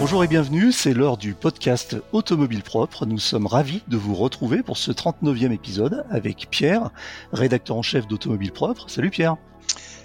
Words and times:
Bonjour 0.00 0.24
et 0.24 0.28
bienvenue, 0.28 0.72
c'est 0.72 0.94
l'heure 0.94 1.18
du 1.18 1.34
podcast 1.34 1.94
Automobile 2.12 2.62
Propre. 2.62 3.04
Nous 3.04 3.18
sommes 3.18 3.46
ravis 3.46 3.82
de 3.86 3.98
vous 3.98 4.14
retrouver 4.14 4.62
pour 4.62 4.78
ce 4.78 4.92
39e 4.92 5.52
épisode 5.52 6.06
avec 6.08 6.48
Pierre, 6.50 6.88
rédacteur 7.34 7.76
en 7.76 7.82
chef 7.82 8.08
d'Automobile 8.08 8.50
Propre. 8.50 8.88
Salut 8.88 9.10
Pierre 9.10 9.36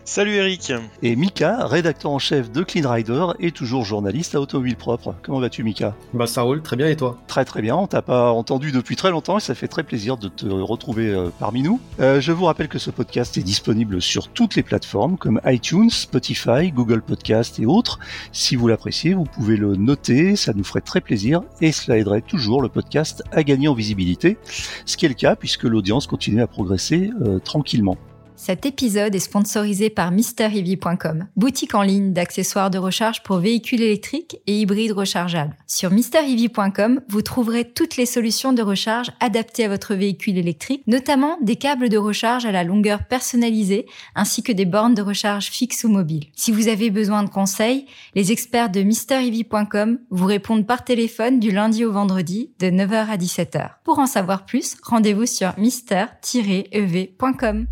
Salut 0.08 0.36
Eric 0.36 0.72
Et 1.02 1.16
Mika, 1.16 1.66
rédacteur 1.66 2.12
en 2.12 2.20
chef 2.20 2.52
de 2.52 2.62
Clean 2.62 2.88
Rider 2.88 3.26
et 3.40 3.50
toujours 3.52 3.86
journaliste 3.86 4.36
à 4.36 4.40
Automobile 4.40 4.76
Propre. 4.76 5.16
Comment 5.24 5.40
vas-tu 5.40 5.64
Mika? 5.64 5.96
Bah 6.14 6.28
ça 6.28 6.44
roule, 6.44 6.62
très 6.62 6.76
bien 6.76 6.88
et 6.88 6.96
toi? 6.96 7.18
Très 7.26 7.44
très 7.44 7.64
bien, 7.64 7.76
on 7.76 7.88
t'a 7.88 8.04
pas 8.04 8.32
entendu 8.32 8.72
depuis 8.72 8.96
très 8.96 9.10
longtemps 9.10 9.40
et 9.40 9.42
ça 9.42 9.56
fait 9.56 9.68
très 9.68 9.82
plaisir 9.82 10.18
de 10.18 10.28
te 10.28 10.46
retrouver 10.46 11.10
euh, 11.10 11.30
parmi 11.40 11.64
nous. 11.64 11.80
Euh, 12.00 12.22
je 12.22 12.32
vous 12.32 12.46
rappelle 12.46 12.68
que 12.68 12.78
ce 12.78 12.92
podcast 12.92 13.36
est 13.40 13.44
disponible 13.44 14.00
sur 14.00 14.28
toutes 14.28 14.56
les 14.56 14.62
plateformes 14.62 15.18
comme 15.18 15.42
iTunes, 15.44 15.90
Spotify, 15.90 16.72
Google 16.72 17.02
Podcast 17.02 17.60
et 17.60 17.66
autres. 17.66 17.98
Si 18.32 18.56
vous 18.56 18.68
l'appréciez, 18.68 19.16
vous 19.16 19.26
pouvez 19.26 19.58
le 19.58 19.76
noter, 19.76 20.36
ça 20.36 20.54
nous 20.54 20.64
ferait 20.64 20.82
très 20.82 21.02
plaisir 21.02 21.42
et 21.62 21.72
cela 21.72 21.98
aiderait 21.98 22.22
toujours 22.22 22.62
le 22.62 22.70
podcast 22.70 23.24
à 23.32 23.42
gagner 23.42 23.68
en 23.70 23.74
visibilité, 23.74 24.38
ce 24.86 24.98
qui 24.98 25.08
est 25.08 25.10
le 25.10 25.16
cas 25.16 25.36
puisque 25.36 25.64
l'audience 25.64 26.06
continue 26.06 26.44
à 26.44 26.48
progresser 26.48 27.10
euh, 27.24 27.40
tranquillement. 27.40 27.98
Cet 28.46 28.68
épisode 28.68 29.16
est 29.16 29.20
sponsorisé 29.20 29.90
par 29.90 30.12
MrEV.com, 30.12 31.26
boutique 31.36 31.74
en 31.74 31.82
ligne 31.82 32.14
d'accessoires 32.14 32.70
de 32.70 32.78
recharge 32.78 33.24
pour 33.24 33.40
véhicules 33.40 33.82
électriques 33.82 34.38
et 34.46 34.60
hybrides 34.60 34.92
rechargeables. 34.92 35.58
Sur 35.66 35.90
MrEV.com, 35.90 37.02
vous 37.10 37.24
trouverez 37.24 37.68
toutes 37.68 37.98
les 37.98 38.06
solutions 38.06 38.54
de 38.54 38.62
recharge 38.62 39.10
adaptées 39.20 39.66
à 39.66 39.68
votre 39.68 39.96
véhicule 39.96 40.38
électrique, 40.38 40.84
notamment 40.86 41.40
des 41.42 41.56
câbles 41.56 41.90
de 41.90 41.98
recharge 41.98 42.46
à 42.46 42.52
la 42.52 42.64
longueur 42.64 43.08
personnalisée, 43.08 43.88
ainsi 44.14 44.44
que 44.44 44.52
des 44.52 44.66
bornes 44.66 44.94
de 44.94 45.02
recharge 45.02 45.48
fixes 45.48 45.84
ou 45.84 45.90
mobiles. 45.90 46.28
Si 46.36 46.52
vous 46.52 46.68
avez 46.68 46.92
besoin 46.92 47.24
de 47.24 47.30
conseils, 47.30 47.88
les 48.14 48.32
experts 48.32 48.70
de 48.70 48.84
MrEV.com 48.84 49.98
vous 50.12 50.26
répondent 50.28 50.68
par 50.68 50.84
téléphone 50.84 51.40
du 51.40 51.50
lundi 51.50 51.84
au 51.84 51.92
vendredi 51.92 52.52
de 52.60 52.68
9h 52.68 53.10
à 53.10 53.18
17h. 53.18 53.70
Pour 53.84 53.98
en 53.98 54.06
savoir 54.06 54.46
plus, 54.46 54.78
rendez-vous 54.84 55.26
sur 55.26 55.58
mister-ev.com. 55.58 57.66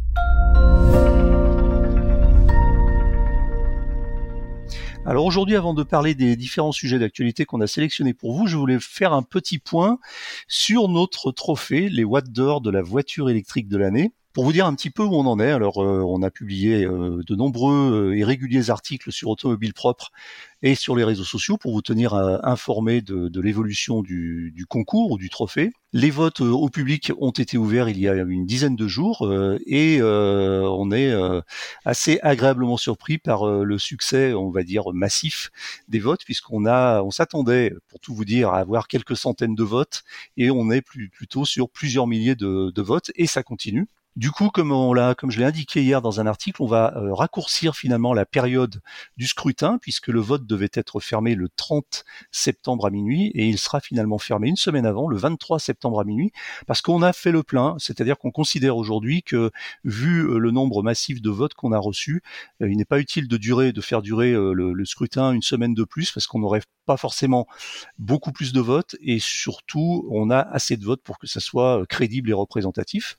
Alors 5.05 5.25
aujourd'hui, 5.25 5.57
avant 5.57 5.73
de 5.73 5.83
parler 5.83 6.15
des 6.15 6.37
différents 6.37 6.71
sujets 6.71 6.97
d'actualité 6.97 7.43
qu'on 7.43 7.59
a 7.59 7.67
sélectionnés 7.67 8.13
pour 8.13 8.33
vous, 8.33 8.47
je 8.47 8.55
voulais 8.55 8.79
faire 8.79 9.11
un 9.11 9.21
petit 9.21 9.59
point 9.59 9.99
sur 10.47 10.87
notre 10.87 11.33
trophée, 11.33 11.89
les 11.89 12.05
watts 12.05 12.31
d'or 12.31 12.61
de 12.61 12.69
la 12.71 12.81
voiture 12.81 13.29
électrique 13.29 13.67
de 13.67 13.77
l'année. 13.77 14.13
Pour 14.33 14.45
vous 14.45 14.51
dire 14.51 14.65
un 14.65 14.73
petit 14.73 14.89
peu 14.89 15.03
où 15.03 15.13
on 15.13 15.27
en 15.27 15.39
est, 15.39 15.51
alors 15.51 15.83
euh, 15.83 16.03
on 16.07 16.23
a 16.23 16.31
publié 16.31 16.85
euh, 16.85 17.21
de 17.23 17.35
nombreux 17.35 18.09
euh, 18.09 18.17
et 18.17 18.23
réguliers 18.23 18.71
articles 18.71 19.11
sur 19.11 19.29
Automobile 19.29 19.75
Propre 19.75 20.09
et 20.63 20.73
sur 20.73 20.95
les 20.95 21.03
réseaux 21.03 21.23
sociaux 21.23 21.57
pour 21.57 21.71
vous 21.71 21.83
tenir 21.83 22.15
informé 22.15 23.01
de, 23.01 23.27
de 23.27 23.41
l'évolution 23.41 24.01
du, 24.01 24.51
du, 24.55 24.65
concours 24.65 25.11
ou 25.11 25.17
du 25.19 25.29
trophée. 25.29 25.71
Les 25.91 26.09
votes 26.09 26.39
au 26.39 26.67
public 26.69 27.11
ont 27.19 27.31
été 27.31 27.57
ouverts 27.59 27.89
il 27.89 27.99
y 27.99 28.07
a 28.07 28.13
une 28.15 28.45
dizaine 28.45 28.77
de 28.77 28.87
jours 28.87 29.29
et 29.65 30.01
on 30.01 30.91
est 30.93 31.13
assez 31.83 32.17
agréablement 32.23 32.77
surpris 32.77 33.17
par 33.17 33.45
le 33.45 33.77
succès, 33.77 34.33
on 34.33 34.51
va 34.51 34.63
dire 34.63 34.93
massif 34.93 35.51
des 35.89 35.99
votes 35.99 36.23
puisqu'on 36.23 36.65
a, 36.65 37.03
on 37.03 37.11
s'attendait, 37.11 37.73
pour 37.89 37.99
tout 37.99 38.15
vous 38.15 38.25
dire, 38.25 38.51
à 38.51 38.59
avoir 38.59 38.87
quelques 38.87 39.17
centaines 39.17 39.55
de 39.55 39.63
votes 39.63 40.03
et 40.37 40.49
on 40.49 40.71
est 40.71 40.81
plus, 40.81 41.09
plutôt 41.09 41.43
sur 41.43 41.69
plusieurs 41.69 42.07
milliers 42.07 42.35
de, 42.35 42.71
de 42.71 42.81
votes 42.81 43.11
et 43.15 43.27
ça 43.27 43.43
continue. 43.43 43.89
Du 44.15 44.29
coup, 44.29 44.49
comme 44.51 44.69
je 45.31 45.39
l'ai 45.39 45.45
indiqué 45.45 45.81
hier 45.81 45.99
dans 45.99 46.19
un 46.19 46.27
article, 46.27 46.61
on 46.61 46.67
va 46.67 46.95
euh, 46.97 47.15
raccourcir 47.15 47.75
finalement 47.75 48.13
la 48.13 48.27
période 48.27 48.79
du 49.17 49.25
scrutin 49.25 49.79
puisque 49.81 50.09
le 50.09 50.19
vote 50.19 50.45
devait 50.45 50.69
être 50.73 50.99
fermé 50.99 51.33
le 51.33 51.49
30 51.49 52.05
septembre 52.29 52.85
à 52.85 52.91
minuit 52.91 53.31
et 53.33 53.47
il 53.47 53.57
sera 53.57 53.79
finalement 53.79 54.19
fermé 54.19 54.49
une 54.49 54.55
semaine 54.55 54.85
avant, 54.85 55.07
le 55.07 55.17
23 55.17 55.57
septembre 55.57 55.99
à 55.99 56.03
minuit, 56.03 56.31
parce 56.67 56.83
qu'on 56.83 57.01
a 57.01 57.11
fait 57.11 57.31
le 57.31 57.41
plein, 57.41 57.75
c'est-à-dire 57.79 58.19
qu'on 58.19 58.29
considère 58.29 58.77
aujourd'hui 58.77 59.23
que 59.23 59.49
vu 59.83 60.29
euh, 60.29 60.37
le 60.37 60.51
nombre 60.51 60.83
massif 60.83 61.19
de 61.19 61.31
votes 61.31 61.55
qu'on 61.55 61.71
a 61.71 61.79
reçus, 61.79 62.21
euh, 62.61 62.69
il 62.69 62.77
n'est 62.77 62.85
pas 62.85 62.99
utile 62.99 63.27
de 63.27 63.37
durer, 63.37 63.71
de 63.73 63.81
faire 63.81 64.03
durer 64.03 64.33
le, 64.33 64.73
le 64.73 64.85
scrutin 64.85 65.31
une 65.31 65.41
semaine 65.41 65.73
de 65.73 65.85
plus 65.85 66.11
parce 66.11 66.27
qu'on 66.27 66.39
n'aurait 66.39 66.61
pas 66.85 66.97
forcément 66.97 67.47
beaucoup 67.97 68.31
plus 68.31 68.53
de 68.53 68.61
votes 68.61 68.95
et 69.01 69.17
surtout 69.19 70.07
on 70.11 70.29
a 70.29 70.39
assez 70.39 70.77
de 70.77 70.85
votes 70.85 71.01
pour 71.01 71.17
que 71.17 71.25
ça 71.25 71.39
soit 71.39 71.83
crédible 71.87 72.29
et 72.29 72.33
représentatif. 72.33 73.17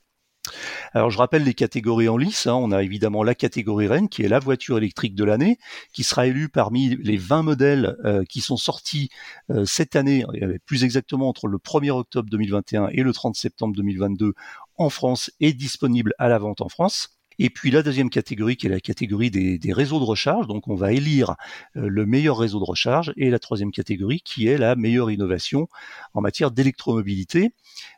Alors 0.92 1.10
je 1.10 1.18
rappelle 1.18 1.44
les 1.44 1.54
catégories 1.54 2.08
en 2.08 2.16
lice. 2.16 2.46
Hein. 2.46 2.54
On 2.54 2.70
a 2.70 2.82
évidemment 2.82 3.22
la 3.22 3.34
catégorie 3.34 3.86
Rennes 3.86 4.08
qui 4.08 4.22
est 4.22 4.28
la 4.28 4.38
voiture 4.38 4.78
électrique 4.78 5.14
de 5.14 5.24
l'année, 5.24 5.58
qui 5.92 6.04
sera 6.04 6.26
élue 6.26 6.48
parmi 6.48 6.96
les 6.96 7.16
20 7.16 7.42
modèles 7.42 7.96
euh, 8.04 8.24
qui 8.28 8.40
sont 8.40 8.56
sortis 8.56 9.08
euh, 9.50 9.64
cette 9.64 9.96
année, 9.96 10.24
plus 10.66 10.84
exactement 10.84 11.28
entre 11.28 11.46
le 11.46 11.58
1er 11.58 11.90
octobre 11.90 12.28
2021 12.30 12.88
et 12.88 13.02
le 13.02 13.12
30 13.12 13.34
septembre 13.36 13.74
2022 13.76 14.34
en 14.76 14.90
France 14.90 15.30
et 15.40 15.52
disponible 15.52 16.14
à 16.18 16.28
la 16.28 16.38
vente 16.38 16.60
en 16.60 16.68
France. 16.68 17.18
Et 17.38 17.50
puis 17.50 17.70
la 17.70 17.82
deuxième 17.82 18.10
catégorie 18.10 18.56
qui 18.56 18.66
est 18.66 18.70
la 18.70 18.80
catégorie 18.80 19.30
des, 19.30 19.72
réseaux 19.72 19.98
de 19.98 20.04
recharge, 20.04 20.46
donc 20.46 20.68
on 20.68 20.74
va 20.74 20.92
élire 20.92 21.34
euh, 21.76 21.88
le 21.88 22.06
meilleur 22.06 22.38
réseau 22.38 22.60
de 22.60 22.64
recharge, 22.64 23.12
et 23.16 23.30
la 23.30 23.38
troisième 23.38 23.72
catégorie 23.72 24.20
qui 24.20 24.46
est 24.46 24.56
la 24.56 24.76
meilleure 24.76 25.10
innovation 25.10 25.68
en 26.12 26.20
matière 26.20 26.50
d'électromobilité, 26.50 27.50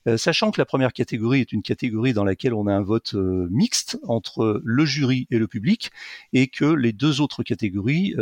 euh, 0.06 0.16
sachant 0.16 0.50
que 0.50 0.60
la 0.60 0.64
première 0.64 0.92
catégorie 0.92 1.41
est 1.41 1.52
une 1.52 1.62
catégorie 1.62 2.14
dans 2.14 2.24
laquelle 2.24 2.54
on 2.54 2.66
a 2.66 2.72
un 2.72 2.82
vote 2.82 3.14
euh, 3.14 3.47
mixte 3.50 3.98
entre 4.04 4.62
le 4.64 4.86
jury 4.86 5.26
et 5.30 5.38
le 5.38 5.48
public, 5.48 5.91
et 6.32 6.47
que 6.47 6.64
les 6.64 6.92
deux 6.92 7.20
autres 7.20 7.42
catégories 7.42 8.14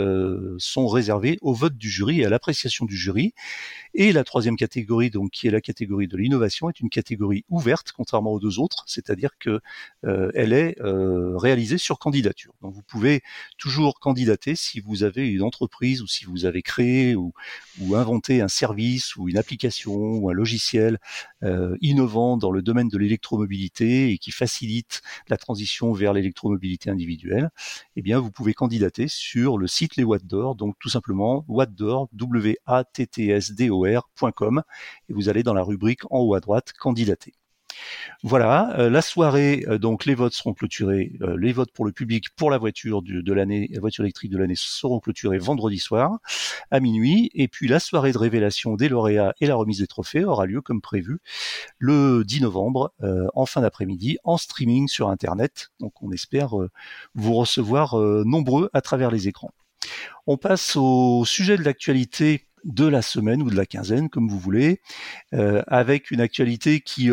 sont 0.59 0.89
réservées 0.89 1.39
au 1.43 1.53
vote 1.53 1.77
du 1.77 1.89
jury 1.91 2.21
et 2.21 2.25
à 2.25 2.29
l'appréciation 2.29 2.85
du 2.85 2.97
jury. 2.97 3.35
Et 3.95 4.13
la 4.13 4.25
troisième 4.25 4.57
catégorie, 4.57 5.11
donc 5.11 5.31
qui 5.31 5.47
est 5.47 5.51
la 5.51 5.61
catégorie 5.61 6.09
de 6.09 6.17
l'innovation, 6.17 6.69
est 6.69 6.81
une 6.81 6.91
catégorie 6.91 7.45
ouverte, 7.49 7.93
contrairement 7.93 8.33
aux 8.33 8.41
deux 8.41 8.59
autres, 8.59 8.85
c'est-à-dire 8.87 9.31
que 9.39 9.61
elle 10.03 10.53
est 10.53 10.77
euh, 11.04 11.04
réalisé 11.37 11.79
sur 11.79 11.99
candidature. 11.99 12.53
Vous 12.61 12.83
pouvez 12.83 13.23
toujours 13.59 14.01
candidater 14.01 14.55
si 14.57 14.81
vous 14.81 15.03
avez 15.03 15.29
une 15.29 15.43
entreprise 15.43 16.03
ou 16.03 16.07
si 16.07 16.25
vous 16.25 16.45
avez 16.45 16.63
créé 16.63 17.15
ou, 17.17 17.33
inventé 17.95 18.41
un 18.41 18.49
service 18.49 19.17
ou 19.17 19.29
une 19.29 19.39
application 19.39 19.95
ou 19.95 20.31
un 20.31 20.33
logiciel 20.33 20.99
euh, 21.43 21.77
innovant 21.81 22.37
dans 22.37 22.51
le 22.51 22.63
domaine 22.63 22.89
de 22.89 22.99
l'électromobilité 22.99 24.11
et 24.11 24.19
qui 24.19 24.33
facilite 24.33 25.03
la 25.29 25.37
transition 25.37 25.93
vers 25.93 26.13
l'électromobilité 26.13 26.91
individuelle. 26.91 27.51
Eh 27.97 28.03
bien, 28.03 28.19
vous 28.21 28.31
pouvez 28.31 28.55
candidater 28.55 29.07
sur 29.09 29.59
le 29.59 29.67
site 29.67 29.97
Les 29.97 30.05
Watts 30.05 30.27
d'Or, 30.27 30.57
donc 30.57 30.77
tout 30.81 30.89
simplement 30.89 31.45
wattdor, 31.49 32.09
w 32.13 32.57
a 32.67 32.85
t 32.85 33.07
t 33.07 33.29
s 33.29 33.53
d 33.53 33.71
o 33.71 33.87
et 33.87 33.99
vous 35.09 35.29
allez 35.29 35.43
dans 35.43 35.55
la 35.55 35.63
rubrique 35.63 36.05
en 36.11 36.21
haut 36.21 36.35
à 36.35 36.41
droite 36.41 36.73
candidater. 36.73 37.35
Voilà, 38.23 38.75
euh, 38.79 38.89
la 38.89 39.03
soirée, 39.03 39.65
euh, 39.69 39.77
donc 39.79 40.07
les 40.07 40.15
votes 40.15 40.33
seront 40.33 40.55
clôturés, 40.55 41.13
euh, 41.21 41.37
les 41.39 41.53
votes 41.53 41.73
pour 41.73 41.85
le 41.85 41.93
public 41.93 42.31
pour 42.37 42.51
la 42.51 42.57
voiture 42.57 43.03
de 43.03 43.33
l'année, 43.35 43.69
la 43.71 43.81
voiture 43.81 44.05
électrique 44.05 44.31
de 44.31 44.39
l'année 44.39 44.55
seront 44.57 44.99
clôturés 44.99 45.37
vendredi 45.37 45.79
soir 45.79 46.19
à 46.71 46.81
minuit, 46.81 47.31
et 47.35 47.49
puis 47.49 47.69
la 47.69 47.81
soirée 47.81 48.13
de 48.13 48.19
révélation 48.19 48.77
des 48.77 48.89
lauréats 48.89 49.35
et 49.41 49.47
la 49.47 49.55
remise 49.55 49.81
des 49.81 49.87
trophées 49.87 50.25
aura 50.25 50.47
lieu 50.47 50.63
comme 50.63 50.81
prévu 50.81 51.19
le 51.79 52.25
10 52.25 52.43
novembre 52.43 52.93
en 53.35 53.47
fin 53.47 53.61
d'après-midi 53.61 54.19
en 54.25 54.39
streaming 54.39 54.89
sur 54.89 55.09
Internet. 55.09 55.69
Donc 55.81 56.03
on 56.03 56.11
espère 56.11 56.55
vous 57.15 57.35
recevoir 57.35 57.97
nombreux 58.25 58.71
à 58.73 58.81
travers 58.81 59.11
les 59.11 59.29
écrans. 59.29 59.51
On 60.27 60.37
passe 60.37 60.77
au 60.77 61.25
sujet 61.25 61.57
de 61.57 61.63
l'actualité 61.63 62.47
de 62.65 62.87
la 62.87 63.03
semaine 63.03 63.43
ou 63.43 63.51
de 63.51 63.57
la 63.57 63.67
quinzaine, 63.67 64.09
comme 64.09 64.29
vous 64.29 64.39
voulez, 64.39 64.81
avec 65.33 66.11
une 66.11 66.21
actualité 66.21 66.81
qui 66.81 67.11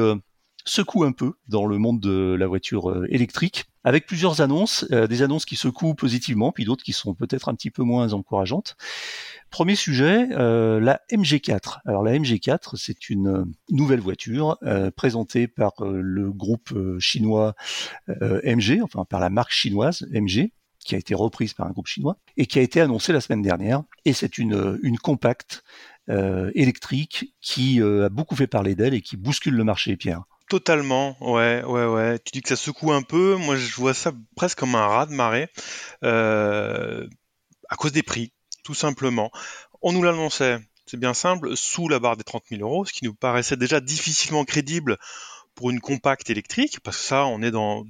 secoue 0.66 1.04
un 1.04 1.12
peu 1.12 1.34
dans 1.48 1.66
le 1.66 1.78
monde 1.78 2.00
de 2.00 2.36
la 2.38 2.48
voiture 2.48 2.90
euh, 2.90 3.06
électrique, 3.10 3.66
avec 3.84 4.06
plusieurs 4.06 4.42
annonces, 4.42 4.86
euh, 4.92 5.08
des 5.08 5.22
annonces 5.22 5.46
qui 5.46 5.56
secouent 5.56 5.96
positivement, 5.96 6.52
puis 6.52 6.66
d'autres 6.66 6.84
qui 6.84 6.94
sont 6.94 7.14
peut-être 7.14 7.50
un 7.50 7.56
petit 7.56 7.72
peu 7.72 7.84
moins 7.84 8.14
encourageantes. 8.14 8.76
Premier 9.50 9.76
sujet, 9.76 10.30
euh, 10.32 10.80
la 10.80 11.02
MG4. 11.12 11.80
Alors 11.86 12.04
la 12.04 12.14
MG4, 12.14 12.76
c'est 12.76 13.10
une 13.10 13.46
nouvelle 13.70 14.00
voiture 14.00 14.58
présentée 14.96 15.48
par 15.48 15.74
le 15.82 16.32
groupe 16.32 16.74
chinois 17.00 17.54
MG, 18.08 18.82
enfin 18.82 19.04
par 19.04 19.20
la 19.20 19.30
marque 19.30 19.52
chinoise 19.52 20.08
MG, 20.14 20.52
qui 20.80 20.96
a 20.96 20.98
été 20.98 21.14
reprise 21.14 21.54
par 21.54 21.68
un 21.68 21.72
groupe 21.72 21.88
chinois 21.88 22.18
et 22.38 22.46
qui 22.46 22.60
a 22.60 22.62
été 22.62 22.80
annoncée 22.80 23.12
la 23.12 23.20
semaine 23.20 23.42
dernière. 23.42 23.84
Et 24.06 24.14
c'est 24.14 24.38
une, 24.38 24.80
une 24.84 24.98
compacte 24.98 25.64
électrique 26.08 27.36
qui 27.42 27.82
a 27.82 28.10
beaucoup 28.10 28.36
fait 28.38 28.48
parler 28.48 28.76
d'elle 28.76 28.94
et 28.94 29.02
qui 29.02 29.18
bouscule 29.18 29.56
le 29.56 29.64
marché, 29.66 29.98
Pierre. 29.98 30.24
Totalement, 30.52 31.16
ouais, 31.22 31.64
ouais, 31.64 31.86
ouais. 31.86 32.20
Tu 32.20 32.32
dis 32.34 32.42
que 32.42 32.50
ça 32.50 32.58
secoue 32.58 32.92
un 32.92 33.04
peu. 33.04 33.36
Moi, 33.36 33.56
je 33.56 33.74
vois 33.74 33.94
ça 33.94 34.12
presque 34.36 34.60
comme 34.60 34.76
un 34.76 34.86
raz 34.86 35.06
de 35.06 35.14
marée, 35.14 35.48
euh, 36.04 37.08
à 37.70 37.78
cause 37.78 37.94
des 37.94 38.04
prix, 38.04 38.34
tout 38.62 38.74
simplement. 38.74 39.32
On 39.82 39.94
nous 39.94 40.04
l'annonçait, 40.04 40.60
c'est 40.86 41.00
bien 41.00 41.14
simple, 41.14 41.56
sous 41.56 41.88
la 41.88 42.00
barre 42.00 42.18
des 42.18 42.26
30 42.26 42.44
000 42.50 42.64
euros, 42.64 42.84
ce 42.84 42.92
qui 42.92 43.06
nous 43.06 43.14
paraissait 43.14 43.56
déjà 43.56 43.80
difficilement 43.80 44.44
crédible 44.44 44.98
pour 45.56 45.70
une 45.70 45.80
compacte 45.80 46.30
électrique, 46.30 46.82
parce 46.82 46.98
que 46.98 47.04
ça, 47.04 47.26
on 47.28 47.42
est 47.42 47.52
dans 47.52 47.86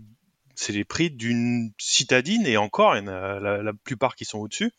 c'est 0.54 0.74
les 0.74 0.86
prix 0.86 1.10
d'une 1.10 1.72
citadine 1.80 2.46
et 2.46 2.58
encore, 2.58 2.96
il 2.96 3.00
y 3.00 3.10
en 3.10 3.12
a 3.12 3.40
la, 3.40 3.74
plupart 3.74 4.14
qui 4.14 4.26
sont 4.26 4.38
au-dessus. 4.38 4.72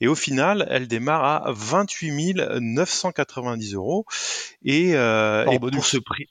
Et 0.00 0.08
au 0.08 0.16
final, 0.16 0.66
elle 0.68 0.88
démarre 0.88 1.46
à 1.46 1.52
28 1.52 2.34
990 2.60 3.74
euros. 3.74 4.04
Et, 4.64 4.88
et 4.90 5.58
pour 5.60 5.86
ce 5.86 5.98
prix, 5.98 6.26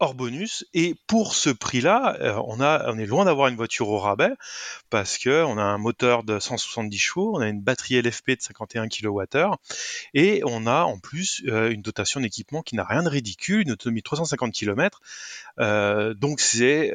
hors 0.00 0.14
bonus. 0.14 0.64
Et 0.74 0.94
pour 1.06 1.34
ce 1.34 1.50
prix-là, 1.50 2.16
euh, 2.20 2.40
on, 2.46 2.60
a, 2.60 2.90
on 2.92 2.98
est 2.98 3.06
loin 3.06 3.24
d'avoir 3.24 3.48
une 3.48 3.56
voiture 3.56 3.88
au 3.88 3.98
rabais 3.98 4.32
parce 4.90 5.18
que 5.18 5.44
on 5.44 5.58
a 5.58 5.62
un 5.62 5.78
moteur 5.78 6.24
de 6.24 6.38
170 6.38 6.98
chevaux, 6.98 7.36
on 7.36 7.40
a 7.40 7.48
une 7.48 7.60
batterie 7.60 8.00
LFP 8.00 8.30
de 8.30 8.40
51 8.40 8.88
kWh 8.88 9.54
et 10.14 10.42
on 10.44 10.66
a 10.66 10.82
en 10.82 10.98
plus 10.98 11.42
euh, 11.48 11.70
une 11.70 11.82
dotation 11.82 12.20
d'équipement 12.20 12.62
qui 12.62 12.76
n'a 12.76 12.84
rien 12.84 13.02
de 13.02 13.08
ridicule, 13.08 13.62
une 13.62 13.72
autonomie 13.72 14.00
de 14.00 14.04
350 14.04 14.52
km. 14.52 15.00
Euh, 15.58 16.14
donc 16.14 16.40
c'est 16.40 16.92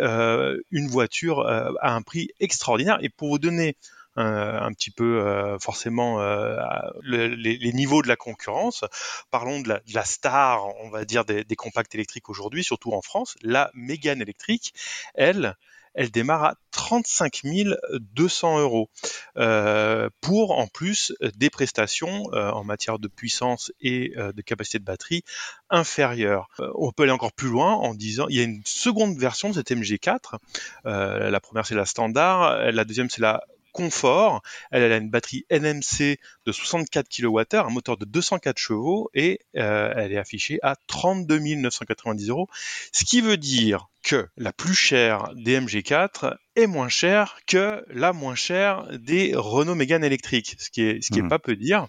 une 0.71 0.87
voiture 0.87 1.47
à 1.47 1.93
un 1.93 2.01
prix 2.01 2.29
extraordinaire. 2.39 2.97
Et 3.01 3.09
pour 3.09 3.29
vous 3.29 3.39
donner 3.39 3.75
un 4.15 4.71
petit 4.73 4.91
peu 4.91 5.21
euh, 5.21 5.57
forcément 5.59 6.21
euh, 6.21 6.57
les, 7.03 7.73
niveaux 7.73 8.01
de 8.01 8.07
la 8.07 8.15
concurrence. 8.15 8.83
Parlons 9.31 9.61
de 9.61 9.81
la, 9.93 10.05
star, 10.05 10.67
on 10.83 10.89
va 10.89 11.05
dire, 11.05 11.25
des, 11.25 11.55
compacts 11.55 11.93
électriques 11.95 12.29
aujourd'hui, 12.29 12.63
surtout 12.63 12.93
en 12.93 13.01
France. 13.01 13.35
La 13.41 13.71
Mégane 13.73 14.21
électrique, 14.21 14.73
elle, 15.15 15.55
elle 15.95 16.11
démarre 16.11 16.43
à 16.43 16.55
35 16.71 17.41
200 17.99 18.59
euros 18.59 18.89
euh, 19.37 20.09
pour 20.21 20.57
en 20.57 20.67
plus 20.67 21.13
des 21.35 21.49
prestations 21.49 22.23
en 22.33 22.63
matière 22.63 22.99
de 22.99 23.07
puissance 23.07 23.71
et 23.79 24.13
de 24.15 24.41
capacité 24.41 24.79
de 24.79 24.85
batterie 24.85 25.23
inférieures. 25.69 26.49
on 26.75 26.91
peut 26.91 27.03
aller 27.03 27.11
encore 27.11 27.33
plus 27.33 27.49
loin 27.49 27.73
en 27.73 27.93
disant 27.93 28.25
il 28.29 28.35
y 28.35 28.39
a 28.39 28.43
une 28.43 28.61
seconde 28.65 29.17
version 29.17 29.49
de 29.49 29.53
cette 29.53 29.71
MG4. 29.71 30.37
la 30.83 31.39
première 31.39 31.65
c'est 31.65 31.75
la 31.75 31.85
standard, 31.85 32.71
la 32.71 32.85
deuxième 32.85 33.09
c'est 33.09 33.21
la 33.21 33.43
confort. 33.73 34.41
Elle, 34.71 34.89
a 34.89 34.97
une 34.97 35.09
batterie 35.09 35.45
NMC 35.51 36.17
de 36.45 36.51
64 36.51 37.09
kWh, 37.09 37.57
un 37.57 37.69
moteur 37.69 37.97
de 37.97 38.05
204 38.05 38.57
chevaux 38.57 39.09
et 39.13 39.39
euh, 39.57 39.93
elle 39.97 40.13
est 40.13 40.17
affichée 40.17 40.59
à 40.63 40.77
32 40.87 41.39
990 41.39 42.29
euros. 42.29 42.47
Ce 42.93 43.03
qui 43.03 43.19
veut 43.19 43.37
dire 43.37 43.89
que 44.03 44.27
la 44.37 44.51
plus 44.51 44.75
chère 44.75 45.31
des 45.35 45.59
MG4 45.59 46.35
est 46.55 46.67
moins 46.67 46.89
chère 46.89 47.37
que 47.47 47.85
la 47.89 48.11
moins 48.11 48.35
chère 48.35 48.85
des 48.91 49.33
Renault 49.33 49.75
Mégane 49.75 50.03
électriques, 50.03 50.55
ce 50.59 50.69
qui 50.69 50.83
est 50.83 51.01
ce 51.01 51.09
qui 51.09 51.19
est 51.19 51.23
mmh. 51.23 51.29
pas 51.29 51.39
peu 51.39 51.55
dire. 51.55 51.87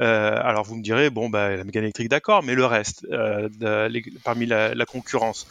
Euh, 0.00 0.40
alors 0.40 0.64
vous 0.64 0.76
me 0.76 0.82
direz 0.82 1.10
bon 1.10 1.28
bah 1.28 1.56
la 1.56 1.64
Mégane 1.64 1.82
électrique 1.82 2.08
d'accord, 2.08 2.44
mais 2.44 2.54
le 2.54 2.64
reste 2.64 3.04
euh, 3.10 3.48
parmi 4.22 4.46
la 4.46 4.86
concurrence 4.86 5.46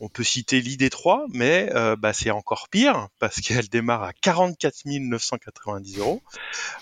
on 0.00 0.08
peut 0.08 0.24
citer 0.24 0.60
l'ID3, 0.60 1.26
mais 1.30 1.70
euh, 1.74 1.96
bah, 1.96 2.12
c'est 2.12 2.30
encore 2.30 2.68
pire 2.68 3.08
parce 3.18 3.40
qu'elle 3.40 3.68
démarre 3.68 4.02
à 4.02 4.12
44 4.12 4.82
990 4.84 5.98
euros. 5.98 6.22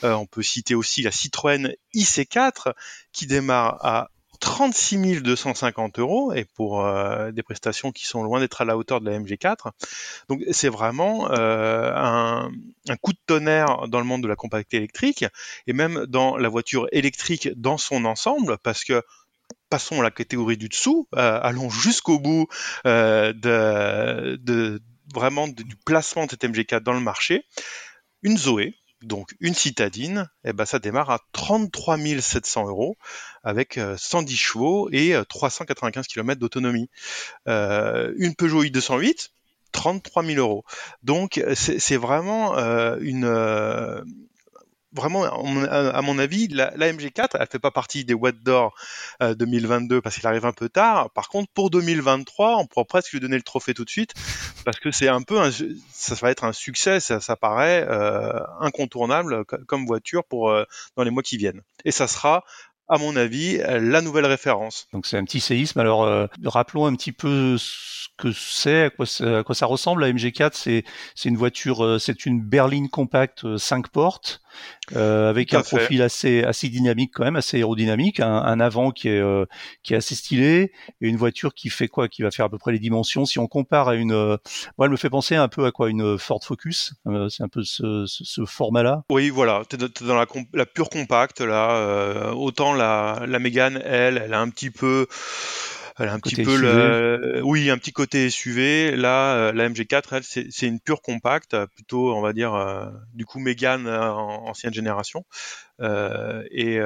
Euh, 0.02 0.12
on 0.14 0.26
peut 0.26 0.42
citer 0.42 0.74
aussi 0.74 1.02
la 1.02 1.10
Citroën 1.10 1.74
IC4 1.94 2.72
qui 3.12 3.26
démarre 3.26 3.84
à 3.84 4.10
36 4.40 5.22
250 5.22 6.00
euros 6.00 6.32
et 6.32 6.44
pour 6.44 6.84
euh, 6.84 7.30
des 7.30 7.42
prestations 7.42 7.92
qui 7.92 8.06
sont 8.06 8.22
loin 8.22 8.40
d'être 8.40 8.60
à 8.60 8.64
la 8.64 8.76
hauteur 8.76 9.00
de 9.00 9.08
la 9.08 9.18
MG4. 9.18 9.70
Donc 10.28 10.42
c'est 10.50 10.68
vraiment 10.68 11.30
un, 11.30 12.50
un, 12.88 12.96
coup 12.96 13.12
de 13.12 13.18
tonnerre 13.26 13.88
dans 13.88 14.00
le 14.00 14.04
monde 14.04 14.22
de 14.22 14.28
la 14.28 14.36
compacté 14.36 14.76
électrique 14.78 15.24
et 15.66 15.72
même 15.72 16.04
dans 16.08 16.36
la 16.36 16.48
voiture 16.48 16.88
électrique 16.92 17.48
dans 17.56 17.78
son 17.78 18.04
ensemble 18.04 18.58
parce 18.62 18.84
que 18.84 19.02
passons 19.74 20.00
la 20.02 20.12
catégorie 20.12 20.56
du 20.56 20.68
dessous, 20.68 21.08
euh, 21.16 21.40
allons 21.42 21.68
jusqu'au 21.68 22.20
bout 22.20 22.46
euh, 22.86 23.32
de, 23.32 24.80
vraiment 25.12 25.48
du 25.48 25.74
placement 25.84 26.26
de 26.26 26.30
cette 26.30 26.44
MG4 26.44 26.78
dans 26.78 26.92
le 26.92 27.00
marché. 27.00 27.44
Une 28.22 28.38
Zoé, 28.38 28.76
donc 29.02 29.34
une 29.40 29.52
citadine, 29.54 30.30
eh 30.44 30.52
ben 30.52 30.64
ça 30.64 30.78
démarre 30.78 31.10
à 31.10 31.18
33 31.32 31.98
700 32.20 32.68
euros 32.68 32.96
avec 33.42 33.80
110 33.96 34.32
euh, 34.32 34.36
chevaux 34.36 34.88
et 34.92 35.16
395 35.28 36.06
km 36.06 36.38
d'autonomie. 36.38 36.88
une 37.44 38.34
Peugeot 38.38 38.62
i208, 38.62 39.30
33 39.72 40.22
000 40.24 40.38
euros. 40.38 40.64
Donc 41.02 41.42
c'est 41.56 41.96
vraiment 41.96 42.54
une 43.00 43.24
vraiment, 44.94 45.24
à 45.24 46.02
mon 46.02 46.18
avis, 46.18 46.48
la, 46.48 46.70
MG4, 46.70 47.36
elle 47.38 47.46
fait 47.50 47.58
pas 47.58 47.70
partie 47.70 48.04
des 48.04 48.14
Watt 48.14 48.36
d'or 48.42 48.74
2022 49.20 50.00
parce 50.00 50.16
qu'il 50.16 50.26
arrive 50.26 50.46
un 50.46 50.52
peu 50.52 50.68
tard. 50.68 51.10
Par 51.10 51.28
contre, 51.28 51.50
pour 51.52 51.70
2023, 51.70 52.56
on 52.56 52.66
pourra 52.66 52.84
presque 52.84 53.12
lui 53.12 53.20
donner 53.20 53.36
le 53.36 53.42
trophée 53.42 53.74
tout 53.74 53.84
de 53.84 53.90
suite 53.90 54.14
parce 54.64 54.78
que 54.78 54.90
c'est 54.90 55.08
un 55.08 55.22
peu, 55.22 55.40
un, 55.40 55.50
ça 55.92 56.14
va 56.16 56.30
être 56.30 56.44
un 56.44 56.52
succès. 56.52 57.00
Ça, 57.00 57.20
ça 57.20 57.36
paraît 57.36 57.86
euh, 57.88 58.40
incontournable 58.60 59.44
comme 59.44 59.86
voiture 59.86 60.24
pour 60.24 60.50
euh, 60.50 60.64
dans 60.96 61.02
les 61.02 61.10
mois 61.10 61.22
qui 61.22 61.36
viennent. 61.36 61.62
Et 61.84 61.90
ça 61.90 62.08
sera 62.08 62.44
à 62.88 62.98
mon 62.98 63.16
avis, 63.16 63.58
la 63.58 64.00
nouvelle 64.00 64.26
référence. 64.26 64.86
Donc 64.92 65.06
c'est 65.06 65.16
un 65.16 65.24
petit 65.24 65.40
séisme. 65.40 65.80
Alors 65.80 66.04
euh, 66.04 66.26
rappelons 66.44 66.86
un 66.86 66.94
petit 66.94 67.12
peu 67.12 67.56
ce 67.58 68.08
que 68.18 68.32
c'est, 68.32 68.84
à 68.84 68.90
quoi 68.90 69.06
ça, 69.06 69.38
à 69.38 69.42
quoi 69.42 69.54
ça 69.54 69.66
ressemble. 69.66 70.02
La 70.02 70.12
MG4, 70.12 70.50
c'est 70.54 70.84
c'est 71.14 71.28
une 71.28 71.36
voiture, 71.36 72.00
c'est 72.00 72.26
une 72.26 72.42
berline 72.42 72.88
compacte 72.88 73.56
5 73.56 73.88
portes 73.88 74.40
euh, 74.94 75.30
avec 75.30 75.54
un 75.54 75.62
profil 75.62 76.02
assez 76.02 76.44
assez 76.44 76.68
dynamique 76.68 77.12
quand 77.14 77.24
même, 77.24 77.36
assez 77.36 77.56
aérodynamique, 77.56 78.20
un, 78.20 78.36
un 78.36 78.60
avant 78.60 78.90
qui 78.90 79.08
est 79.08 79.18
euh, 79.18 79.46
qui 79.82 79.94
est 79.94 79.96
assez 79.96 80.14
stylé 80.14 80.72
et 81.00 81.08
une 81.08 81.16
voiture 81.16 81.54
qui 81.54 81.70
fait 81.70 81.88
quoi, 81.88 82.08
qui 82.08 82.22
va 82.22 82.30
faire 82.30 82.46
à 82.46 82.48
peu 82.50 82.58
près 82.58 82.72
les 82.72 82.78
dimensions. 82.78 83.24
Si 83.24 83.38
on 83.38 83.46
compare 83.46 83.88
à 83.88 83.94
une, 83.94 84.12
euh, 84.12 84.36
moi 84.76 84.86
elle 84.86 84.90
me 84.90 84.96
fait 84.96 85.10
penser 85.10 85.36
un 85.36 85.48
peu 85.48 85.64
à 85.64 85.72
quoi 85.72 85.88
une 85.88 86.18
Ford 86.18 86.42
Focus. 86.44 86.94
c'est 87.30 87.42
un 87.42 87.48
peu 87.48 87.62
ce, 87.64 88.04
ce, 88.06 88.44
format-là. 88.44 89.04
Oui, 89.10 89.30
voilà, 89.30 89.62
t'es 89.68 89.76
dans 89.76 90.14
la, 90.14 90.26
la 90.52 90.66
pure 90.66 90.90
compacte 90.90 91.40
là. 91.40 92.32
autant 92.34 92.73
la 92.74 93.24
la 93.26 93.38
Mégane, 93.38 93.80
elle, 93.84 94.22
elle 94.24 94.34
a 94.34 94.40
un 94.40 94.48
petit 94.48 94.70
peu 94.70 95.06
elle 95.96 96.08
a 96.08 96.12
un 96.14 96.18
petit 96.18 96.42
peu 96.42 96.56
le, 96.56 97.40
oui, 97.44 97.70
un 97.70 97.78
petit 97.78 97.92
côté 97.92 98.28
SUV. 98.28 98.96
Là, 98.96 99.36
euh, 99.36 99.52
la 99.52 99.68
MG4, 99.68 100.02
elle, 100.10 100.24
c'est 100.24 100.66
une 100.66 100.80
pure 100.80 101.02
compacte, 101.02 101.56
plutôt, 101.66 102.12
on 102.14 102.20
va 102.20 102.32
dire, 102.32 102.52
euh, 102.54 102.86
du 103.12 103.24
coup, 103.24 103.38
Mégane 103.38 103.86
euh, 103.86 104.10
en 104.10 104.48
ancienne 104.48 104.74
génération. 104.74 105.24
et 105.80 106.80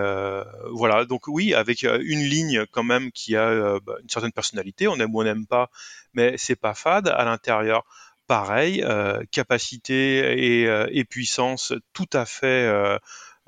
voilà, 0.70 1.06
donc 1.06 1.26
oui, 1.26 1.54
avec 1.54 1.84
une 1.84 2.20
ligne 2.20 2.66
quand 2.70 2.82
même 2.82 3.10
qui 3.12 3.34
a 3.34 3.78
bah, 3.80 3.96
une 4.02 4.10
certaine 4.10 4.32
personnalité. 4.32 4.88
On 4.88 4.96
aime 4.96 5.14
ou 5.14 5.22
on 5.22 5.24
n'aime 5.24 5.46
pas, 5.46 5.70
mais 6.12 6.34
c'est 6.36 6.56
pas 6.56 6.74
fade 6.74 7.08
à 7.08 7.24
l'intérieur. 7.24 7.84
Pareil, 8.26 8.84
capacité 9.30 10.66
et, 10.92 11.04
puissance 11.04 11.72
tout 11.94 12.10
à 12.12 12.26
fait 12.26 12.98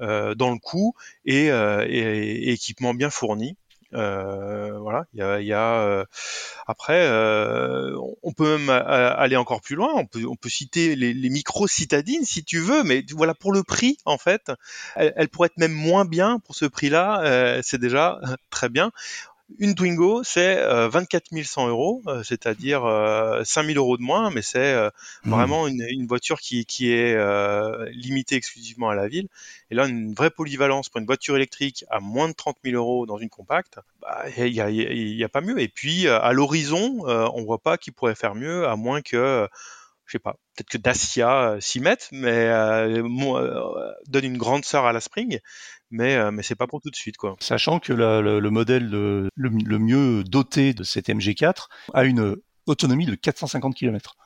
dans 0.00 0.50
le 0.50 0.58
coup 0.58 0.94
et, 1.24 1.46
et 1.46 2.52
équipement 2.52 2.94
bien 2.94 3.10
fourni. 3.10 3.56
Euh, 3.94 4.78
voilà, 4.78 5.04
il 5.12 5.46
y 5.46 5.52
a, 5.52 5.80
euh, 5.80 6.04
après, 6.66 7.06
euh, 7.06 7.96
on 8.22 8.32
peut 8.32 8.56
même 8.56 8.70
aller 8.70 9.36
encore 9.36 9.60
plus 9.60 9.74
loin. 9.74 9.90
On 9.94 10.06
peut, 10.06 10.24
on 10.26 10.36
peut 10.36 10.48
citer 10.48 10.94
les, 10.94 11.12
les 11.12 11.30
micro 11.30 11.66
citadines 11.66 12.24
si 12.24 12.44
tu 12.44 12.60
veux, 12.60 12.84
mais 12.84 13.04
voilà 13.10 13.34
pour 13.34 13.52
le 13.52 13.62
prix 13.64 13.98
en 14.04 14.18
fait, 14.18 14.52
elle, 14.96 15.12
elle 15.16 15.28
pourrait 15.28 15.46
être 15.46 15.58
même 15.58 15.72
moins 15.72 16.04
bien 16.04 16.38
pour 16.38 16.54
ce 16.54 16.66
prix-là. 16.66 17.60
c'est 17.62 17.80
déjà 17.80 18.20
très 18.50 18.68
bien. 18.68 18.92
Une 19.58 19.74
Twingo, 19.74 20.22
c'est 20.22 20.56
24 20.88 21.30
100 21.42 21.68
euros, 21.68 22.02
euh, 22.06 22.22
c'est-à-dire 22.22 22.82
5 23.44 23.66
000 23.66 23.78
euros 23.78 23.96
de 23.96 24.02
moins, 24.02 24.30
mais 24.30 24.42
c'est 24.42 24.58
euh, 24.58 24.90
mmh. 25.24 25.30
vraiment 25.30 25.66
une, 25.66 26.06
voiture 26.06 26.40
qui, 26.40 26.64
est 26.92 27.14
euh, 27.14 27.88
limitée 27.92 28.36
exclusivement 28.36 28.90
à 28.90 28.94
la 28.94 29.08
ville. 29.08 29.28
Et 29.70 29.74
là, 29.74 29.86
une 29.86 30.14
vraie 30.14 30.30
polyvalence 30.30 30.88
pour 30.88 31.00
une 31.00 31.06
voiture 31.06 31.36
électrique 31.36 31.84
à 31.90 32.00
moins 32.00 32.28
de 32.28 32.34
30 32.34 32.56
000 32.64 32.76
euros 32.76 33.06
dans 33.06 33.18
une 33.18 33.28
compacte, 33.28 33.78
bah, 34.00 34.24
il 34.36 34.52
n'y 34.52 35.24
a, 35.24 35.28
pas 35.28 35.40
mieux. 35.40 35.60
Et 35.60 35.68
puis, 35.68 36.08
à 36.08 36.32
l'horizon, 36.32 37.00
on 37.06 37.44
voit 37.44 37.58
pas 37.58 37.76
qui 37.76 37.90
pourrait 37.90 38.14
faire 38.14 38.34
mieux, 38.34 38.66
à 38.66 38.76
moins 38.76 39.02
que 39.02 39.48
je 40.10 40.16
sais 40.16 40.18
pas, 40.18 40.36
peut-être 40.56 40.68
que 40.68 40.78
Dacia 40.78 41.56
s'y 41.60 41.78
mette, 41.78 42.08
mais 42.10 42.48
donne 44.08 44.24
une 44.24 44.38
grande 44.38 44.64
sœur 44.64 44.84
à 44.86 44.92
la 44.92 45.00
Spring, 45.00 45.38
mais 45.90 46.16
euh, 46.16 46.30
mais 46.30 46.42
c'est 46.42 46.56
pas 46.56 46.66
pour 46.66 46.80
tout 46.80 46.90
de 46.90 46.96
suite 46.96 47.16
quoi. 47.16 47.36
Sachant 47.40 47.78
que 47.78 47.92
le, 47.92 48.50
modèle 48.50 48.88
le, 48.88 49.78
mieux 49.78 50.24
doté 50.24 50.74
de 50.74 50.82
cette 50.82 51.08
MG4 51.08 51.66
a 51.94 52.04
une 52.04 52.36
autonomie 52.66 53.06
de 53.06 53.14
450 53.14 53.74
km. 53.74 54.16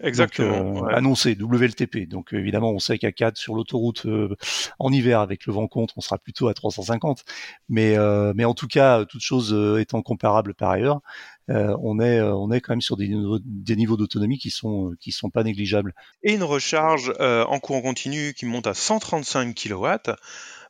Exactement. 0.00 0.84
Euh, 0.84 0.94
annoncé 0.94 1.36
WLTP. 1.38 2.08
Donc 2.08 2.32
évidemment, 2.32 2.70
on 2.70 2.80
sait 2.80 2.98
qu'à 2.98 3.12
4 3.12 3.36
sur 3.36 3.54
l'autoroute 3.54 4.04
euh, 4.06 4.34
en 4.80 4.90
hiver 4.90 5.20
avec 5.20 5.46
le 5.46 5.52
vent 5.52 5.68
contre, 5.68 5.94
on 5.96 6.00
sera 6.00 6.18
plutôt 6.18 6.48
à 6.48 6.54
350. 6.54 7.24
Mais 7.68 7.96
mais 8.34 8.44
en 8.44 8.54
tout 8.54 8.68
cas, 8.68 9.04
toute 9.06 9.22
chose 9.22 9.56
étant 9.80 10.02
comparable 10.02 10.54
par 10.54 10.70
ailleurs, 10.70 11.00
on 11.48 12.00
est 12.00 12.20
on 12.20 12.50
est 12.52 12.60
quand 12.60 12.72
même 12.72 12.80
sur 12.80 12.96
des 12.96 13.08
niveaux, 13.08 13.38
des 13.44 13.76
niveaux 13.76 13.96
d'autonomie 13.96 14.38
qui 14.38 14.50
sont 14.50 14.94
qui 15.00 15.12
sont 15.12 15.30
pas 15.30 15.44
négligeables. 15.44 15.94
Et 16.22 16.34
une 16.34 16.44
recharge 16.44 17.12
en 17.20 17.58
courant 17.60 17.82
continu 17.82 18.34
qui 18.34 18.46
monte 18.46 18.66
à 18.66 18.74
135 18.74 19.54
kW 19.54 19.86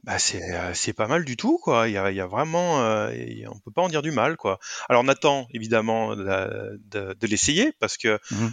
bah 0.04 0.18
c'est 0.18 0.42
c'est 0.74 0.92
pas 0.92 1.06
mal 1.06 1.24
du 1.24 1.36
tout 1.36 1.58
quoi. 1.58 1.88
Il 1.88 1.92
y 1.92 1.96
a, 1.96 2.10
il 2.10 2.16
y 2.16 2.20
a 2.20 2.26
vraiment, 2.26 2.78
on 2.78 3.58
peut 3.60 3.70
pas 3.72 3.82
en 3.82 3.88
dire 3.88 4.02
du 4.02 4.10
mal 4.10 4.36
quoi. 4.36 4.58
Alors 4.88 5.02
on 5.04 5.08
attend 5.08 5.46
évidemment 5.52 6.16
de, 6.16 6.76
de, 6.90 7.26
l'essayer 7.26 7.72
parce 7.78 7.96
que 7.96 8.18
mmh 8.30 8.48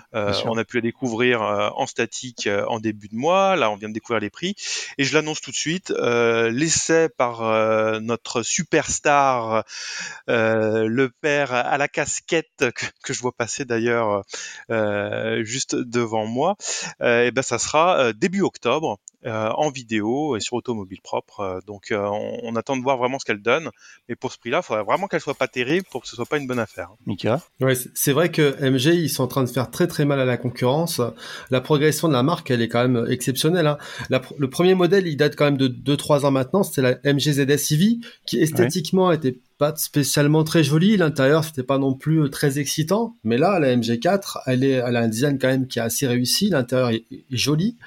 on 0.46 0.58
a 0.58 0.64
pu 0.64 0.78
la 0.78 0.82
découvrir 0.82 1.42
en 1.42 1.88
statique 1.88 2.48
en 2.68 2.80
début 2.80 3.08
de 3.08 3.16
mois. 3.16 3.56
Là 3.56 3.72
on 3.72 3.76
vient 3.76 3.90
de 3.90 3.94
découvrir 3.94 4.20
les 4.20 4.30
prix 4.30 4.56
et 4.98 5.04
je 5.04 5.14
l'annonce 5.16 5.42
tout 5.42 5.50
de 5.50 5.56
suite. 5.56 5.90
L'essai 5.90 7.10
par 7.10 7.42
notre 8.00 8.44
superstar, 8.44 9.64
le 10.28 11.08
père 11.22 11.52
à 11.54 11.78
la 11.80 11.88
casquette 11.88 12.66
que, 13.04 13.14
je 13.14 13.22
vois 13.22 13.36
passer 13.36 13.66
d'ailleurs 13.66 14.24
juste 15.44 15.76
devant 15.76 16.28
moi, 16.28 16.58
et 17.02 17.32
ben 17.32 17.42
ça 17.42 17.58
sera 17.58 18.14
début 18.14 18.42
octobre 18.42 19.00
euh, 19.19 19.19
en 19.26 19.70
vidéo 19.70 20.38
et 20.38 20.40
sur 20.40 20.54
automobile 20.54 21.02
propre. 21.02 21.42
Euh, 21.42 21.60
donc 21.66 21.92
euh, 21.92 22.08
on, 22.44 22.56
attend 22.56 22.78
de 22.78 22.82
voir 22.82 22.98
vraiment 22.98 23.20
ce 23.20 23.26
qu'elle 23.26 23.42
donne. 23.42 23.70
Mais 24.08 24.16
pour 24.16 24.32
ce 24.32 24.38
prix-là, 24.38 24.62
il 24.64 24.66
faudrait 24.66 24.84
vraiment 24.84 25.08
qu'elle 25.08 25.22
soit 25.22 25.34
pas 25.34 25.48
terrible 25.48 25.86
pour 25.92 26.02
que 26.02 26.08
ce 26.08 26.16
soit 26.16 26.26
pas 26.26 26.38
une 26.38 26.48
bonne 26.48 26.60
affaire. 26.60 26.90
Mika? 27.06 27.42
Ouais, 27.60 27.74
c'est 27.94 28.12
vrai 28.14 28.32
que 28.32 28.56
MG, 28.62 28.96
ils 28.96 29.10
sont 29.10 29.24
en 29.24 29.28
train 29.28 29.44
de 29.44 29.50
faire 29.50 29.72
très 29.72 29.88
très 29.88 30.06
mal 30.06 30.20
à 30.20 30.26
la 30.26 30.38
concurrence. 30.38 31.02
La 31.50 31.62
progression 31.62 32.08
de 32.08 32.14
la 32.14 32.24
marque, 32.24 32.50
elle 32.52 32.62
est 32.62 32.70
quand 32.70 32.88
même 32.88 33.08
exceptionnelle. 33.10 33.68
Hein. 33.68 33.78
le 34.10 34.50
premier 34.50 34.76
modèle, 34.76 35.08
il 35.08 35.18
date 35.18 35.36
quand 35.36 35.46
même 35.46 35.58
de 35.58 35.68
2-3 35.68 36.26
ans 36.26 36.32
maintenant. 36.32 36.64
C'était 36.64 36.82
la 36.82 37.14
MG 37.14 37.34
ZS 37.34 37.74
EV, 37.74 38.00
qui 38.26 38.40
esthétiquement 38.40 39.12
était 39.12 39.38
pas 39.58 39.76
spécialement 39.76 40.44
très 40.44 40.64
jolie. 40.64 40.98
L'intérieur, 40.98 41.44
c'était 41.44 41.64
pas 41.64 41.78
non 41.78 41.94
plus 41.94 42.30
très 42.30 42.60
excitant. 42.60 43.18
Mais 43.24 43.38
là, 43.38 43.60
la 43.60 43.76
MG4, 43.76 44.40
elle, 44.48 44.64
est, 44.64 44.82
elle 44.86 44.96
a 44.96 45.02
un 45.02 45.08
design 45.08 45.38
quand 45.38 45.50
même 45.50 45.68
qui 45.68 45.80
est 45.80 45.84
assez 45.84 46.08
réussi. 46.08 46.50
L'intérieur 46.50 46.90
est, 46.90 47.06
joli 47.30 47.78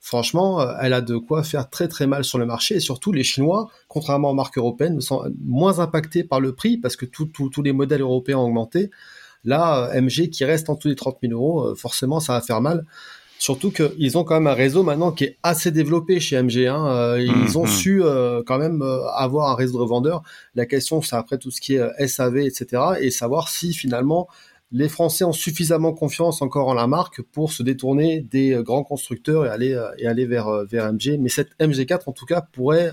franchement, 0.00 0.60
euh, 0.60 0.72
elle 0.80 0.94
a 0.94 1.02
de 1.02 1.16
quoi 1.16 1.44
faire 1.44 1.68
très 1.68 1.86
très 1.86 2.06
mal 2.06 2.24
sur 2.24 2.38
le 2.38 2.46
marché. 2.46 2.76
Et 2.76 2.80
surtout, 2.80 3.12
les 3.12 3.22
Chinois, 3.22 3.70
contrairement 3.86 4.30
aux 4.30 4.34
marques 4.34 4.58
européennes, 4.58 5.00
sont 5.00 5.24
moins 5.44 5.78
impactés 5.78 6.24
par 6.24 6.40
le 6.40 6.54
prix 6.54 6.78
parce 6.78 6.96
que 6.96 7.06
tous 7.06 7.62
les 7.62 7.72
modèles 7.72 8.00
européens 8.00 8.38
ont 8.38 8.46
augmenté. 8.46 8.90
Là, 9.44 9.90
euh, 9.94 10.00
MG 10.00 10.30
qui 10.30 10.44
reste 10.44 10.68
en 10.70 10.74
dessous 10.74 10.88
des 10.88 10.96
30 10.96 11.18
000 11.22 11.34
euros, 11.34 11.68
euh, 11.68 11.74
forcément, 11.74 12.18
ça 12.18 12.32
va 12.32 12.40
faire 12.40 12.60
mal. 12.60 12.84
Surtout 13.38 13.70
qu'ils 13.70 14.18
ont 14.18 14.24
quand 14.24 14.34
même 14.34 14.48
un 14.48 14.54
réseau 14.54 14.82
maintenant 14.82 15.12
qui 15.12 15.24
est 15.24 15.38
assez 15.42 15.70
développé 15.70 16.20
chez 16.20 16.42
MG. 16.42 16.66
Hein. 16.66 17.16
Ils 17.18 17.32
mmh, 17.32 17.56
ont 17.56 17.64
mmh. 17.64 17.68
su 17.68 18.02
quand 18.46 18.58
même 18.58 18.82
avoir 19.14 19.48
un 19.50 19.54
réseau 19.54 19.78
de 19.78 19.82
revendeurs. 19.82 20.22
La 20.54 20.66
question, 20.66 21.00
c'est 21.00 21.16
après 21.16 21.38
tout 21.38 21.50
ce 21.50 21.58
qui 21.58 21.76
est 21.76 22.06
SAV, 22.06 22.40
etc. 22.40 22.82
Et 23.00 23.10
savoir 23.10 23.48
si 23.48 23.72
finalement 23.72 24.28
les 24.72 24.88
Français 24.88 25.24
ont 25.24 25.32
suffisamment 25.32 25.92
confiance 25.92 26.42
encore 26.42 26.68
en 26.68 26.74
la 26.74 26.86
marque 26.86 27.22
pour 27.22 27.52
se 27.52 27.62
détourner 27.62 28.20
des 28.20 28.54
euh, 28.54 28.62
grands 28.62 28.84
constructeurs 28.84 29.46
et 29.46 29.48
aller, 29.48 29.74
euh, 29.74 30.26
vers, 30.26 30.48
euh, 30.48 30.64
vers 30.64 30.92
MG. 30.92 31.18
Mais 31.18 31.28
cette 31.28 31.58
MG4, 31.58 32.02
en 32.06 32.12
tout 32.12 32.26
cas, 32.26 32.40
pourrait 32.40 32.92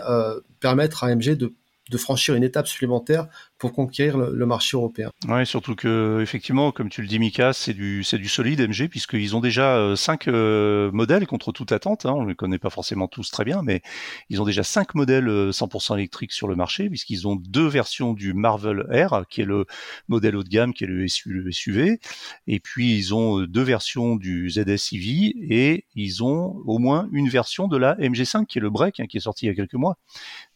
permettre 0.60 1.04
à 1.04 1.16
MG 1.16 1.36
de 1.36 1.54
de 1.90 1.98
franchir 1.98 2.36
une 2.36 2.44
étape 2.44 2.68
supplémentaire 2.68 3.28
pour 3.58 3.74
conquérir 3.74 4.18
le, 4.18 4.46
marché 4.46 4.78
européen. 4.78 5.12
Ouais, 5.28 5.46
surtout 5.46 5.76
que 5.76 6.20
effectivement, 6.22 6.72
comme 6.72 6.90
tu 6.90 7.02
le 7.02 7.08
dis, 7.08 7.20
Mika, 7.20 7.54
c'est 7.54 7.74
du 7.74 8.04
c'est 8.04 8.18
du 8.18 8.30
solide 8.30 8.62
MG 8.62 8.88
puisqu'ils 8.88 9.36
ont 9.36 9.42
déjà 9.42 9.78
euh, 9.78 9.96
cinq 9.96 10.28
euh, 10.28 10.92
modèles 10.92 11.28
contre 11.28 11.52
toute 11.52 11.72
attente. 11.72 12.06
Hein, 12.06 12.14
on 12.16 12.24
ne 12.24 12.30
les 12.30 12.36
connaît 12.36 12.60
pas 12.60 12.70
forcément 12.70 13.08
tous 13.08 13.32
très 13.32 13.44
bien, 13.44 13.62
mais 13.64 13.82
ils 14.30 14.42
ont 14.42 14.46
déjà 14.46 14.64
cinq 14.64 14.96
modèles 14.96 15.28
100% 15.28 15.94
euh, 15.94 15.96
électriques 15.98 16.32
sur 16.32 16.48
le 16.48 16.56
marché 16.56 16.90
puisqu'ils 16.90 17.28
ont 17.28 17.36
deux 17.36 17.68
versions 17.68 18.14
du 18.14 18.34
Marvel 18.34 18.86
R, 18.92 19.28
qui 19.28 19.42
est 19.42 19.46
le 19.46 19.66
modèle 20.08 20.36
haut 20.36 20.44
de 20.44 20.50
gamme, 20.50 20.74
qui 20.74 20.84
est 20.84 20.88
le, 20.88 21.08
SUV, 21.08 22.00
et 22.48 22.60
puis 22.60 22.96
ils 22.96 23.14
ont 23.14 23.42
deux 23.42 23.64
versions 23.64 24.16
du 24.16 24.50
ZS 24.50 24.94
EV 24.94 25.34
et 25.50 25.86
ils 25.96 26.24
ont 26.24 26.62
au 26.66 26.78
moins 26.78 27.10
une 27.12 27.30
version 27.30 27.68
de 27.68 27.78
la 27.78 27.96
MG5 27.96 28.46
qui 28.46 28.60
est 28.60 28.62
le 28.62 28.70
break, 28.70 29.00
hein, 29.00 29.06
qui 29.08 29.18
est 29.18 29.22
sorti 29.22 29.46
il 29.46 29.50
y 29.50 29.52
a 29.52 29.56
quelques 29.56 29.74
mois. 29.74 29.98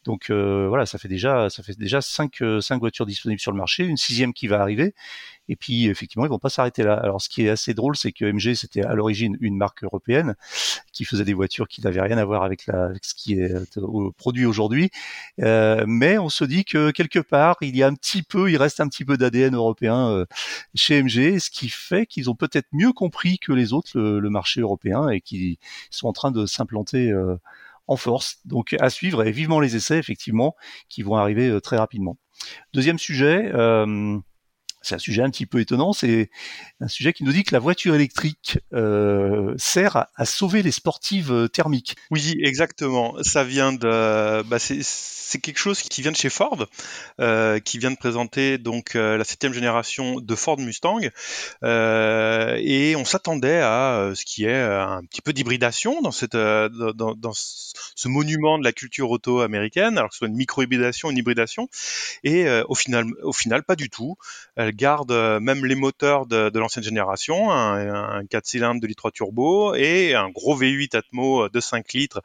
Donc 0.04 0.32
euh, 0.32 0.68
voilà, 0.68 0.86
ça 0.88 0.98
fait 0.98 1.08
déjà 1.08 1.50
ça 1.50 1.62
fait 1.62 1.78
déjà 1.78 2.02
cinq, 2.02 2.42
euh, 2.42 2.60
cinq 2.60 2.80
voitures 2.80 3.06
disponibles 3.06 3.40
sur 3.40 3.52
le 3.52 3.58
marché, 3.58 3.84
une 3.86 3.98
sixième 3.98 4.34
qui 4.34 4.48
va 4.48 4.60
arriver. 4.60 4.96
Et 5.48 5.56
puis 5.56 5.88
effectivement, 5.88 6.26
ils 6.26 6.30
vont 6.30 6.40
pas 6.40 6.50
s'arrêter 6.50 6.82
là. 6.82 6.96
Alors 6.96 7.22
ce 7.22 7.30
qui 7.30 7.46
est 7.46 7.50
assez 7.50 7.74
drôle, 7.74 7.96
c'est 7.96 8.12
que 8.12 8.26
MG 8.26 8.56
c'était 8.56 8.84
à 8.84 8.96
l'origine 8.96 9.38
une 9.42 9.58
marque 9.58 9.84
européenne 9.84 10.36
qui 10.92 11.06
faisait 11.06 11.26
des 11.26 11.34
voitures 11.34 11.68
qui 11.68 11.82
n'avaient 11.82 12.02
rien 12.02 12.18
à 12.18 12.26
voir 12.26 12.44
avec, 12.44 12.66
la, 12.66 12.86
avec 12.86 13.06
ce 13.06 13.14
qui 13.14 13.34
est 13.34 13.52
euh, 13.52 14.12
produit 14.18 14.46
aujourd'hui. 14.46 14.90
Euh, 15.42 15.84
mais 15.88 16.18
on 16.18 16.30
se 16.30 16.46
dit 16.46 16.66
que 16.66 16.90
quelque 16.92 17.20
part, 17.20 17.58
il 17.62 17.76
y 17.76 17.84
a 17.84 17.88
un 17.88 17.94
petit 17.94 18.24
peu, 18.24 18.50
il 18.50 18.58
reste 18.58 18.80
un 18.80 18.88
petit 18.88 19.06
peu 19.06 19.18
d'ADN 19.18 19.56
européen 19.56 20.26
chez 20.74 21.02
MG, 21.04 21.40
ce 21.40 21.50
qui 21.52 21.70
fait 21.70 22.06
qu'ils 22.08 22.30
ont 22.30 22.36
peut-être 22.36 22.68
mieux 22.72 22.94
compris 22.94 23.38
que 23.38 23.52
les 23.52 23.74
autres 23.74 23.92
le, 23.96 24.20
le 24.20 24.30
marché 24.30 24.62
européen 24.62 25.10
et 25.10 25.22
qui 25.22 25.60
sont 25.92 26.08
en 26.08 26.14
train 26.14 26.32
de 26.32 26.46
s'implanter 26.46 27.14
en 27.88 27.98
force. 27.98 28.40
Donc 28.46 28.76
à 28.80 28.90
suivre 28.90 29.26
et 29.26 29.32
vivement 29.32 29.60
les 29.60 29.76
essais 29.76 29.98
effectivement 29.98 30.56
qui 30.90 31.02
vont 31.04 31.16
arriver 31.16 31.50
euh, 31.50 31.60
très 31.60 31.78
rapidement. 31.78 32.18
Deuxième 32.74 33.00
sujet, 33.00 33.52
euh, 33.54 34.18
c'est 34.82 34.96
un 34.96 35.00
sujet 35.00 35.22
un 35.22 35.30
petit 35.30 35.46
peu 35.46 35.60
étonnant, 35.60 35.94
c'est 35.94 36.30
un 36.80 36.88
sujet 36.88 37.14
qui 37.14 37.24
nous 37.24 37.32
dit 37.32 37.44
que 37.44 37.54
la 37.54 37.60
voiture 37.60 37.96
électrique 37.96 38.60
euh, 38.74 39.54
sert 39.58 40.08
à, 40.16 40.26
sauver 40.26 40.64
les 40.64 40.72
sportives 40.72 41.50
thermiques. 41.50 41.96
Oui, 42.10 42.36
exactement. 42.42 43.16
Ça 43.22 43.44
vient 43.44 43.74
de, 43.74 44.44
bah, 44.44 44.60
c'est 45.32 45.40
quelque 45.40 45.60
chose 45.60 45.82
qui 45.82 46.02
vient 46.02 46.12
de 46.12 46.18
chez 46.18 46.30
Ford, 46.30 46.68
euh, 47.22 47.60
qui 47.60 47.78
vient 47.78 47.92
de 47.92 47.96
présenter 47.96 48.58
donc 48.58 48.96
euh, 48.96 49.18
la 49.18 49.24
septième 49.24 49.54
génération 49.54 50.20
de 50.20 50.36
Ford 50.36 50.60
Mustang, 50.60 51.10
euh, 51.64 52.58
et 52.60 52.98
on 52.98 53.06
s'attendait 53.06 53.62
à 53.62 54.12
ce 54.14 54.26
qui 54.26 54.46
est 54.46 54.62
un 54.62 55.04
petit 55.06 55.22
peu 55.22 55.32
d'hybridation 55.32 56.02
dans 56.02 56.12
cette 56.12 56.36
dans, 56.36 57.32
ce 57.34 58.08
monument 58.10 58.60
de 58.60 58.64
la 58.64 58.74
culture 58.74 59.10
auto 59.10 59.40
américaine, 59.40 59.98
alors 59.98 60.10
que 60.10 60.16
ce 60.16 60.20
soit 60.20 60.28
une 60.28 60.36
micro-hybridation, 60.36 61.10
une 61.12 61.18
hybridation, 61.18 61.70
et 62.24 62.50
au 62.68 62.76
final 62.76 63.06
au 63.24 63.34
final 63.34 63.64
pas 63.64 63.78
du 63.78 63.90
tout. 63.90 64.18
Garde 64.72 65.12
même 65.42 65.66
les 65.66 65.76
moteurs 65.76 66.26
de, 66.26 66.58
l'ancienne 66.58 66.84
génération, 66.84 67.52
un, 67.52 68.20
un 68.20 68.26
4 68.26 68.46
cylindres 68.46 68.82
de 68.82 68.88
litre 68.88 69.12
turbo 69.12 69.76
et 69.76 70.14
un 70.14 70.30
gros 70.30 70.60
V8 70.60 70.96
Atmo 70.96 71.50
de 71.50 71.60
5 71.60 71.94
litres 71.94 72.22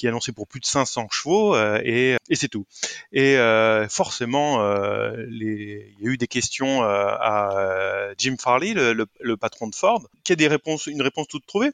qui 0.00 0.06
est 0.06 0.08
annoncé 0.08 0.32
pour 0.32 0.48
plus 0.48 0.60
de 0.60 0.66
500 0.66 1.08
chevaux 1.10 1.54
euh, 1.54 1.78
et, 1.84 2.16
c'est 2.32 2.48
tout. 2.48 2.64
Et 3.12 3.36
euh, 3.36 3.86
forcément, 3.86 4.62
euh, 4.62 5.26
il 5.30 5.94
y 6.00 6.08
a 6.08 6.10
eu 6.10 6.16
des 6.16 6.26
questions 6.26 6.82
à 6.82 8.12
Jim 8.16 8.36
Farley, 8.38 8.72
le, 8.72 9.36
patron 9.36 9.68
de 9.68 9.74
Ford, 9.74 10.08
qui 10.24 10.32
a 10.32 10.36
des 10.36 10.48
une 10.86 11.02
réponse 11.02 11.28
toute 11.28 11.44
trouvée. 11.46 11.70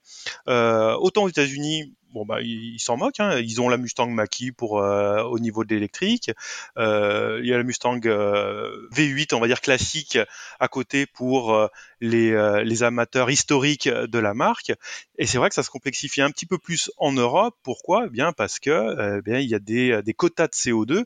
autant 0.46 1.23
aux 1.23 1.28
États-Unis, 1.28 1.94
bon 2.16 2.25
bah 2.25 2.40
ils 2.40 2.80
s'en 2.80 2.96
moquent. 2.96 3.20
Hein. 3.20 3.38
Ils 3.40 3.61
ont 3.61 3.68
la 3.68 3.76
Mustang 3.76 4.08
Mach-E 4.08 4.52
pour 4.56 4.80
euh, 4.80 5.23
au 5.23 5.38
niveau 5.38 5.64
de 5.64 5.75
l'électrique. 5.75 6.30
Euh, 6.78 7.40
il 7.42 7.49
y 7.49 7.52
a 7.52 7.58
la 7.58 7.62
Mustang 7.62 8.00
euh, 8.06 8.88
V8, 8.92 9.35
on 9.35 9.40
va 9.40 9.46
dire 9.49 9.61
classique, 9.61 10.18
à 10.58 10.68
côté 10.68 11.04
pour 11.04 11.68
les, 12.00 12.62
les 12.65 12.83
amateurs 12.83 13.31
historiques 13.31 13.88
de 13.88 14.19
la 14.19 14.35
marque. 14.35 14.73
Et 15.19 15.26
c'est 15.26 15.38
vrai 15.38 15.49
que 15.49 15.55
ça 15.55 15.62
se 15.62 15.71
complexifie 15.71 16.23
un 16.23 16.31
petit 16.31 16.47
peu 16.47 16.59
plus 16.59 16.91
en 16.99 17.12
Europe. 17.12 17.55
Pourquoi? 17.62 18.05
Eh 18.07 18.11
Bien 18.11 18.33
parce 18.33 18.59
que 18.59 19.19
eh 19.19 19.23
bien 19.23 19.38
il 19.38 19.49
y 19.49 19.55
a 19.55 19.59
des, 19.59 20.03
des 20.03 20.15
quotas 20.15 20.49
de 20.49 20.53
CO2 20.53 21.05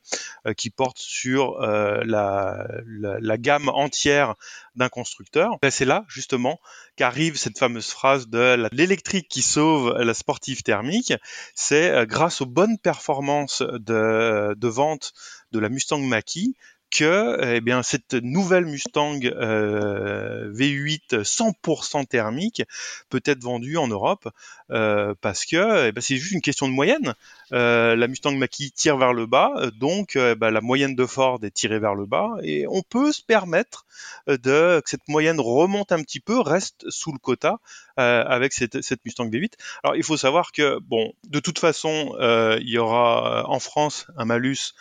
qui 0.57 0.71
portent 0.71 0.99
sur 0.99 1.59
la, 1.61 2.67
la, 2.87 3.19
la, 3.21 3.39
gamme 3.39 3.69
entière 3.69 4.35
d'un 4.75 4.89
constructeur. 4.89 5.59
Ben, 5.63 5.71
c'est 5.71 5.85
là 5.85 6.05
justement 6.09 6.61
qu'arrive 6.97 7.37
cette 7.37 7.59
fameuse 7.59 7.91
phrase 7.91 8.29
de 8.29 8.69
l'électrique 8.73 9.29
qui 9.29 9.43
sauve 9.43 9.97
la 9.99 10.15
sportive 10.15 10.63
thermique. 10.63 11.13
C'est 11.55 11.91
euh, 11.91 12.07
grâce 12.07 12.41
aux 12.41 12.47
bonnes 12.47 12.79
performances 12.79 13.63
de, 13.63 14.55
de 14.55 14.69
vente 14.69 15.13
de 15.53 15.59
la 15.59 15.69
Mustang 15.69 16.01
Mach-E 16.01 16.55
que 16.91 17.39
eh 17.55 17.61
bien 17.61 17.83
cette 17.83 18.15
nouvelle 18.15 18.67
Mustang 18.67 19.21
euh, 19.25 20.53
V8 20.53 21.23
100% 21.23 22.07
thermique 22.07 22.63
peut 23.09 23.23
être 23.25 23.43
vendue 23.43 23.77
en 23.77 23.89
Europe 23.89 24.29
euh, 24.71 25.15
parce 25.21 25.47
que 25.47 25.89
eh 25.89 25.93
ben, 25.93 26.01
c'est 26.01 26.17
juste 26.17 26.33
une 26.33 26.41
question 26.41 26.69
de 26.69 26.73
moyenne. 26.73 27.15
Euh, 27.53 27.97
la 27.97 28.09
Mustang 28.09 28.37
Mach-E 28.37 28.71
tire 28.75 28.97
vers 28.97 29.13
le 29.13 29.27
bas, 29.27 29.71
donc 29.79 30.17
eh 30.17 30.35
ben, 30.35 30.51
la 30.51 30.61
moyenne 30.61 30.95
de 30.95 31.07
Ford 31.07 31.39
est 31.43 31.55
tirée 31.55 31.79
vers 31.79 31.95
le 31.95 32.07
bas 32.07 32.37
et 32.43 32.67
on 32.69 32.83
peut 32.83 33.13
se 33.13 33.23
permettre 33.23 33.87
de 34.27 34.81
que 34.81 34.91
cette 34.91 35.09
moyenne 35.09 35.41
remonte 35.41 35.93
un 35.93 36.03
petit 36.03 36.21
peu, 36.21 36.41
reste 36.41 36.89
sous 36.89 37.13
le 37.13 37.19
quota 37.19 37.59
avec 37.97 38.55
cette, 38.55 38.83
cette, 38.83 39.05
Mustang 39.05 39.29
V8. 39.29 39.53
Alors 39.85 39.97
il 39.97 40.03
faut 40.03 40.17
savoir 40.17 40.53
que 40.53 40.79
bon, 40.81 41.13
de 41.29 41.39
toute 41.41 41.59
façon, 41.59 42.15
il 42.61 42.69
y 42.69 42.79
aura 42.79 43.49
en 43.49 43.61
France 43.61 44.07
un 44.17 44.25
malus 44.25 44.75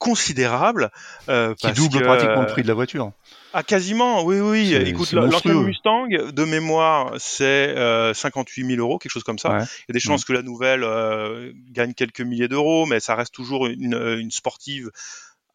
considérable. 0.00 0.90
Euh, 1.28 1.54
qui 1.54 1.70
double 1.72 2.02
pratiquement 2.02 2.40
le 2.40 2.46
prix 2.46 2.62
de 2.62 2.68
la 2.68 2.74
voiture. 2.74 3.12
Ah, 3.52 3.62
quasiment, 3.62 4.24
oui, 4.24 4.40
oui. 4.40 4.74
Écoute, 4.74 5.12
l'ancienne 5.12 5.62
Mustang, 5.62 6.06
de 6.08 6.44
mémoire, 6.44 7.12
c'est 7.18 7.76
euh, 7.76 8.14
58 8.14 8.64
000 8.64 8.80
euros, 8.80 8.98
quelque 8.98 9.12
chose 9.12 9.24
comme 9.24 9.38
ça. 9.38 9.58
Il 9.58 9.90
y 9.90 9.90
a 9.90 9.92
des 9.92 10.00
chances 10.00 10.24
que 10.24 10.32
la 10.32 10.42
nouvelle 10.42 10.82
euh, 10.84 11.52
gagne 11.70 11.92
quelques 11.92 12.22
milliers 12.22 12.48
d'euros, 12.48 12.86
mais 12.86 12.98
ça 12.98 13.14
reste 13.14 13.34
toujours 13.34 13.66
une, 13.66 13.94
une 14.18 14.30
sportive 14.30 14.90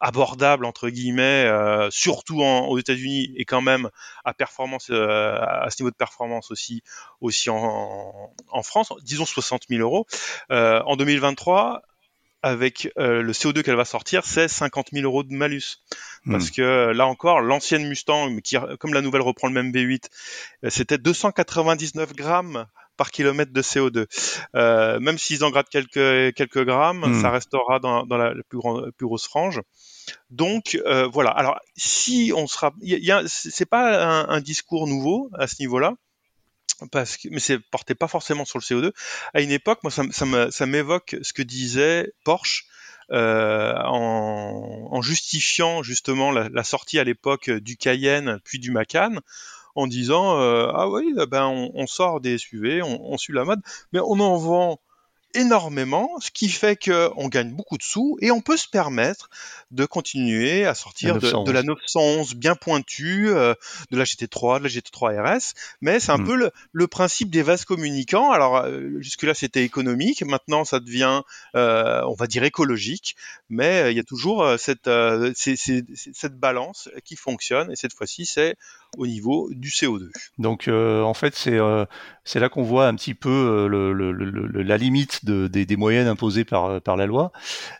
abordable 0.00 0.64
entre 0.64 0.88
guillemets, 0.88 1.46
euh, 1.46 1.90
surtout 1.90 2.42
en, 2.42 2.66
aux 2.66 2.78
États-Unis 2.78 3.32
et 3.36 3.44
quand 3.44 3.60
même 3.60 3.88
à 4.24 4.34
performance, 4.34 4.88
euh, 4.90 5.38
à 5.40 5.68
ce 5.70 5.82
niveau 5.82 5.90
de 5.90 5.96
performance 5.96 6.50
aussi, 6.50 6.82
aussi 7.20 7.50
en, 7.50 8.32
en 8.48 8.62
France, 8.62 8.92
disons 9.02 9.24
60 9.24 9.62
000 9.68 9.80
euros. 9.80 10.06
Euh, 10.50 10.82
en 10.86 10.96
2023, 10.96 11.82
avec 12.42 12.88
le 12.96 13.32
CO2 13.32 13.62
qu'elle 13.62 13.76
va 13.76 13.84
sortir, 13.84 14.24
c'est 14.24 14.46
50 14.46 14.88
000 14.92 15.04
euros 15.04 15.24
de 15.24 15.32
malus. 15.32 15.78
Hmm. 16.24 16.32
Parce 16.32 16.50
que 16.50 16.92
là 16.92 17.06
encore, 17.06 17.40
l'ancienne 17.40 17.88
Mustang, 17.88 18.40
qui, 18.40 18.56
comme 18.78 18.94
la 18.94 19.00
nouvelle 19.00 19.22
reprend 19.22 19.48
le 19.48 19.54
même 19.54 19.72
V8, 19.72 20.04
c'était 20.68 20.98
299 20.98 22.12
grammes 22.14 22.66
par 22.96 23.10
kilomètre 23.10 23.52
de 23.52 23.62
CO2. 23.62 24.06
Euh, 24.54 24.98
même 25.00 25.18
s'ils 25.18 25.44
en 25.44 25.50
grattent 25.50 25.68
quelques 25.68 26.34
quelques 26.34 26.64
grammes, 26.64 27.04
hmm. 27.04 27.22
ça 27.22 27.30
restera 27.30 27.78
dans, 27.78 28.04
dans 28.04 28.16
la, 28.16 28.34
plus, 28.48 28.58
grande, 28.58 28.90
plus 28.92 29.06
grosse 29.06 29.26
frange. 29.26 29.60
Donc 30.30 30.80
euh, 30.86 31.06
voilà. 31.06 31.30
Alors 31.30 31.58
si 31.76 32.32
on 32.34 32.46
sera, 32.46 32.72
y 32.80 33.10
a, 33.10 33.22
c'est 33.26 33.66
pas 33.66 34.04
un, 34.04 34.28
un, 34.28 34.40
discours 34.40 34.86
nouveau 34.86 35.30
à 35.38 35.46
ce 35.46 35.56
niveau-là. 35.60 35.94
Parce 36.92 37.16
que, 37.16 37.28
mais 37.30 37.40
c'est 37.40 37.58
porté 37.58 37.94
pas 37.94 38.08
forcément 38.08 38.44
sur 38.44 38.58
le 38.58 38.62
CO2. 38.62 38.92
À 39.32 39.40
une 39.40 39.50
époque, 39.50 39.78
moi, 39.82 39.90
ça, 39.90 40.02
ça 40.10 40.66
m'évoque 40.66 41.16
ce 41.22 41.32
que 41.32 41.40
disait 41.40 42.12
Porsche 42.22 42.66
euh, 43.12 43.72
en, 43.84 44.88
en, 44.90 45.00
justifiant 45.00 45.84
justement 45.84 46.32
la, 46.32 46.48
la 46.48 46.64
sortie 46.64 46.98
à 46.98 47.04
l'époque 47.04 47.50
du 47.50 47.76
Cayenne 47.76 48.40
puis 48.42 48.58
du 48.58 48.72
Macan 48.72 49.20
en 49.76 49.86
disant 49.86 50.40
euh, 50.40 50.70
ah 50.74 50.88
oui 50.88 51.14
ben 51.30 51.46
on, 51.46 51.70
on, 51.74 51.86
sort 51.86 52.20
des 52.20 52.38
SUV, 52.38 52.82
on, 52.82 53.12
on 53.12 53.18
suit 53.18 53.32
la 53.32 53.44
mode, 53.44 53.60
mais 53.92 54.00
on 54.00 54.18
en 54.20 54.36
vend 54.36 54.80
énormément, 55.36 56.18
ce 56.20 56.30
qui 56.30 56.48
fait 56.48 56.76
qu'on 56.76 57.28
gagne 57.28 57.54
beaucoup 57.54 57.76
de 57.76 57.82
sous 57.82 58.16
et 58.20 58.30
on 58.30 58.40
peut 58.40 58.56
se 58.56 58.68
permettre 58.68 59.28
de 59.70 59.84
continuer 59.84 60.64
à 60.64 60.74
sortir 60.74 61.18
de, 61.18 61.50
la 61.50 61.62
911 61.62 62.34
bien 62.34 62.54
pointue, 62.54 63.28
euh, 63.28 63.54
de 63.90 63.98
la 63.98 64.04
GT3, 64.04 64.58
de 64.58 64.64
la 64.64 64.70
GT3 64.70 65.20
RS, 65.20 65.54
mais 65.80 66.00
c'est 66.00 66.12
un 66.12 66.18
hmm. 66.18 66.26
peu 66.26 66.50
le, 66.72 66.86
principe 66.86 67.30
des 67.30 67.42
vases 67.42 67.64
communicants. 67.64 68.32
Alors 68.32 68.56
euh, 68.56 69.00
jusque-là 69.00 69.34
c'était 69.34 69.64
économique, 69.64 70.22
maintenant 70.22 70.64
ça 70.64 70.80
devient, 70.80 71.20
euh, 71.54 72.02
on 72.06 72.14
va 72.14 72.26
dire 72.26 72.44
écologique, 72.44 73.16
mais 73.50 73.92
il 73.92 73.96
y 73.96 74.00
a 74.00 74.04
toujours 74.04 74.54
cette, 74.58 74.88
cette 75.34 76.38
balance 76.38 76.88
qui 77.04 77.16
fonctionne. 77.16 77.70
Et 77.70 77.76
cette 77.76 77.92
fois-ci 77.92 78.24
c'est 78.24 78.56
au 78.96 79.06
niveau 79.06 79.48
du 79.52 79.68
CO2. 79.68 80.10
Donc 80.38 80.68
en 80.68 81.14
fait 81.14 81.34
c'est 81.34 81.58
c'est 82.24 82.40
là 82.40 82.48
qu'on 82.48 82.62
voit 82.62 82.88
un 82.88 82.94
petit 82.94 83.14
peu 83.14 83.66
le, 83.68 83.92
le, 83.92 84.62
la 84.62 84.76
limite 84.76 85.24
de, 85.24 85.46
des, 85.46 85.64
des, 85.64 85.76
moyennes 85.76 86.08
imposées 86.08 86.44
par, 86.44 86.80
par 86.80 86.96
la 86.96 87.06
loi. 87.06 87.32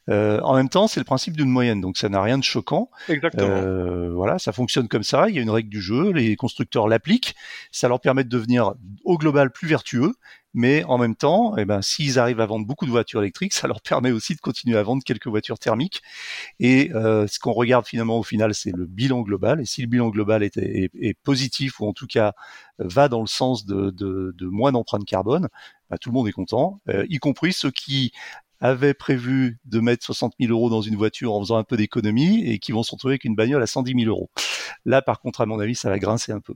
en 0.08 0.54
même 0.54 0.68
temps 0.68 0.86
c'est 0.86 1.00
le 1.00 1.04
principe 1.04 1.36
d'une 1.36 1.50
moyenne 1.50 1.80
donc 1.80 1.98
ça 1.98 2.08
n'a 2.08 2.22
rien 2.22 2.38
de 2.38 2.44
choquant. 2.44 2.90
Exactement. 3.08 3.48
Euh, 3.48 4.10
voilà, 4.12 4.38
ça 4.38 4.52
fonctionne 4.52 4.88
comme 4.88 5.02
ça. 5.02 5.28
Il 5.28 5.36
y 5.36 5.38
a 5.38 5.42
une 5.42 5.50
règle 5.50 5.68
du 5.68 5.80
jeu, 5.80 6.12
les 6.12 6.36
constructeurs 6.36 6.88
l'appliquent. 6.88 7.34
Ça 7.70 7.88
leur 7.88 8.00
permet 8.00 8.24
de 8.24 8.28
devenir 8.28 8.74
au 9.04 9.18
global 9.18 9.50
plus 9.50 9.68
vertueux. 9.68 10.14
Mais 10.56 10.82
en 10.84 10.98
même 10.98 11.14
temps, 11.14 11.56
eh 11.56 11.64
ben, 11.64 11.82
s'ils 11.82 12.18
arrivent 12.18 12.40
à 12.40 12.46
vendre 12.46 12.66
beaucoup 12.66 12.86
de 12.86 12.90
voitures 12.90 13.22
électriques, 13.22 13.52
ça 13.52 13.68
leur 13.68 13.80
permet 13.80 14.10
aussi 14.10 14.34
de 14.34 14.40
continuer 14.40 14.76
à 14.76 14.82
vendre 14.82 15.04
quelques 15.04 15.28
voitures 15.28 15.60
thermiques. 15.60 16.02
Et 16.58 16.90
euh, 16.94 17.28
ce 17.28 17.38
qu'on 17.38 17.52
regarde 17.52 17.86
finalement 17.86 18.18
au 18.18 18.24
final, 18.24 18.54
c'est 18.54 18.74
le 18.74 18.86
bilan 18.86 19.22
global. 19.22 19.60
Et 19.60 19.66
si 19.66 19.82
le 19.82 19.86
bilan 19.86 20.08
global 20.08 20.42
est, 20.42 21.14
positif 21.22 21.80
ou 21.80 21.86
en 21.86 21.92
tout 21.92 22.06
cas 22.06 22.32
va 22.78 23.08
dans 23.08 23.20
le 23.20 23.26
sens 23.26 23.64
de 23.66 24.46
moins 24.46 24.72
d'empreinte 24.72 25.04
carbone, 25.04 25.48
bah, 25.90 25.98
tout 25.98 26.10
le 26.10 26.14
monde 26.14 26.28
est 26.28 26.32
content, 26.32 26.80
euh, 26.88 27.06
y 27.08 27.18
compris 27.18 27.52
ceux 27.52 27.70
qui 27.70 28.12
avaient 28.60 28.94
prévu 28.94 29.58
de 29.66 29.80
mettre 29.80 30.04
60 30.04 30.34
000 30.40 30.52
euros 30.52 30.70
dans 30.70 30.80
une 30.80 30.96
voiture 30.96 31.34
en 31.34 31.40
faisant 31.40 31.58
un 31.58 31.64
peu 31.64 31.76
d'économie 31.76 32.44
et 32.44 32.58
qui 32.58 32.72
vont 32.72 32.82
se 32.82 32.90
retrouver 32.92 33.12
avec 33.12 33.24
une 33.24 33.36
bagnole 33.36 33.62
à 33.62 33.66
110 33.66 33.94
000 34.04 34.10
euros. 34.10 34.30
Là, 34.84 35.02
par 35.02 35.20
contre, 35.20 35.42
à 35.42 35.46
mon 35.46 35.60
avis, 35.60 35.74
ça 35.74 35.90
va 35.90 35.98
grincer 35.98 36.32
un 36.32 36.40
peu. 36.40 36.54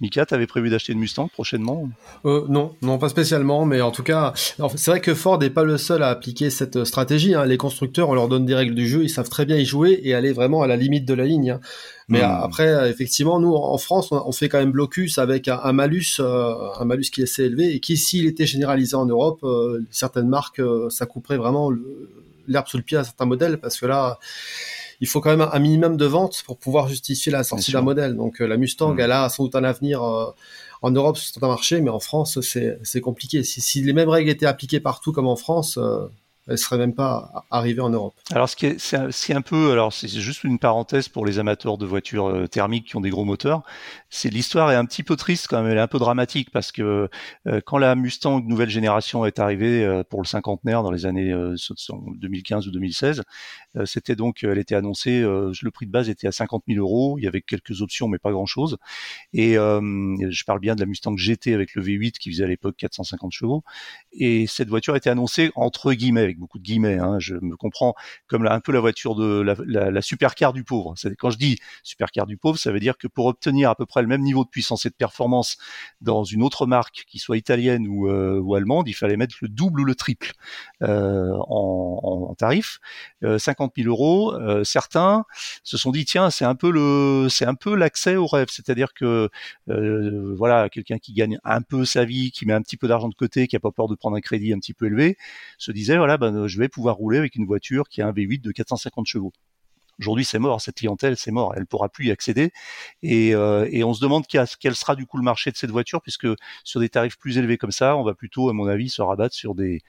Mika, 0.00 0.26
t'avais 0.26 0.46
prévu 0.46 0.70
d'acheter 0.70 0.92
une 0.92 1.00
Mustang 1.00 1.28
prochainement 1.28 1.88
euh, 2.24 2.44
Non, 2.48 2.74
non, 2.82 2.98
pas 2.98 3.08
spécialement, 3.08 3.64
mais 3.64 3.80
en 3.80 3.90
tout 3.90 4.04
cas, 4.04 4.32
c'est 4.36 4.90
vrai 4.90 5.00
que 5.00 5.12
Ford 5.12 5.38
n'est 5.38 5.50
pas 5.50 5.64
le 5.64 5.76
seul 5.76 6.04
à 6.04 6.08
appliquer 6.08 6.50
cette 6.50 6.84
stratégie. 6.84 7.34
Hein. 7.34 7.44
Les 7.46 7.56
constructeurs, 7.56 8.08
on 8.08 8.14
leur 8.14 8.28
donne 8.28 8.46
des 8.46 8.54
règles 8.54 8.76
du 8.76 8.86
jeu, 8.86 9.02
ils 9.02 9.10
savent 9.10 9.28
très 9.28 9.44
bien 9.44 9.56
y 9.56 9.64
jouer 9.64 10.00
et 10.04 10.14
aller 10.14 10.32
vraiment 10.32 10.62
à 10.62 10.68
la 10.68 10.76
limite 10.76 11.04
de 11.04 11.14
la 11.14 11.24
ligne. 11.24 11.50
Hein. 11.50 11.60
Mais 12.08 12.22
hmm. 12.22 12.40
après, 12.42 12.90
effectivement, 12.90 13.38
nous 13.38 13.54
en 13.54 13.76
France, 13.76 14.08
on 14.12 14.32
fait 14.32 14.48
quand 14.48 14.58
même 14.58 14.72
blocus 14.72 15.18
avec 15.18 15.48
un, 15.48 15.72
malus, 15.72 16.20
euh, 16.20 16.54
un 16.78 16.84
malus 16.84 17.10
qui 17.12 17.20
est 17.20 17.24
assez 17.24 17.44
élevé 17.44 17.74
et 17.74 17.80
qui, 17.80 17.96
s'il 17.96 18.26
était 18.26 18.46
généralisé 18.46 18.94
en 18.94 19.04
Europe, 19.04 19.40
euh, 19.42 19.84
certaines 19.90 20.28
marques, 20.28 20.60
euh, 20.60 20.88
ça 20.90 21.06
couperait 21.06 21.36
vraiment 21.36 21.70
l'herbe 22.46 22.66
sous 22.66 22.78
le 22.78 22.82
pied 22.82 22.96
à 22.96 23.04
certains 23.04 23.26
modèles 23.26 23.58
parce 23.58 23.78
que 23.78 23.84
là 23.84 24.18
il 25.00 25.06
faut 25.06 25.20
quand 25.20 25.30
même 25.36 25.48
un 25.52 25.58
minimum 25.58 25.96
de 25.96 26.04
ventes 26.04 26.42
pour 26.44 26.58
pouvoir 26.58 26.88
justifier 26.88 27.30
la 27.32 27.44
sortie 27.44 27.72
d'un 27.72 27.82
modèle. 27.82 28.16
Donc 28.16 28.40
la 28.40 28.56
Mustang, 28.56 28.94
mm. 28.94 29.00
elle 29.00 29.12
a 29.12 29.28
sans 29.28 29.44
doute 29.44 29.54
un 29.54 29.64
avenir 29.64 30.02
en 30.02 30.90
Europe 30.90 31.16
sur 31.16 31.42
un 31.42 31.48
marché, 31.48 31.80
mais 31.80 31.90
en 31.90 32.00
France, 32.00 32.40
c'est 32.40 33.00
compliqué. 33.00 33.42
Si, 33.44 33.60
si, 33.60 33.82
les 33.82 33.92
mêmes 33.92 34.08
règles 34.08 34.30
étaient 34.30 34.46
appliquées 34.46 34.80
partout 34.80 35.12
comme 35.12 35.26
en 35.26 35.36
France, 35.36 35.78
elle 36.48 36.58
serait 36.58 36.78
même 36.78 36.94
pas 36.94 37.44
arrivée 37.50 37.80
en 37.80 37.90
Europe. 37.90 38.14
Alors, 38.32 38.48
ce 38.48 38.56
qui 38.56 38.66
est, 38.66 38.78
c'est 38.78 39.34
un 39.34 39.42
peu, 39.42 39.70
alors 39.70 39.92
c'est 39.92 40.08
juste 40.08 40.44
une 40.44 40.58
parenthèse 40.58 41.08
pour 41.08 41.26
les 41.26 41.38
amateurs 41.38 41.76
de 41.76 41.84
voitures 41.84 42.28
euh, 42.28 42.46
thermiques 42.46 42.86
qui 42.86 42.96
ont 42.96 43.00
des 43.00 43.10
gros 43.10 43.24
moteurs. 43.24 43.62
C'est 44.08 44.30
l'histoire 44.30 44.72
est 44.72 44.74
un 44.74 44.86
petit 44.86 45.02
peu 45.02 45.16
triste 45.16 45.46
quand 45.48 45.60
même, 45.62 45.70
elle 45.70 45.78
est 45.78 45.82
un 45.82 45.88
peu 45.88 45.98
dramatique 45.98 46.50
parce 46.50 46.72
que 46.72 47.08
euh, 47.46 47.60
quand 47.66 47.76
la 47.76 47.94
Mustang 47.94 48.40
nouvelle 48.40 48.70
génération 48.70 49.26
est 49.26 49.38
arrivée 49.38 49.84
euh, 49.84 50.02
pour 50.04 50.22
le 50.22 50.26
cinquantenaire 50.26 50.82
dans 50.82 50.90
les 50.90 51.04
années 51.04 51.34
2015 51.58 52.66
ou 52.68 52.70
2016, 52.70 53.22
c'était 53.84 54.16
donc, 54.16 54.42
elle 54.42 54.58
était 54.58 54.74
annoncée, 54.74 55.20
le 55.20 55.70
prix 55.70 55.86
de 55.86 55.92
base 55.92 56.08
était 56.08 56.26
à 56.26 56.32
50 56.32 56.64
000 56.66 56.80
euros. 56.80 57.16
Il 57.18 57.24
y 57.24 57.28
avait 57.28 57.42
quelques 57.42 57.82
options, 57.82 58.08
mais 58.08 58.18
pas 58.18 58.32
grand 58.32 58.46
chose. 58.46 58.78
Et 59.32 59.54
je 59.54 60.44
parle 60.44 60.60
bien 60.60 60.74
de 60.74 60.80
la 60.80 60.86
Mustang 60.86 61.16
GT 61.16 61.54
avec 61.54 61.74
le 61.74 61.82
V8 61.82 62.12
qui 62.12 62.32
faisait 62.32 62.44
à 62.44 62.48
l'époque 62.48 62.76
450 62.78 63.32
chevaux. 63.32 63.62
Et 64.12 64.46
cette 64.46 64.68
voiture 64.68 64.96
était 64.96 65.10
annoncée 65.10 65.52
entre 65.54 65.92
guillemets 65.92 66.22
beaucoup 66.38 66.58
de 66.58 66.64
guillemets, 66.64 66.98
hein, 66.98 67.18
je 67.18 67.34
me 67.34 67.56
comprends 67.56 67.94
comme 68.26 68.46
un 68.46 68.60
peu 68.60 68.72
la 68.72 68.80
voiture 68.80 69.14
de 69.14 69.40
la, 69.40 70.02
supercar 70.02 70.52
du 70.52 70.64
pauvre. 70.64 70.94
Quand 71.18 71.30
je 71.30 71.38
dis 71.38 71.58
supercar 71.82 72.26
du 72.26 72.36
pauvre, 72.36 72.58
ça 72.58 72.72
veut 72.72 72.80
dire 72.80 72.96
que 72.96 73.06
pour 73.06 73.26
obtenir 73.26 73.70
à 73.70 73.74
peu 73.74 73.86
près 73.86 74.02
le 74.02 74.08
même 74.08 74.22
niveau 74.22 74.44
de 74.44 74.48
puissance 74.48 74.86
et 74.86 74.90
de 74.90 74.94
performance 74.94 75.58
dans 76.00 76.24
une 76.24 76.42
autre 76.42 76.66
marque, 76.66 77.04
qui 77.08 77.18
soit 77.18 77.36
italienne 77.36 77.86
ou, 77.88 78.08
euh, 78.08 78.42
allemande, 78.56 78.88
il 78.88 78.94
fallait 78.94 79.16
mettre 79.16 79.36
le 79.42 79.48
double 79.48 79.80
ou 79.80 79.84
le 79.84 79.94
triple 79.94 80.32
euh, 80.82 81.32
en, 81.48 82.34
tarif. 82.38 82.80
50 83.22 83.72
euh, 83.78 83.82
000 83.82 83.88
euros. 83.88 84.32
Euh, 84.34 84.64
certains 84.64 85.24
se 85.64 85.76
sont 85.76 85.90
dit 85.90 86.04
tiens, 86.04 86.30
c'est 86.30 86.44
un 86.44 86.54
peu 86.54 86.70
le, 86.70 87.28
c'est 87.28 87.46
un 87.46 87.54
peu 87.54 87.74
l'accès 87.74 88.16
au 88.16 88.26
rêve, 88.26 88.48
c'est-à-dire 88.50 88.94
que 88.94 89.28
voilà, 89.66 90.68
quelqu'un 90.68 90.98
qui 90.98 91.12
gagne 91.12 91.38
un 91.44 91.62
peu 91.62 91.84
sa 91.84 92.04
vie, 92.04 92.30
qui 92.30 92.46
met 92.46 92.52
un 92.52 92.62
petit 92.62 92.76
peu 92.76 92.88
d'argent 92.88 93.08
de 93.08 93.14
côté, 93.14 93.48
qui 93.48 93.56
a 93.56 93.60
pas 93.60 93.72
peur 93.72 93.88
de 93.88 93.94
prendre 93.94 94.16
un 94.16 94.20
crédit 94.20 94.52
un 94.52 94.58
petit 94.58 94.74
peu 94.74 94.86
élevé, 94.86 95.16
se 95.58 95.72
disait 95.72 95.96
voilà, 95.96 96.16
bah, 96.16 96.27
ben, 96.30 96.46
je 96.46 96.58
vais 96.58 96.68
pouvoir 96.68 96.96
rouler 96.96 97.18
avec 97.18 97.36
une 97.36 97.46
voiture 97.46 97.88
qui 97.88 98.02
a 98.02 98.08
un 98.08 98.12
V8 98.12 98.40
de 98.40 98.52
450 98.52 99.06
chevaux. 99.06 99.32
Aujourd'hui, 100.00 100.24
c'est 100.24 100.38
mort. 100.38 100.60
Cette 100.60 100.76
clientèle, 100.76 101.16
c'est 101.16 101.32
mort. 101.32 101.54
Elle 101.56 101.66
pourra 101.66 101.88
plus 101.88 102.06
y 102.06 102.10
accéder. 102.12 102.52
Et, 103.02 103.34
euh, 103.34 103.68
on 103.84 103.94
se 103.94 104.00
demande 104.00 104.26
quel, 104.28 104.46
sera 104.76 104.94
du 104.94 105.06
coup 105.06 105.16
le 105.16 105.24
marché 105.24 105.50
de 105.50 105.56
cette 105.56 105.70
voiture, 105.72 106.00
puisque 106.02 106.28
sur 106.62 106.80
des 106.80 106.88
tarifs 106.88 107.18
plus 107.18 107.36
élevés 107.36 107.58
comme 107.58 107.72
ça, 107.72 107.96
on 107.96 108.04
va 108.04 108.14
plutôt, 108.14 108.48
à 108.48 108.52
mon 108.52 108.68
avis, 108.68 108.90
se 108.90 109.02
rabattre 109.02 109.34
sur 109.34 109.54
des 109.54 109.82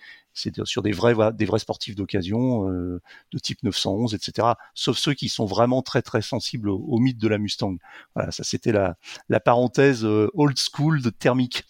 sur 0.63 0.83
des 0.83 0.91
vrais 0.91 1.59
sportifs 1.59 1.95
d'occasion 1.95 2.69
euh, 2.69 3.01
de 3.33 3.39
type 3.39 3.61
911, 3.63 4.13
etc. 4.13 4.49
Sauf 4.73 4.97
ceux 4.97 5.13
qui 5.13 5.27
sont 5.27 5.45
vraiment 5.45 5.81
très 5.81 6.01
très 6.01 6.21
sensibles 6.21 6.69
au, 6.69 6.97
mythe 6.99 7.17
de 7.17 7.27
la 7.27 7.37
Mustang. 7.37 7.75
Voilà, 8.15 8.31
ça 8.31 8.43
c'était 8.43 8.71
la 8.71 9.39
parenthèse 9.39 10.05
euh, 10.05 10.29
old 10.33 10.57
school 10.57 11.01
de 11.01 11.09
thermique. 11.09 11.63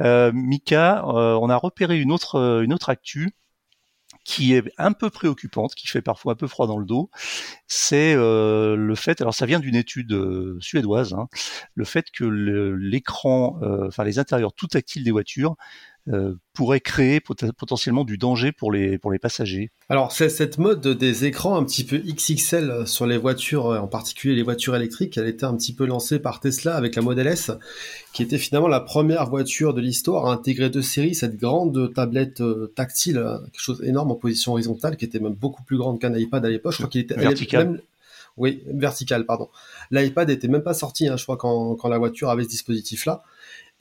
Euh, 0.00 0.32
Mika, 0.32 1.04
euh, 1.06 1.38
on 1.40 1.48
a 1.48 1.56
repéré 1.56 2.00
une 2.00 2.12
autre 2.12 2.62
une 2.64 2.72
autre 2.72 2.88
actu 2.88 3.34
qui 4.24 4.54
est 4.54 4.62
un 4.78 4.92
peu 4.92 5.10
préoccupante, 5.10 5.74
qui 5.74 5.88
fait 5.88 6.02
parfois 6.02 6.34
un 6.34 6.36
peu 6.36 6.46
froid 6.46 6.66
dans 6.66 6.78
le 6.78 6.84
dos, 6.84 7.10
c'est 7.66 8.14
euh, 8.14 8.76
le 8.76 8.94
fait, 8.94 9.20
alors 9.20 9.34
ça 9.34 9.46
vient 9.46 9.60
d'une 9.60 9.74
étude 9.74 10.12
euh, 10.12 10.58
suédoise, 10.60 11.12
hein, 11.14 11.28
le 11.74 11.84
fait 11.84 12.10
que 12.12 12.24
l'écran, 12.24 13.58
euh, 13.62 13.88
enfin 13.88 14.04
les 14.04 14.18
intérieurs 14.18 14.52
tout 14.52 14.68
tactiles 14.68 15.04
des 15.04 15.10
voitures 15.10 15.56
euh, 16.08 16.34
pourrait 16.52 16.80
créer 16.80 17.20
potentiellement 17.20 18.04
du 18.04 18.18
danger 18.18 18.52
pour 18.52 18.72
les, 18.72 18.98
pour 18.98 19.12
les 19.12 19.18
passagers. 19.18 19.70
Alors, 19.88 20.12
c'est 20.12 20.28
cette 20.28 20.58
mode 20.58 20.86
des 20.86 21.24
écrans 21.24 21.56
un 21.56 21.64
petit 21.64 21.84
peu 21.84 21.98
XXL 21.98 22.86
sur 22.86 23.06
les 23.06 23.16
voitures, 23.16 23.66
en 23.66 23.86
particulier 23.86 24.34
les 24.34 24.42
voitures 24.42 24.76
électriques, 24.76 25.16
elle 25.16 25.28
était 25.28 25.44
un 25.44 25.56
petit 25.56 25.74
peu 25.74 25.86
lancée 25.86 26.18
par 26.18 26.40
Tesla 26.40 26.76
avec 26.76 26.96
la 26.96 27.02
Model 27.02 27.26
S, 27.26 27.52
qui 28.12 28.22
était 28.22 28.38
finalement 28.38 28.68
la 28.68 28.80
première 28.80 29.30
voiture 29.30 29.74
de 29.74 29.80
l'histoire 29.80 30.26
à 30.26 30.32
intégrer 30.32 30.70
de 30.70 30.80
série 30.80 31.14
cette 31.14 31.36
grande 31.36 31.94
tablette 31.94 32.40
euh, 32.40 32.72
tactile, 32.74 33.18
euh, 33.18 33.38
quelque 33.38 33.60
chose 33.60 33.82
énorme 33.84 34.10
en 34.10 34.16
position 34.16 34.52
horizontale, 34.52 34.96
qui 34.96 35.04
était 35.04 35.20
même 35.20 35.34
beaucoup 35.34 35.62
plus 35.62 35.78
grande 35.78 36.00
qu'un 36.00 36.14
iPad 36.14 36.44
à 36.44 36.50
l'époque. 36.50 36.72
Je 36.72 36.78
crois 36.78 36.88
qu'il 36.88 37.00
était 37.00 37.14
vertical. 37.14 37.80
Oui, 38.36 38.62
vertical, 38.66 39.26
pardon. 39.26 39.50
L'iPad 39.90 40.30
était 40.30 40.48
même 40.48 40.62
pas 40.62 40.74
sorti, 40.74 41.06
hein, 41.06 41.16
je 41.16 41.22
crois, 41.22 41.36
quand, 41.36 41.76
quand 41.76 41.88
la 41.88 41.98
voiture 41.98 42.30
avait 42.30 42.44
ce 42.44 42.48
dispositif-là. 42.48 43.22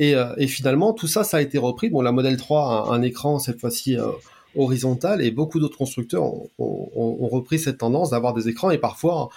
Euh, 0.01 0.33
et, 0.37 0.47
finalement, 0.47 0.93
tout 0.93 1.07
ça, 1.07 1.23
ça 1.23 1.37
a 1.37 1.41
été 1.41 1.57
repris. 1.57 1.89
Bon, 1.89 2.01
la 2.01 2.11
Model 2.11 2.37
3 2.37 2.89
a 2.89 2.93
un 2.93 3.01
écran 3.01 3.39
cette 3.39 3.59
fois-ci 3.59 3.97
euh, 3.97 4.07
horizontal 4.55 5.21
et 5.21 5.31
beaucoup 5.31 5.59
d'autres 5.59 5.77
constructeurs 5.77 6.23
ont, 6.57 7.27
repris 7.31 7.59
cette 7.59 7.77
tendance 7.77 8.09
d'avoir 8.09 8.33
des 8.33 8.49
écrans 8.49 8.71
et 8.71 8.77
parfois 8.77 9.29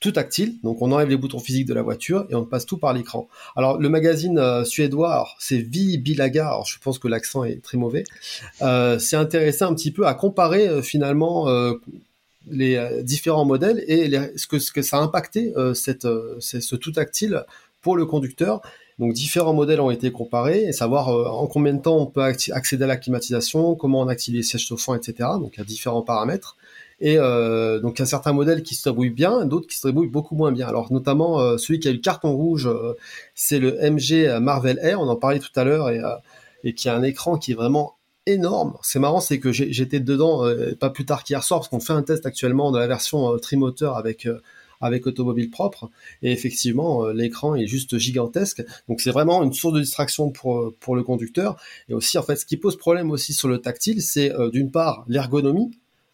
tout 0.00 0.12
tactile. 0.12 0.54
Donc 0.62 0.80
on 0.80 0.90
enlève 0.90 1.08
les 1.08 1.16
boutons 1.16 1.38
physiques 1.38 1.66
de 1.66 1.74
la 1.74 1.82
voiture 1.82 2.26
et 2.30 2.34
on 2.34 2.44
passe 2.46 2.64
tout 2.64 2.78
par 2.78 2.94
l'écran. 2.94 3.28
Alors 3.54 3.78
le 3.78 3.88
magazine 3.88 4.38
euh, 4.38 4.64
suédois, 4.64 5.28
c'est 5.38 5.58
Vi 5.58 5.98
Bilaga, 5.98 6.48
alors 6.48 6.66
je 6.66 6.78
pense 6.80 6.98
que 6.98 7.06
l'accent 7.06 7.44
est 7.44 7.62
très 7.62 7.76
mauvais, 7.76 8.04
euh, 8.62 8.98
c'est 8.98 9.16
intéressant 9.16 9.70
un 9.70 9.74
petit 9.74 9.92
peu 9.92 10.06
à 10.06 10.14
comparer 10.14 10.82
finalement 10.82 11.46
les 12.50 13.02
différents 13.02 13.44
modèles 13.44 13.84
et 13.86 14.10
ce, 14.36 14.46
que, 14.46 14.58
ce 14.58 14.72
que 14.72 14.82
ça 14.82 14.96
a 14.96 15.00
impacté 15.00 15.52
cette, 15.74 16.08
ce 16.40 16.76
tout 16.76 16.92
tactile 16.92 17.44
pour 17.82 17.96
le 17.96 18.06
conducteur. 18.06 18.62
Donc 19.00 19.14
différents 19.14 19.54
modèles 19.54 19.80
ont 19.80 19.90
été 19.90 20.12
comparés 20.12 20.64
et 20.64 20.72
savoir 20.72 21.08
en 21.08 21.46
combien 21.46 21.72
de 21.72 21.80
temps 21.80 21.96
on 21.96 22.06
peut 22.06 22.22
accéder 22.22 22.84
à 22.84 22.86
la 22.86 22.98
climatisation, 22.98 23.74
comment 23.74 24.02
on 24.02 24.08
active 24.08 24.34
les 24.34 24.42
sièges 24.42 24.66
chauffants, 24.66 24.94
etc. 24.94 25.30
Donc 25.40 25.54
il 25.56 25.58
y 25.58 25.62
a 25.62 25.64
différents 25.64 26.02
paramètres. 26.02 26.58
Et 27.00 27.16
euh, 27.16 27.80
donc 27.80 27.98
il 27.98 28.00
y 28.00 28.02
a 28.02 28.06
certains 28.06 28.34
modèles 28.34 28.62
qui 28.62 28.74
se 28.74 28.86
débrouillent 28.86 29.08
bien, 29.08 29.46
d'autres 29.46 29.66
qui 29.66 29.78
se 29.78 29.88
débrouillent 29.88 30.10
beaucoup 30.10 30.34
moins 30.34 30.52
bien. 30.52 30.68
Alors 30.68 30.92
notamment 30.92 31.40
euh, 31.40 31.56
celui 31.56 31.80
qui 31.80 31.88
a 31.88 31.90
eu 31.90 31.94
le 31.94 32.00
carton 32.00 32.32
rouge, 32.32 32.66
euh, 32.66 32.94
c'est 33.34 33.58
le 33.58 33.78
MG 33.90 34.38
Marvel 34.38 34.78
Air, 34.82 35.00
on 35.00 35.08
en 35.08 35.16
parlait 35.16 35.38
tout 35.38 35.48
à 35.56 35.64
l'heure, 35.64 35.88
et, 35.88 36.00
et 36.62 36.74
qui 36.74 36.90
a 36.90 36.94
un 36.94 37.02
écran 37.02 37.38
qui 37.38 37.52
est 37.52 37.54
vraiment 37.54 37.96
énorme. 38.26 38.76
C'est 38.82 38.98
marrant, 38.98 39.20
c'est 39.20 39.40
que 39.40 39.50
j'étais 39.50 40.00
dedans 40.00 40.44
pas 40.78 40.90
plus 40.90 41.06
tard 41.06 41.24
qu'hier 41.24 41.42
soir, 41.42 41.60
parce 41.60 41.68
qu'on 41.68 41.80
fait 41.80 41.94
un 41.94 42.02
test 42.02 42.26
actuellement 42.26 42.70
de 42.70 42.78
la 42.78 42.86
version 42.86 43.38
trimoteur 43.38 43.96
avec 43.96 44.28
avec 44.80 45.06
automobile 45.06 45.50
propre. 45.50 45.90
Et 46.22 46.32
effectivement, 46.32 47.08
l'écran 47.08 47.54
est 47.54 47.66
juste 47.66 47.98
gigantesque. 47.98 48.64
Donc 48.88 49.00
c'est 49.00 49.10
vraiment 49.10 49.42
une 49.42 49.52
source 49.52 49.74
de 49.74 49.80
distraction 49.80 50.30
pour 50.30 50.72
pour 50.80 50.96
le 50.96 51.02
conducteur. 51.02 51.56
Et 51.88 51.94
aussi, 51.94 52.18
en 52.18 52.22
fait, 52.22 52.36
ce 52.36 52.46
qui 52.46 52.56
pose 52.56 52.76
problème 52.76 53.10
aussi 53.10 53.32
sur 53.32 53.48
le 53.48 53.58
tactile, 53.58 54.02
c'est 54.02 54.32
d'une 54.52 54.70
part 54.70 55.04
l'ergonomie. 55.08 55.70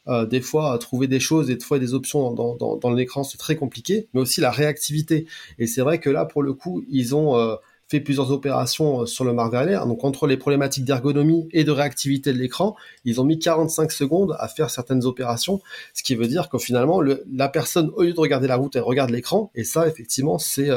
Euh, 0.08 0.24
des 0.24 0.40
fois, 0.40 0.78
trouver 0.78 1.08
des 1.08 1.20
choses 1.20 1.50
et 1.50 1.56
des 1.56 1.64
fois 1.64 1.78
des 1.78 1.94
options 1.94 2.32
dans, 2.32 2.54
dans, 2.54 2.76
dans 2.76 2.90
l'écran, 2.90 3.24
c'est 3.24 3.38
très 3.38 3.56
compliqué, 3.56 4.06
mais 4.14 4.20
aussi 4.20 4.40
la 4.40 4.50
réactivité. 4.50 5.26
Et 5.58 5.66
c'est 5.66 5.80
vrai 5.80 5.98
que 5.98 6.10
là, 6.10 6.24
pour 6.24 6.42
le 6.42 6.52
coup, 6.52 6.84
ils 6.88 7.14
ont 7.14 7.36
euh, 7.36 7.56
fait 7.88 8.00
plusieurs 8.00 8.32
opérations 8.32 9.02
euh, 9.02 9.06
sur 9.06 9.24
le 9.24 9.32
Marvel 9.32 9.68
Air. 9.68 9.86
Donc, 9.86 10.04
entre 10.04 10.26
les 10.26 10.36
problématiques 10.36 10.84
d'ergonomie 10.84 11.48
et 11.52 11.64
de 11.64 11.70
réactivité 11.70 12.32
de 12.32 12.38
l'écran, 12.38 12.76
ils 13.04 13.20
ont 13.20 13.24
mis 13.24 13.38
45 13.38 13.92
secondes 13.92 14.36
à 14.38 14.48
faire 14.48 14.70
certaines 14.70 15.04
opérations, 15.04 15.60
ce 15.94 16.02
qui 16.02 16.14
veut 16.14 16.26
dire 16.26 16.48
que 16.48 16.58
finalement, 16.58 17.00
le, 17.00 17.24
la 17.32 17.48
personne, 17.48 17.90
au 17.94 18.02
lieu 18.02 18.12
de 18.12 18.20
regarder 18.20 18.48
la 18.48 18.56
route, 18.56 18.74
elle 18.76 18.82
regarde 18.82 19.10
l'écran. 19.10 19.50
Et 19.54 19.64
ça, 19.64 19.86
effectivement, 19.86 20.38
c'est 20.38 20.70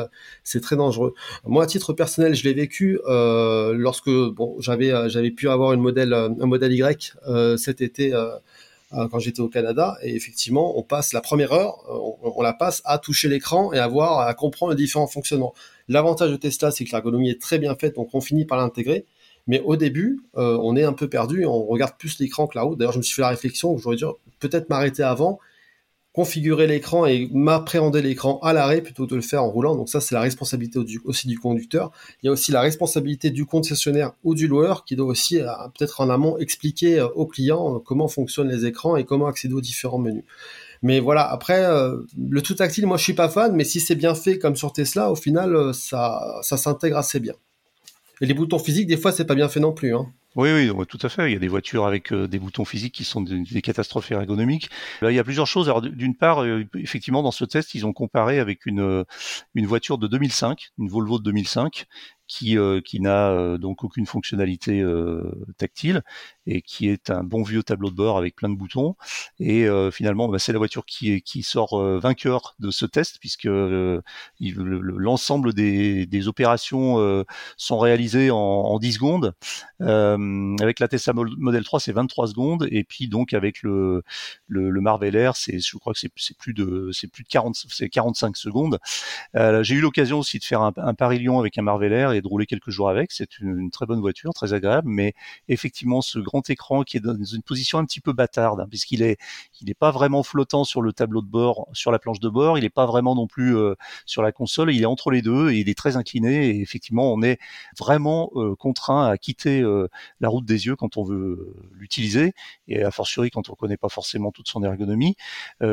c'est 0.44 0.62
très 0.62 0.76
dangereux. 0.76 1.14
Moi, 1.46 1.64
à 1.64 1.68
titre 1.68 1.94
personnel, 1.94 2.36
je 2.36 2.44
l'ai 2.44 2.54
vécu 2.54 3.00
euh, 3.08 3.74
lorsque 3.74 4.10
bon, 4.10 4.56
j'avais 4.60 5.32
pu 5.32 5.50
avoir 5.50 5.74
une 5.74 5.82
modèle 5.82 6.14
un 6.14 6.46
modèle 6.46 6.74
Y 6.74 7.16
cet 7.58 7.82
été 7.82 8.14
euh, 8.14 8.30
quand 8.92 9.20
j'étais 9.20 9.42
au 9.42 9.50
Canada. 9.50 9.98
Et 10.02 10.16
effectivement, 10.16 10.78
on 10.78 10.84
passe 10.84 11.14
la 11.14 11.22
première 11.22 11.54
heure, 11.54 11.84
euh, 11.90 12.30
on, 12.36 12.42
la 12.42 12.54
passe 12.54 12.82
à 12.86 12.98
toucher 12.98 13.30
l'écran 13.30 13.72
et 13.74 13.80
à 13.80 13.88
voir, 13.88 14.20
à 14.20 14.34
comprendre 14.34 14.72
les 14.72 14.78
différents 14.78 15.08
fonctionnements. 15.08 15.54
L'avantage 15.88 16.32
de 16.32 16.36
Tesla, 16.36 16.72
c'est 16.72 16.86
que 16.86 16.92
l'ergonomie 16.92 17.30
est 17.30 17.42
très 17.42 17.60
bien 17.60 17.76
faite, 17.76 17.96
donc 17.96 18.10
on 18.14 18.22
finit 18.22 18.46
par 18.46 18.58
l'intégrer. 18.58 19.06
Mais 19.48 19.62
au 19.62 19.76
début, 19.76 20.22
euh, 20.38 20.58
on 20.62 20.76
est 20.76 20.84
un 20.84 20.94
peu 20.94 21.08
perdu, 21.08 21.46
on 21.46 21.66
regarde 21.66 21.94
plus 21.98 22.20
l'écran 22.20 22.48
que 22.48 22.58
la 22.58 22.64
route. 22.64 22.78
D'ailleurs, 22.78 22.94
je 22.94 23.00
me 23.00 23.04
suis 23.04 23.16
fait 23.16 23.22
la 23.22 23.30
réflexion, 23.30 23.78
j'aurais 23.78 23.96
dû 23.96 24.06
peut-être 24.40 24.70
m'arrêter 24.70 25.04
avant 25.04 25.40
configurer 26.14 26.66
l'écran 26.66 27.06
et 27.06 27.30
m'appréhender 27.34 28.02
l'écran 28.02 28.40
à 28.42 28.52
l'arrêt 28.52 28.82
plutôt 28.82 29.06
que 29.06 29.12
de 29.12 29.16
le 29.16 29.22
faire 29.22 29.44
en 29.44 29.50
roulant. 29.50 29.76
Donc 29.76 29.90
ça, 29.90 30.02
c'est 30.02 30.16
la 30.16 30.22
responsabilité 30.22 30.80
aussi 31.06 31.28
du 31.28 31.38
conducteur. 31.38 31.92
Il 32.22 32.26
y 32.26 32.30
a 32.30 32.32
aussi 32.32 32.52
la 32.52 32.62
responsabilité 32.62 33.30
du 33.30 33.46
concessionnaire 33.46 34.14
ou 34.24 34.34
du 34.34 34.48
loueur 34.48 34.86
qui 34.86 34.96
doit 34.96 35.06
aussi, 35.06 35.40
euh, 35.40 35.48
peut-être 35.78 36.02
en 36.02 36.10
amont, 36.10 36.38
expliquer 36.38 37.00
euh, 37.00 37.08
au 37.10 37.26
client 37.26 37.76
euh, 37.76 37.80
comment 37.80 38.08
fonctionnent 38.08 38.50
les 38.50 38.66
écrans 38.66 38.96
et 38.98 39.06
comment 39.06 39.28
accéder 39.28 39.54
aux 39.54 39.62
différents 39.62 40.00
menus. 40.00 40.24
Mais 40.82 41.00
voilà, 41.00 41.30
après, 41.30 41.62
le 42.18 42.42
tout 42.42 42.54
tactile, 42.54 42.88
moi 42.88 42.96
je 42.96 43.04
suis 43.04 43.14
pas 43.14 43.28
fan, 43.28 43.54
mais 43.54 43.66
si 43.66 43.82
c'est 43.82 43.96
bien 43.96 44.16
fait 44.16 44.40
comme 44.40 44.56
sur 44.56 44.72
Tesla, 44.72 45.12
au 45.12 45.16
final, 45.16 45.74
ça, 45.74 46.40
ça 46.42 46.56
s'intègre 46.56 46.96
assez 46.96 47.20
bien. 47.20 47.34
Et 48.22 48.26
les 48.26 48.34
boutons 48.34 48.60
physiques, 48.60 48.88
des 48.88 48.96
fois, 48.96 49.12
c'est 49.12 49.26
pas 49.26 49.36
bien 49.36 49.50
fait 49.50 49.60
non 49.60 49.74
plus. 49.74 49.94
Hein. 49.94 50.08
Oui, 50.40 50.52
oui, 50.54 50.86
tout 50.88 51.00
à 51.02 51.10
fait. 51.10 51.30
Il 51.30 51.34
y 51.34 51.36
a 51.36 51.40
des 51.40 51.50
voitures 51.50 51.86
avec 51.86 52.14
euh, 52.14 52.26
des 52.26 52.40
boutons 52.40 52.64
physiques 52.64 52.94
qui 52.94 53.04
sont 53.04 53.20
des, 53.20 53.62
catastrophes 53.62 54.10
ergonomiques. 54.10 54.70
Il 55.02 55.12
y 55.12 55.20
a 55.20 55.24
plusieurs 55.26 55.48
choses. 55.48 55.68
Alors, 55.68 55.82
d'une 55.82 56.16
part, 56.16 56.44
euh, 56.44 56.64
effectivement, 56.76 57.22
dans 57.22 57.32
ce 57.32 57.44
test, 57.44 57.76
ils 57.76 57.86
ont 57.86 57.92
comparé 57.92 58.40
avec 58.40 58.66
une, 58.66 58.80
euh, 58.80 59.04
une 59.54 59.66
voiture 59.66 59.98
de 59.98 60.08
2005, 60.08 60.70
une 60.78 60.88
Volvo 60.88 61.20
de 61.20 61.26
2005, 61.26 61.88
qui, 62.30 62.58
euh, 62.58 62.80
qui 62.80 63.02
n'a 63.02 63.32
euh, 63.32 63.58
donc 63.58 63.84
aucune 63.84 64.06
fonctionnalité 64.06 64.80
euh, 64.82 65.24
tactile 65.58 66.04
et 66.46 66.62
qui 66.62 66.88
est 66.88 67.10
un 67.10 67.24
bon 67.24 67.42
vieux 67.44 67.64
tableau 67.64 67.90
de 67.90 67.96
bord 67.96 68.18
avec 68.18 68.36
plein 68.36 68.50
de 68.50 68.56
boutons. 68.56 68.96
Et 69.40 69.68
finalement, 69.92 70.28
bah, 70.30 70.40
c'est 70.40 70.52
la 70.52 70.58
voiture 70.58 70.86
qui, 70.86 71.22
qui 71.22 71.44
sort 71.44 71.80
vainqueur 72.00 72.56
de 72.60 72.72
ce 72.72 72.88
test 72.88 73.18
puisque 73.20 73.48
l'ensemble 74.40 75.54
des, 75.54 76.08
des, 76.08 76.28
opérations 76.28 77.24
sont 77.56 77.78
réalisées 77.78 78.32
en, 78.32 78.38
en 78.38 78.80
10 78.80 78.94
secondes. 78.94 79.36
avec 79.80 80.80
la 80.80 80.88
Tesla 80.88 81.14
Model 81.14 81.64
3, 81.64 81.80
c'est 81.80 81.92
23 81.92 82.28
secondes. 82.28 82.68
Et 82.72 82.84
puis 82.84 83.08
donc 83.08 83.34
avec 83.34 83.62
le, 83.62 84.04
le, 84.48 84.72
le 84.72 84.82
Marvel 84.82 85.16
Air, 85.16 85.36
c'est, 85.36 85.60
je 85.60 85.78
crois 85.78 85.94
que 85.94 86.00
c'est, 86.00 86.12
plus 86.36 86.54
de 86.54 86.90
c'est 86.94 87.08
plus 87.08 87.24
de 87.24 87.30
40, 87.30 87.56
c'est 87.70 87.90
45 87.90 88.36
secondes. 88.38 88.80
j'ai 89.36 89.76
eu 89.76 89.82
l'occasion 89.82 90.18
aussi 90.18 90.40
de 90.40 90.44
faire 90.44 90.62
un, 90.62 90.74
un 90.78 90.94
Paris 90.96 91.20
Lyon 91.20 91.40
avec 91.40 91.60
un 91.60 91.62
Marvel 91.62 91.94
Air 91.94 92.14
de 92.22 92.28
rouler 92.28 92.46
quelques 92.46 92.70
jours 92.70 92.90
avec. 92.90 93.12
C'est 93.12 93.40
une, 93.40 93.70
très 93.72 93.86
bonne 93.86 94.00
voiture, 94.00 94.34
très 94.34 94.54
agréable, 94.54 94.90
mais 94.90 95.14
effectivement, 95.48 96.02
ce 96.02 96.20
grand 96.20 96.50
écran 96.50 96.84
qui 96.84 96.98
est 96.98 97.00
dans 97.00 97.16
une 97.24 97.44
position 97.44 97.78
un 97.80 97.86
petit 97.86 98.02
peu 98.02 98.14
bâtarde, 98.14 98.62
hein, 98.62 98.68
puisqu'il 98.70 99.02
est, 99.04 99.18
il 99.62 99.68
n'est 99.68 99.74
pas 99.74 99.92
vraiment 99.92 100.24
flottant 100.24 100.64
sur 100.64 100.82
le 100.82 100.94
tableau 100.94 101.22
de 101.22 101.28
bord, 101.28 101.68
sur 101.74 101.92
la 101.92 102.00
planche 102.00 102.20
de 102.20 102.30
bord, 102.30 102.58
il 102.58 102.62
n'est 102.62 102.70
pas 102.70 102.86
vraiment 102.86 103.16
non 103.16 103.28
plus 103.28 103.58
euh, 103.58 103.76
sur 104.06 104.22
la 104.22 104.32
console, 104.32 104.74
il 104.74 104.82
est 104.82 104.86
entre 104.86 105.12
les 105.12 105.22
deux 105.22 105.52
et 105.52 105.60
il 105.60 105.70
est 105.70 105.78
très 105.78 105.98
incliné. 105.98 106.48
Et 106.50 106.62
effectivement, 106.62 107.14
on 107.14 107.22
est 107.22 107.40
vraiment 107.78 108.32
euh, 108.36 108.56
contraint 108.56 109.08
à 109.08 109.18
quitter 109.18 109.62
euh, 109.62 109.88
la 110.20 110.30
route 110.30 110.46
des 110.46 110.66
yeux 110.66 110.76
quand 110.76 110.98
on 110.98 111.04
veut 111.04 111.56
l'utiliser, 111.74 112.34
et 112.68 112.84
a 112.84 112.92
fortiori 112.92 113.30
quand 113.32 113.50
on 113.50 113.56
connaît 113.56 113.78
pas 113.78 113.90
forcément 113.90 114.32
toute 114.32 114.48
son 114.48 114.64
ergonomie. 114.64 115.16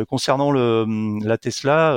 concernant 0.09 0.51
le, 0.51 0.87
la 1.25 1.39
Tesla, 1.39 1.97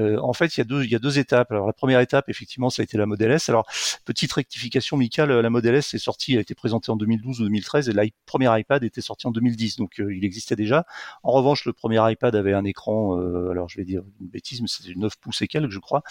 en 0.00 0.32
fait, 0.32 0.56
il 0.56 0.60
y 0.60 0.94
a 0.94 0.98
deux, 0.98 1.18
étapes. 1.18 1.50
Alors 1.50 1.66
la 1.66 1.72
première 1.72 2.00
étape, 2.00 2.28
effectivement, 2.28 2.70
ça 2.70 2.82
a 2.82 2.84
été 2.84 2.96
la 2.96 3.06
Model 3.06 3.30
S. 3.32 3.48
Alors 3.48 3.66
petite 4.04 4.32
rectification, 4.32 4.96
Michael, 4.96 5.30
la 5.30 5.50
Model 5.50 5.74
S 5.74 5.94
est 5.94 5.98
sortie, 5.98 6.36
a 6.36 6.40
été 6.40 6.54
présentée 6.54 6.90
en 6.90 6.96
2012 6.96 7.40
ou 7.40 7.44
2013 7.44 7.88
et 7.88 7.92
le 7.92 8.08
premier 8.26 8.58
iPad 8.58 8.82
était 8.84 9.00
sorti 9.00 9.26
en 9.26 9.30
2010, 9.30 9.76
donc 9.76 10.00
euh, 10.00 10.14
il 10.14 10.24
existait 10.24 10.56
déjà. 10.56 10.86
En 11.22 11.32
revanche, 11.32 11.64
le 11.64 11.72
premier 11.72 12.00
iPad 12.10 12.34
avait 12.34 12.52
un 12.52 12.64
écran, 12.64 13.18
euh, 13.18 13.50
alors 13.50 13.68
je 13.68 13.78
vais 13.78 13.84
dire 13.84 14.02
une 14.20 14.28
bêtise, 14.28 14.60
mais 14.62 14.68
c'était 14.68 14.94
9 14.94 15.16
pouces 15.18 15.42
et 15.42 15.48
quelques, 15.48 15.70
je 15.70 15.78
crois, 15.78 16.02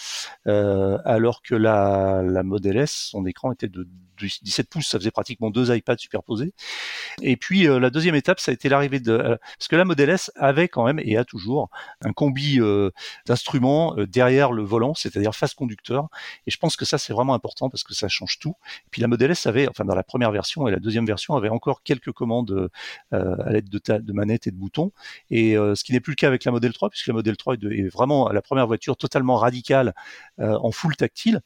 euh, 0.46 0.98
alors 1.04 1.42
que 1.42 1.54
la, 1.54 2.22
la 2.22 2.42
Model 2.42 2.76
S, 2.76 3.08
son 3.10 3.26
écran 3.26 3.52
était 3.52 3.68
de 3.68 3.88
17 4.20 4.68
pouces, 4.68 4.88
ça 4.88 4.98
faisait 4.98 5.10
pratiquement 5.10 5.50
deux 5.50 5.74
iPads 5.74 5.98
superposés. 5.98 6.52
Et 7.22 7.36
puis 7.36 7.64
la 7.64 7.90
deuxième 7.90 8.14
étape, 8.14 8.40
ça 8.40 8.50
a 8.50 8.54
été 8.54 8.68
l'arrivée 8.68 9.00
de 9.00 9.38
parce 9.58 9.68
que 9.68 9.76
la 9.76 9.84
Model 9.84 10.10
S 10.10 10.30
avait 10.36 10.68
quand 10.68 10.84
même 10.84 11.00
et 11.02 11.16
a 11.16 11.24
toujours 11.24 11.70
un 12.02 12.12
combi 12.12 12.58
d'instruments 13.26 13.94
derrière 14.08 14.52
le 14.52 14.62
volant, 14.62 14.94
c'est-à-dire 14.94 15.34
face 15.34 15.54
conducteur. 15.54 16.08
Et 16.46 16.50
je 16.50 16.56
pense 16.58 16.76
que 16.76 16.84
ça 16.84 16.98
c'est 16.98 17.12
vraiment 17.12 17.34
important 17.34 17.68
parce 17.68 17.84
que 17.84 17.94
ça 17.94 18.08
change 18.08 18.38
tout. 18.38 18.54
Et 18.86 18.88
puis 18.90 19.02
la 19.02 19.08
Model 19.08 19.30
S 19.30 19.46
avait, 19.46 19.68
enfin 19.68 19.84
dans 19.84 19.94
la 19.94 20.02
première 20.02 20.32
version 20.32 20.68
et 20.68 20.70
la 20.70 20.78
deuxième 20.78 21.06
version 21.06 21.34
avait 21.34 21.48
encore 21.48 21.82
quelques 21.82 22.12
commandes 22.12 22.70
euh, 23.12 23.36
à 23.44 23.52
l'aide 23.52 23.68
de, 23.68 23.80
de 23.98 24.12
manettes 24.12 24.46
et 24.46 24.50
de 24.50 24.56
boutons. 24.56 24.92
Et 25.30 25.56
euh, 25.56 25.74
ce 25.74 25.84
qui 25.84 25.92
n'est 25.92 26.00
plus 26.00 26.12
le 26.12 26.16
cas 26.16 26.28
avec 26.28 26.44
la 26.44 26.52
Model 26.52 26.72
3 26.72 26.90
puisque 26.90 27.06
la 27.08 27.14
Model 27.14 27.36
3 27.36 27.54
est 27.54 27.88
vraiment 27.88 28.28
la 28.30 28.42
première 28.42 28.66
voiture 28.66 28.96
totalement 28.96 29.36
radicale 29.36 29.94
euh, 30.40 30.56
en 30.60 30.70
full 30.72 30.96
tactile 30.96 31.40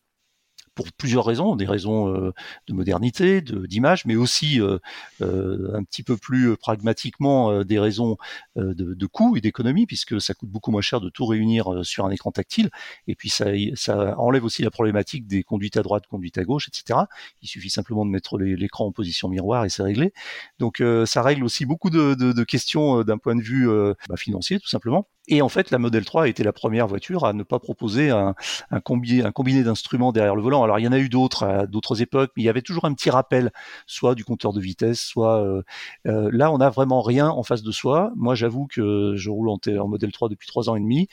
pour 0.75 0.91
plusieurs 0.93 1.25
raisons, 1.25 1.57
des 1.57 1.67
raisons 1.67 2.09
euh, 2.09 2.33
de 2.67 2.73
modernité, 2.73 3.41
d'image, 3.41 4.05
mais 4.07 4.17
aussi 4.17 4.61
euh, 4.61 4.79
euh, 5.23 5.71
un 5.75 5.85
petit 5.85 6.03
peu 6.03 6.17
plus 6.17 6.57
pragmatiquement 6.57 7.65
des 7.65 7.79
raisons 7.79 8.17
de, 8.57 8.73
de 8.73 9.07
coût 9.07 9.37
et 9.37 9.41
d'économie, 9.41 9.87
puisque 9.87 10.21
ça 10.21 10.35
coûte 10.35 10.49
beaucoup 10.49 10.71
moins 10.71 10.81
cher 10.81 11.01
de 11.01 11.09
tout 11.09 11.27
réunir 11.27 11.85
sur 11.85 12.05
un 12.05 12.11
écran 12.11 12.33
tactile. 12.33 12.71
Et 13.07 13.15
puis 13.15 13.29
ça, 13.29 13.47
ça 13.75 14.19
enlève 14.19 14.45
aussi 14.45 14.63
la 14.63 14.71
problématique 14.71 15.27
des 15.27 15.43
conduites 15.43 15.77
à 15.77 15.83
droite, 15.83 16.07
conduites 16.07 16.39
à 16.39 16.45
gauche, 16.45 16.69
etc. 16.69 17.01
Il 17.43 17.49
suffit 17.49 17.71
simplement 17.71 18.05
de 18.05 18.11
mettre 18.11 18.39
l'écran 18.39 18.87
en 18.87 18.93
position 18.93 19.29
miroir 19.29 19.65
et 19.65 19.69
c'est 19.69 19.83
réglé. 19.83 20.13
Donc 20.59 20.83
ça 21.07 21.23
règle 21.23 21.45
aussi 21.45 21.67
beaucoup 21.67 21.91
de, 21.91 22.15
de, 22.15 22.45
questions 22.45 23.03
d'un 23.03 23.19
point 23.19 23.37
de 23.37 23.43
vue 23.43 23.69
bah, 24.09 24.17
financier, 24.17 24.59
tout 24.59 24.69
simplement. 24.69 25.09
Et 25.27 25.41
en 25.41 25.49
fait, 25.49 25.71
la 25.71 25.79
Model 25.79 26.05
3 26.05 26.25
a 26.25 26.29
été 26.29 26.43
la 26.43 26.53
première 26.53 26.87
voiture 26.87 27.25
à 27.25 27.33
ne 27.33 27.43
pas 27.43 27.59
proposer 27.59 28.11
un, 28.11 28.35
un, 28.71 28.81
combiné, 28.81 29.25
un 29.25 29.33
combiné 29.33 29.63
d'instruments 29.63 30.13
derrière 30.13 30.37
le 30.37 30.43
volant. 30.43 30.63
Alors, 30.63 30.79
il 30.79 30.85
y 30.85 30.89
en 30.89 30.93
a 30.93 30.99
eu 30.99 31.09
d'autres 31.09 31.45
à 31.45 31.67
d'autres 31.67 32.03
époques, 32.03 32.31
mais 32.37 32.43
il 32.43 32.47
y 32.47 32.51
avait 32.51 32.61
toujours 32.61 32.85
un 32.85 32.93
petit 32.93 33.09
rappel, 33.09 33.51
soit 33.87 34.15
du 34.15 34.25
compteur 34.25 34.53
de 34.53 34.61
vitesse, 34.61 35.01
soit 35.01 35.43
euh, 35.43 35.63
euh, 36.07 36.29
là, 36.31 36.53
on 36.53 36.59
n'a 36.59 36.69
vraiment 36.69 37.01
rien 37.01 37.29
en 37.29 37.43
face 37.43 37.63
de 37.63 37.73
soi. 37.73 38.13
Moi, 38.17 38.35
j'avoue 38.35 38.67
que 38.67 39.15
je 39.17 39.31
roule 39.31 39.49
en, 39.49 39.89
Model 39.89 40.13
3 40.13 40.29
depuis 40.29 40.47
trois 40.47 40.69
ans 40.69 40.77
et 40.77 40.81
demi. 40.81 41.09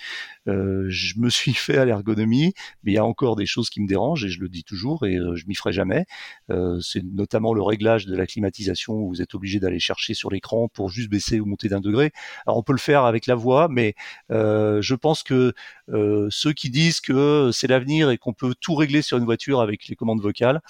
Euh, 0.47 0.85
je 0.89 1.17
me 1.17 1.29
suis 1.29 1.53
fait 1.53 1.77
à 1.77 1.85
l'ergonomie, 1.85 2.53
mais 2.83 2.91
il 2.91 2.95
y 2.95 2.97
a 2.97 3.05
encore 3.05 3.37
des 3.37 3.45
choses 3.45 3.69
qui 3.69 3.81
me 3.81 3.87
dérangent 3.87 4.25
et 4.25 4.29
je 4.29 4.41
le 4.41 4.49
dis 4.49 4.63
toujours 4.65 5.05
et 5.05 5.17
je 5.35 5.45
m'y 5.47 5.55
ferai 5.55 5.71
jamais. 5.71 6.05
C'est 6.81 7.03
notamment 7.03 7.53
le 7.53 7.61
réglage 7.61 8.05
de 8.05 8.15
la 8.15 8.27
climatisation 8.27 8.93
où 8.93 9.09
vous 9.09 9.21
êtes 9.21 9.35
obligé 9.35 9.59
d'aller 9.59 9.79
chercher 9.79 10.13
sur 10.13 10.29
l'écran 10.29 10.67
pour 10.67 10.89
juste 10.89 11.09
baisser 11.09 11.39
ou 11.39 11.45
monter 11.45 11.69
d'un 11.69 11.79
degré. 11.79 12.11
Alors, 12.45 12.57
on 12.57 12.63
peut 12.63 12.73
le 12.73 12.79
faire 12.79 13.05
avec 13.05 13.25
la 13.25 13.35
voix, 13.35 13.67
mais 13.69 13.95
je 14.29 14.95
pense 14.95 15.23
que 15.23 15.53
ceux 16.29 16.53
qui 16.53 16.69
disent 16.69 17.01
que 17.01 17.51
c'est 17.53 17.67
l'avenir 17.67 18.09
et 18.09 18.17
qu'on 18.17 18.33
peut 18.33 18.53
tout 18.59 18.75
régler 18.75 19.01
sur 19.01 19.17
une 19.17 19.25
voiture 19.25 19.61
avec 19.61 19.87
les 19.87 19.95
commandes 19.95 20.21
vocales, 20.21 20.61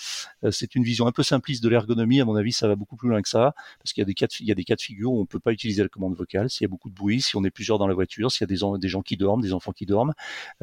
c'est 0.51 0.75
une 0.75 0.83
vision 0.83 1.07
un 1.07 1.11
peu 1.11 1.23
simpliste 1.23 1.63
de 1.63 1.69
l'ergonomie. 1.69 2.21
À 2.21 2.25
mon 2.25 2.35
avis, 2.35 2.51
ça 2.51 2.67
va 2.67 2.75
beaucoup 2.75 2.95
plus 2.95 3.09
loin 3.09 3.21
que 3.21 3.29
ça, 3.29 3.53
parce 3.79 3.93
qu'il 3.93 4.01
y 4.01 4.03
a 4.03 4.55
des 4.55 4.63
cas 4.63 4.75
de, 4.75 4.81
figure 4.81 5.11
où 5.11 5.21
on 5.21 5.25
peut 5.25 5.39
pas 5.39 5.51
utiliser 5.51 5.83
la 5.83 5.89
commande 5.89 6.15
vocale. 6.15 6.49
S'il 6.49 6.63
y 6.63 6.65
a 6.65 6.69
beaucoup 6.69 6.89
de 6.89 6.95
bruit, 6.95 7.21
si 7.21 7.35
on 7.35 7.43
est 7.43 7.51
plusieurs 7.51 7.77
dans 7.77 7.87
la 7.87 7.93
voiture, 7.93 8.31
s'il 8.31 8.41
y 8.41 8.45
a 8.45 8.77
des, 8.77 8.87
gens 8.87 9.01
qui 9.01 9.17
dorment, 9.17 9.41
des 9.41 9.53
enfants 9.53 9.71
qui 9.71 9.85
dorment, 9.85 10.13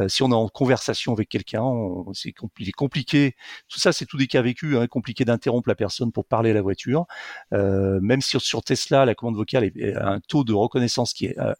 si 0.09 0.22
on 0.22 0.31
est 0.31 0.35
en 0.35 0.48
conversation 0.48 1.12
avec 1.12 1.28
quelqu'un, 1.28 1.64
c'est 2.12 2.33
compliqué. 2.33 3.35
Tout 3.68 3.81
ça, 3.81 3.92
c'est 3.92 4.07
tout 4.07 4.16
des 4.16 4.26
cas 4.26 4.42
vécus, 4.42 4.76
hein, 4.76 4.87
compliqué 4.87 5.24
d'interrompre 5.24 5.68
la 5.68 5.74
personne 5.74 6.12
pour 6.12 6.24
parler 6.24 6.50
à 6.50 6.54
la 6.54 6.62
voiture. 6.62 7.07
Euh, 7.52 8.00
même 8.00 8.20
si 8.20 8.38
sur 8.40 8.62
Tesla, 8.62 9.04
la 9.04 9.14
commande 9.14 9.37
vocale 9.37 9.70
a 9.96 10.09
un 10.09 10.20
taux 10.20 10.44
de 10.44 10.52
reconnaissance 10.52 11.12
qui 11.12 11.26
est 11.26 11.38
euh, 11.38 11.54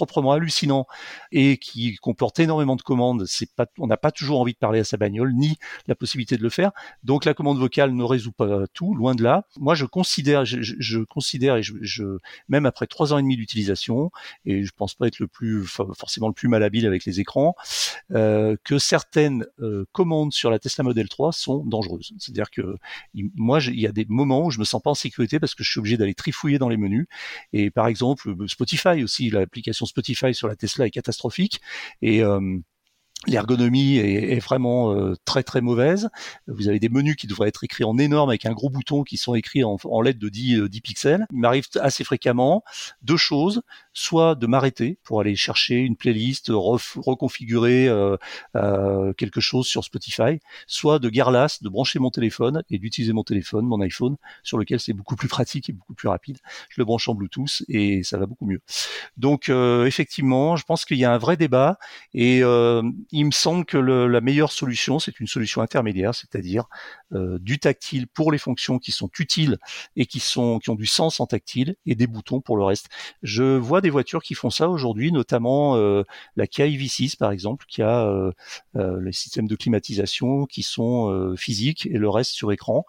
proprement 0.00 0.32
hallucinant 0.32 0.86
et 1.30 1.58
qui 1.58 1.96
comporte 1.96 2.40
énormément 2.40 2.76
de 2.76 2.82
commandes, 2.82 3.26
c'est 3.26 3.54
pas, 3.54 3.66
on 3.78 3.86
n'a 3.86 3.98
pas 3.98 4.10
toujours 4.10 4.40
envie 4.40 4.54
de 4.54 4.58
parler 4.58 4.80
à 4.80 4.84
sa 4.84 4.96
bagnole 4.96 5.34
ni 5.34 5.58
la 5.88 5.94
possibilité 5.94 6.38
de 6.38 6.42
le 6.42 6.48
faire. 6.48 6.72
Donc 7.04 7.26
la 7.26 7.34
commande 7.34 7.58
vocale 7.58 7.92
ne 7.92 8.04
résout 8.04 8.32
pas 8.32 8.66
tout, 8.72 8.94
loin 8.94 9.14
de 9.14 9.22
là. 9.22 9.44
Moi, 9.58 9.74
je 9.74 9.84
considère, 9.84 10.44
je, 10.46 10.98
considère 11.04 11.56
et 11.56 11.62
je, 11.62 11.74
je, 11.82 12.18
même 12.48 12.64
après 12.64 12.86
trois 12.86 13.12
ans 13.12 13.18
et 13.18 13.22
demi 13.22 13.36
d'utilisation, 13.36 14.10
et 14.46 14.64
je 14.64 14.72
pense 14.74 14.94
pas 14.94 15.06
être 15.06 15.18
le 15.18 15.28
plus 15.28 15.66
forcément 15.66 16.28
le 16.28 16.34
plus 16.34 16.48
malhabile 16.48 16.86
avec 16.86 17.04
les 17.04 17.20
écrans, 17.20 17.54
euh, 18.12 18.56
que 18.64 18.78
certaines 18.78 19.46
euh, 19.60 19.84
commandes 19.92 20.32
sur 20.32 20.50
la 20.50 20.58
Tesla 20.58 20.84
Model 20.84 21.08
3 21.08 21.32
sont 21.32 21.64
dangereuses. 21.64 22.12
C'est-à-dire 22.18 22.50
que 22.50 22.76
moi, 23.14 23.60
il 23.60 23.80
y 23.80 23.86
a 23.86 23.92
des 23.92 24.06
moments 24.08 24.46
où 24.46 24.50
je 24.50 24.58
me 24.58 24.64
sens 24.64 24.80
pas 24.82 24.90
en 24.90 24.94
sécurité 24.94 25.38
parce 25.38 25.54
que 25.54 25.62
je 25.62 25.70
suis 25.70 25.78
obligé 25.78 25.96
d'aller 25.96 26.14
trifouiller 26.14 26.58
dans 26.58 26.68
les 26.68 26.76
menus. 26.76 27.06
Et 27.52 27.70
par 27.70 27.86
exemple, 27.86 28.34
Spotify 28.48 29.02
aussi, 29.02 29.30
l'application 29.30 29.86
Spotify 29.90 30.34
sur 30.34 30.48
la 30.48 30.56
Tesla 30.56 30.86
est 30.86 30.90
catastrophique 30.90 31.60
et 32.02 32.22
euh, 32.22 32.58
L'ergonomie 33.26 33.98
est, 33.98 34.38
vraiment 34.38 34.94
euh, 34.94 35.14
très 35.26 35.42
très 35.42 35.60
mauvaise. 35.60 36.08
Vous 36.46 36.68
avez 36.68 36.78
des 36.78 36.88
menus 36.88 37.16
qui 37.16 37.26
devraient 37.26 37.48
être 37.48 37.62
écrits 37.64 37.84
en 37.84 37.98
énorme 37.98 38.30
avec 38.30 38.46
un 38.46 38.52
gros 38.52 38.70
bouton 38.70 39.02
qui 39.02 39.18
sont 39.18 39.34
écrits 39.34 39.62
en, 39.62 40.00
lettres 40.00 40.18
de 40.18 40.30
10, 40.30 40.62
10 40.70 40.78
euh, 40.78 40.80
pixels. 40.82 41.26
Il 41.30 41.38
m'arrive 41.38 41.66
assez 41.82 42.02
fréquemment 42.02 42.64
deux 43.02 43.18
choses 43.18 43.60
soit 44.00 44.34
de 44.34 44.46
m'arrêter 44.46 44.98
pour 45.04 45.20
aller 45.20 45.36
chercher 45.36 45.76
une 45.76 45.94
playlist, 45.94 46.50
reconfigurer 46.50 47.86
euh, 47.86 48.16
euh, 48.56 49.12
quelque 49.12 49.40
chose 49.40 49.66
sur 49.66 49.84
Spotify, 49.84 50.40
soit 50.66 50.98
de 50.98 51.10
guerlas, 51.10 51.58
de 51.60 51.68
brancher 51.68 51.98
mon 51.98 52.10
téléphone 52.10 52.62
et 52.70 52.78
d'utiliser 52.78 53.12
mon 53.12 53.24
téléphone, 53.24 53.66
mon 53.66 53.80
iPhone, 53.82 54.16
sur 54.42 54.56
lequel 54.56 54.80
c'est 54.80 54.94
beaucoup 54.94 55.16
plus 55.16 55.28
pratique 55.28 55.68
et 55.68 55.72
beaucoup 55.72 55.92
plus 55.92 56.08
rapide. 56.08 56.38
Je 56.70 56.80
le 56.80 56.86
branche 56.86 57.08
en 57.08 57.14
Bluetooth 57.14 57.62
et 57.68 58.02
ça 58.02 58.16
va 58.16 58.24
beaucoup 58.24 58.46
mieux. 58.46 58.62
Donc 59.18 59.50
euh, 59.50 59.84
effectivement, 59.84 60.56
je 60.56 60.64
pense 60.64 60.86
qu'il 60.86 60.96
y 60.96 61.04
a 61.04 61.12
un 61.12 61.18
vrai 61.18 61.36
débat 61.36 61.78
et 62.14 62.38
il 62.38 63.26
me 63.26 63.30
semble 63.30 63.66
que 63.66 63.76
le, 63.76 64.06
la 64.06 64.20
meilleure 64.22 64.52
solution, 64.52 64.98
c'est 64.98 65.20
une 65.20 65.26
solution 65.26 65.60
intermédiaire, 65.60 66.14
c'est-à-dire 66.14 66.64
du 67.12 67.58
tactile 67.58 68.06
pour 68.06 68.32
les 68.32 68.38
fonctions 68.38 68.78
qui 68.78 68.92
sont 68.92 69.10
utiles 69.18 69.58
et 69.96 70.06
qui 70.06 70.20
sont 70.20 70.58
qui 70.58 70.70
ont 70.70 70.74
du 70.74 70.86
sens 70.86 71.20
en 71.20 71.26
tactile 71.26 71.76
et 71.84 71.94
des 71.94 72.06
boutons 72.06 72.40
pour 72.40 72.56
le 72.56 72.64
reste. 72.64 72.88
Je 73.22 73.56
vois 73.56 73.80
des 73.80 73.89
voitures 73.90 74.22
qui 74.22 74.34
font 74.34 74.50
ça 74.50 74.68
aujourd'hui, 74.68 75.12
notamment 75.12 75.76
euh, 75.76 76.04
la 76.36 76.46
Kia 76.46 76.66
EV6 76.66 77.16
par 77.16 77.30
exemple, 77.30 77.64
qui 77.68 77.82
a 77.82 78.06
euh, 78.06 78.32
euh, 78.76 79.00
les 79.02 79.12
systèmes 79.12 79.46
de 79.46 79.56
climatisation 79.56 80.46
qui 80.46 80.62
sont 80.62 81.34
physiques 81.36 81.86
et 81.86 81.98
le 81.98 82.08
reste 82.08 82.32
sur 82.32 82.52
écran. 82.52 82.84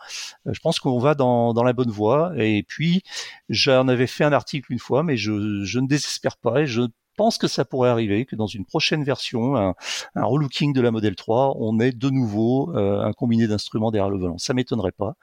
je 0.46 0.60
pense 0.60 0.80
qu'on 0.80 1.00
va 1.00 1.16
dans, 1.16 1.54
dans 1.54 1.64
la 1.64 1.74
bonne 1.74 1.90
voie. 1.90 2.34
Et 2.38 2.64
puis 2.64 3.04
j'en 3.50 3.88
avais 3.88 4.08
fait 4.08 4.24
un 4.24 4.34
article 4.34 4.72
une 4.72 4.80
fois, 4.80 5.04
mais 5.04 5.18
je, 5.18 5.32
ne 5.32 5.88
désespère 5.88 6.38
pas 6.38 6.62
et 6.62 6.68
je 6.68 6.82
pense 7.21 7.38
que 7.38 7.47
ça 7.47 7.65
pourrait 7.65 7.91
arriver, 7.91 8.25
que 8.25 8.36
dans 8.36 8.47
une 8.47 8.65
prochaine 8.65 9.03
version, 9.03 9.55
un, 9.55 9.75
relooking 10.15 10.73
de 10.73 10.81
la 10.81 10.89
Model 10.89 11.15
3, 11.15 11.55
on 11.60 11.79
ait 11.79 11.91
de 11.91 12.10
nouveau 12.10 12.75
euh, 12.75 12.99
un 13.03 13.13
combiné 13.13 13.45
d'instruments 13.45 13.91
derrière 13.91 14.10
le 14.10 14.17
volant. 14.17 14.39
Ça 14.39 14.55
m'étonnerait 14.55 14.91
pas 14.91 15.13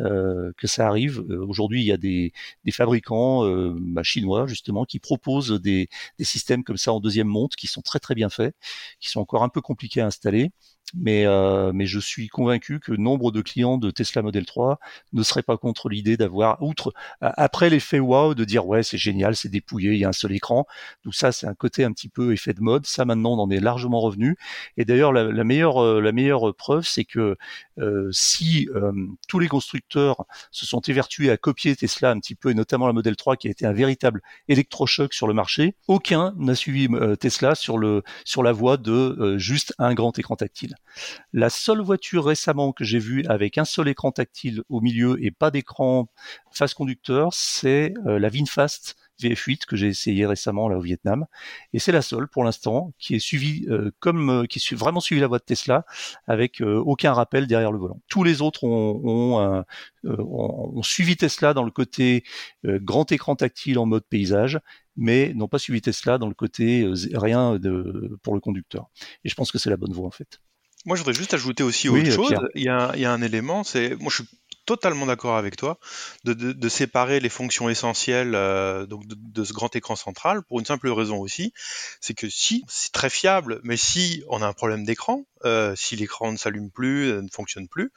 euh, 0.00 0.50
que 0.56 0.66
ça 0.66 0.88
arrive. 0.88 1.22
Euh, 1.28 1.44
aujourd'hui, 1.46 1.82
il 1.82 1.86
y 1.86 1.92
a 1.92 1.98
des, 1.98 2.32
fabricants 2.70 3.44
bah, 3.78 4.02
chinois 4.02 4.46
justement 4.46 4.86
qui 4.86 4.98
proposent 4.98 5.60
des, 5.60 5.90
des 6.18 6.24
systèmes 6.24 6.64
comme 6.64 6.78
ça 6.78 6.90
en 6.94 7.00
deuxième 7.00 7.28
monte 7.28 7.54
qui 7.54 7.66
sont 7.66 7.82
très 7.82 7.98
très 7.98 8.14
bien 8.14 8.30
faits, 8.30 8.56
qui 8.98 9.10
sont 9.10 9.20
encore 9.20 9.42
un 9.42 9.50
peu 9.50 9.60
compliqués 9.60 10.00
à 10.00 10.06
installer 10.06 10.52
mais, 10.94 11.26
euh, 11.26 11.72
mais 11.74 11.86
je 11.86 11.98
suis 11.98 12.28
convaincu 12.28 12.80
que 12.80 12.92
nombre 12.92 13.32
de 13.32 13.40
clients 13.40 13.78
de 13.78 13.90
Tesla 13.90 14.22
Model 14.22 14.46
3 14.46 14.78
ne 15.12 15.22
seraient 15.22 15.42
pas 15.42 15.56
contre 15.56 15.88
l'idée 15.88 16.16
d'avoir, 16.16 16.62
outre, 16.62 16.92
après 17.20 17.70
l'effet 17.70 17.98
wow, 17.98 18.34
de 18.34 18.44
dire 18.44 18.66
ouais 18.66 18.82
c'est 18.82 18.98
génial, 18.98 19.36
c'est 19.36 19.48
dépouillé, 19.48 19.92
il 19.92 19.98
y 19.98 20.04
a 20.04 20.08
un 20.08 20.12
seul 20.12 20.32
écran. 20.32 20.66
Tout 21.02 21.12
ça, 21.12 21.32
c'est 21.32 21.46
un 21.46 21.54
côté 21.54 21.84
un 21.84 21.92
petit 21.92 22.08
peu 22.08 22.32
effet 22.32 22.54
de 22.54 22.60
mode. 22.60 22.86
Ça 22.86 23.04
maintenant, 23.04 23.32
on 23.32 23.42
en 23.42 23.50
est 23.50 23.60
largement 23.60 24.00
revenu. 24.00 24.36
Et 24.76 24.84
d'ailleurs, 24.84 25.12
la, 25.12 25.24
la, 25.24 25.44
meilleure, 25.44 25.82
euh, 25.82 26.00
la 26.00 26.12
meilleure 26.12 26.54
preuve, 26.54 26.86
c'est 26.86 27.04
que 27.04 27.36
euh, 27.78 28.08
si 28.12 28.68
euh, 28.74 28.92
tous 29.28 29.38
les 29.38 29.48
constructeurs 29.48 30.24
se 30.50 30.66
sont 30.66 30.80
évertués 30.80 31.30
à 31.30 31.36
copier 31.36 31.74
Tesla 31.76 32.10
un 32.10 32.18
petit 32.18 32.34
peu, 32.34 32.50
et 32.50 32.54
notamment 32.54 32.86
la 32.86 32.92
Model 32.92 33.16
3 33.16 33.36
qui 33.36 33.48
a 33.48 33.50
été 33.50 33.66
un 33.66 33.72
véritable 33.72 34.22
électrochoc 34.48 35.14
sur 35.14 35.26
le 35.26 35.34
marché, 35.34 35.74
aucun 35.88 36.34
n'a 36.36 36.54
suivi 36.54 36.88
Tesla 37.20 37.54
sur 37.54 37.78
le 37.78 38.02
sur 38.24 38.42
la 38.42 38.52
voie 38.52 38.76
de 38.76 39.36
juste 39.38 39.74
un 39.78 39.94
grand 39.94 40.18
écran 40.18 40.36
tactile. 40.36 40.76
La 41.32 41.50
seule 41.50 41.80
voiture 41.80 42.24
récemment 42.24 42.72
que 42.72 42.84
j'ai 42.84 42.98
vue 42.98 43.24
avec 43.26 43.58
un 43.58 43.64
seul 43.64 43.88
écran 43.88 44.12
tactile 44.12 44.62
au 44.68 44.80
milieu 44.80 45.22
et 45.24 45.30
pas 45.30 45.50
d'écran 45.50 46.08
face 46.50 46.74
conducteur, 46.74 47.30
c'est 47.32 47.94
euh, 48.06 48.18
la 48.18 48.28
VinFast 48.28 48.96
VF8 49.20 49.66
que 49.66 49.76
j'ai 49.76 49.88
essayé 49.88 50.26
récemment 50.26 50.68
là 50.68 50.78
au 50.78 50.80
Vietnam 50.80 51.26
et 51.72 51.78
c'est 51.78 51.92
la 51.92 52.02
seule 52.02 52.26
pour 52.28 52.44
l'instant 52.44 52.92
qui 52.98 53.14
est 53.14 53.18
suivie 53.18 53.66
euh, 53.68 53.90
comme 54.00 54.30
euh, 54.30 54.44
qui 54.46 54.58
est 54.58 54.76
vraiment 54.76 55.00
suivi 55.00 55.20
la 55.20 55.28
voie 55.28 55.38
de 55.38 55.44
Tesla 55.44 55.84
avec 56.26 56.60
aucun 56.60 57.12
rappel 57.12 57.46
derrière 57.46 57.72
le 57.72 57.78
volant. 57.78 58.00
Tous 58.08 58.24
les 58.24 58.42
autres 58.42 58.64
ont, 58.64 59.64
ont 60.04 60.82
suivi 60.82 61.16
Tesla 61.16 61.54
dans 61.54 61.62
le 61.62 61.70
côté 61.70 62.24
grand 62.64 63.10
écran 63.12 63.36
tactile 63.36 63.78
en 63.78 63.86
mode 63.86 64.04
paysage 64.04 64.60
mais 64.96 65.32
n'ont 65.34 65.48
pas 65.48 65.58
suivi 65.58 65.80
Tesla 65.80 66.18
dans 66.18 66.28
le 66.28 66.34
côté 66.34 66.86
rien 67.14 67.58
de, 67.58 68.18
pour 68.22 68.34
le 68.34 68.40
conducteur. 68.40 68.90
Et 69.24 69.28
je 69.28 69.34
pense 69.34 69.52
que 69.52 69.58
c'est 69.58 69.70
la 69.70 69.76
bonne 69.76 69.92
voie 69.92 70.06
en 70.06 70.10
fait. 70.10 70.40
Moi, 70.84 70.96
je 70.96 71.02
voudrais 71.02 71.14
juste 71.14 71.34
ajouter 71.34 71.62
aussi 71.62 71.88
autre 71.88 72.10
chose. 72.10 72.34
Il 72.54 72.62
y, 72.62 72.68
a, 72.68 72.92
il 72.94 73.00
y, 73.00 73.04
a, 73.04 73.12
un 73.12 73.22
élément, 73.22 73.64
c'est 73.64 73.94
moi, 73.96 74.10
je 74.10 74.22
suis 74.22 74.28
totalement 74.66 75.06
d'accord 75.06 75.36
avec 75.36 75.56
toi 75.56 75.78
de, 76.24 76.34
de, 76.34 76.52
de, 76.52 76.68
séparer 76.68 77.20
les 77.20 77.28
fonctions 77.28 77.68
essentielles 77.68 78.34
euh, 78.34 78.86
donc 78.86 79.06
de, 79.06 79.16
de, 79.18 79.44
ce 79.44 79.52
grand 79.52 79.74
écran 79.74 79.96
central 79.96 80.42
pour 80.42 80.60
une 80.60 80.64
simple 80.64 80.88
raison 80.88 81.18
aussi, 81.18 81.52
c'est 82.00 82.14
que 82.14 82.28
si 82.28 82.64
c'est 82.68 82.92
très 82.92 83.10
fiable, 83.10 83.60
mais 83.64 83.76
si 83.76 84.22
on 84.28 84.40
a 84.40 84.46
un 84.46 84.52
problème 84.52 84.84
d'écran, 84.84 85.24
euh, 85.44 85.74
si 85.76 85.96
l'écran 85.96 86.32
ne 86.32 86.36
s'allume 86.36 86.70
plus, 86.70 87.10
euh, 87.10 87.22
ne 87.22 87.28
fonctionne 87.28 87.68
plus, 87.68 87.92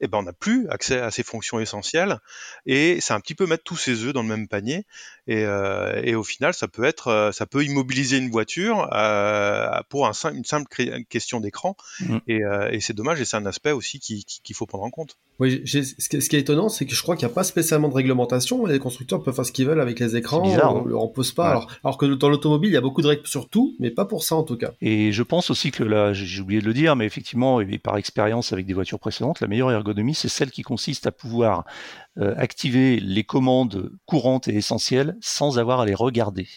eh 0.00 0.08
ben 0.08 0.18
on 0.18 0.22
n'a 0.22 0.32
plus 0.32 0.68
accès 0.68 0.98
à 0.98 1.10
ces 1.10 1.22
fonctions 1.22 1.58
essentielles 1.58 2.18
et 2.66 3.00
c'est 3.00 3.14
un 3.14 3.20
petit 3.20 3.34
peu 3.34 3.46
mettre 3.46 3.64
tous 3.64 3.76
ses 3.76 4.04
œufs 4.04 4.12
dans 4.12 4.22
le 4.22 4.28
même 4.28 4.48
panier 4.48 4.84
et, 5.26 5.44
euh, 5.44 6.00
et 6.02 6.14
au 6.14 6.22
final 6.22 6.54
ça 6.54 6.68
peut 6.68 6.84
être 6.84 7.08
euh, 7.08 7.32
ça 7.32 7.46
peut 7.46 7.64
immobiliser 7.64 8.18
une 8.18 8.30
voiture 8.30 8.88
euh, 8.92 9.68
pour 9.88 10.06
un, 10.06 10.12
une 10.32 10.44
simple 10.44 10.68
question 11.08 11.40
d'écran 11.40 11.76
mmh. 12.00 12.16
et, 12.28 12.44
euh, 12.44 12.70
et 12.70 12.80
c'est 12.80 12.94
dommage 12.94 13.20
et 13.20 13.24
c'est 13.24 13.36
un 13.36 13.46
aspect 13.46 13.72
aussi 13.72 13.98
qu'il 13.98 14.24
qui, 14.24 14.54
faut 14.54 14.66
prendre 14.66 14.84
en 14.84 14.90
compte. 14.90 15.16
Oui, 15.38 15.62
ce 15.66 16.28
qui 16.28 16.36
est 16.36 16.40
étonnant 16.40 16.68
c'est 16.68 16.86
que 16.86 16.94
je 16.94 17.02
crois 17.02 17.16
qu'il 17.16 17.26
n'y 17.26 17.32
a 17.32 17.34
pas 17.34 17.44
spécialement 17.44 17.88
de 17.88 17.94
réglementation 17.94 18.64
les 18.66 18.78
constructeurs 18.78 19.22
peuvent 19.22 19.34
faire 19.34 19.46
ce 19.46 19.52
qu'ils 19.52 19.66
veulent 19.66 19.80
avec 19.80 20.00
les 20.00 20.16
écrans, 20.16 20.40
bizarre, 20.40 20.76
on 20.76 20.84
ne 20.84 20.90
leur 20.90 21.02
impose 21.02 21.32
pas 21.32 21.50
alors, 21.50 21.70
alors, 21.84 21.98
que 21.98 22.06
dans 22.06 22.28
l'automobile 22.28 22.70
il 22.70 22.74
y 22.74 22.78
a 22.78 22.80
beaucoup 22.80 23.02
de 23.02 23.08
règles 23.08 23.26
sur 23.26 23.48
tout 23.48 23.74
mais 23.78 23.90
pas 23.90 24.04
pour 24.04 24.22
ça 24.22 24.36
en 24.36 24.44
tout 24.44 24.56
cas. 24.56 24.72
Et 24.80 25.12
je 25.12 25.22
pense 25.22 25.50
aussi 25.50 25.70
que 25.70 25.82
là 25.82 26.12
j'ai 26.12 26.40
oublié 26.40 26.60
de 26.60 26.66
le 26.66 26.74
dire 26.74 26.96
mais 26.96 27.04
effectivement 27.04 27.60
et 27.60 27.78
par 27.78 27.96
expérience 27.96 28.52
avec 28.52 28.66
des 28.66 28.74
voitures 28.74 28.98
précédentes 28.98 29.40
la 29.40 29.48
meilleure 29.48 29.70
c'est 30.14 30.28
celle 30.28 30.50
qui 30.50 30.62
consiste 30.62 31.06
à 31.06 31.12
pouvoir 31.12 31.60
euh, 31.60 32.05
activer 32.18 32.98
les 32.98 33.24
commandes 33.24 33.90
courantes 34.06 34.48
et 34.48 34.54
essentielles 34.54 35.16
sans 35.20 35.58
avoir 35.58 35.80
à 35.80 35.86
les 35.86 35.94
regarder. 35.94 36.48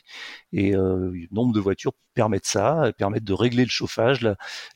Et 0.53 0.75
euh, 0.75 1.11
nombre 1.31 1.53
de 1.53 1.59
voitures 1.59 1.93
permettent 2.13 2.45
ça, 2.45 2.91
permettent 2.97 3.23
de 3.23 3.33
régler 3.33 3.63
le 3.63 3.69
chauffage, 3.69 4.27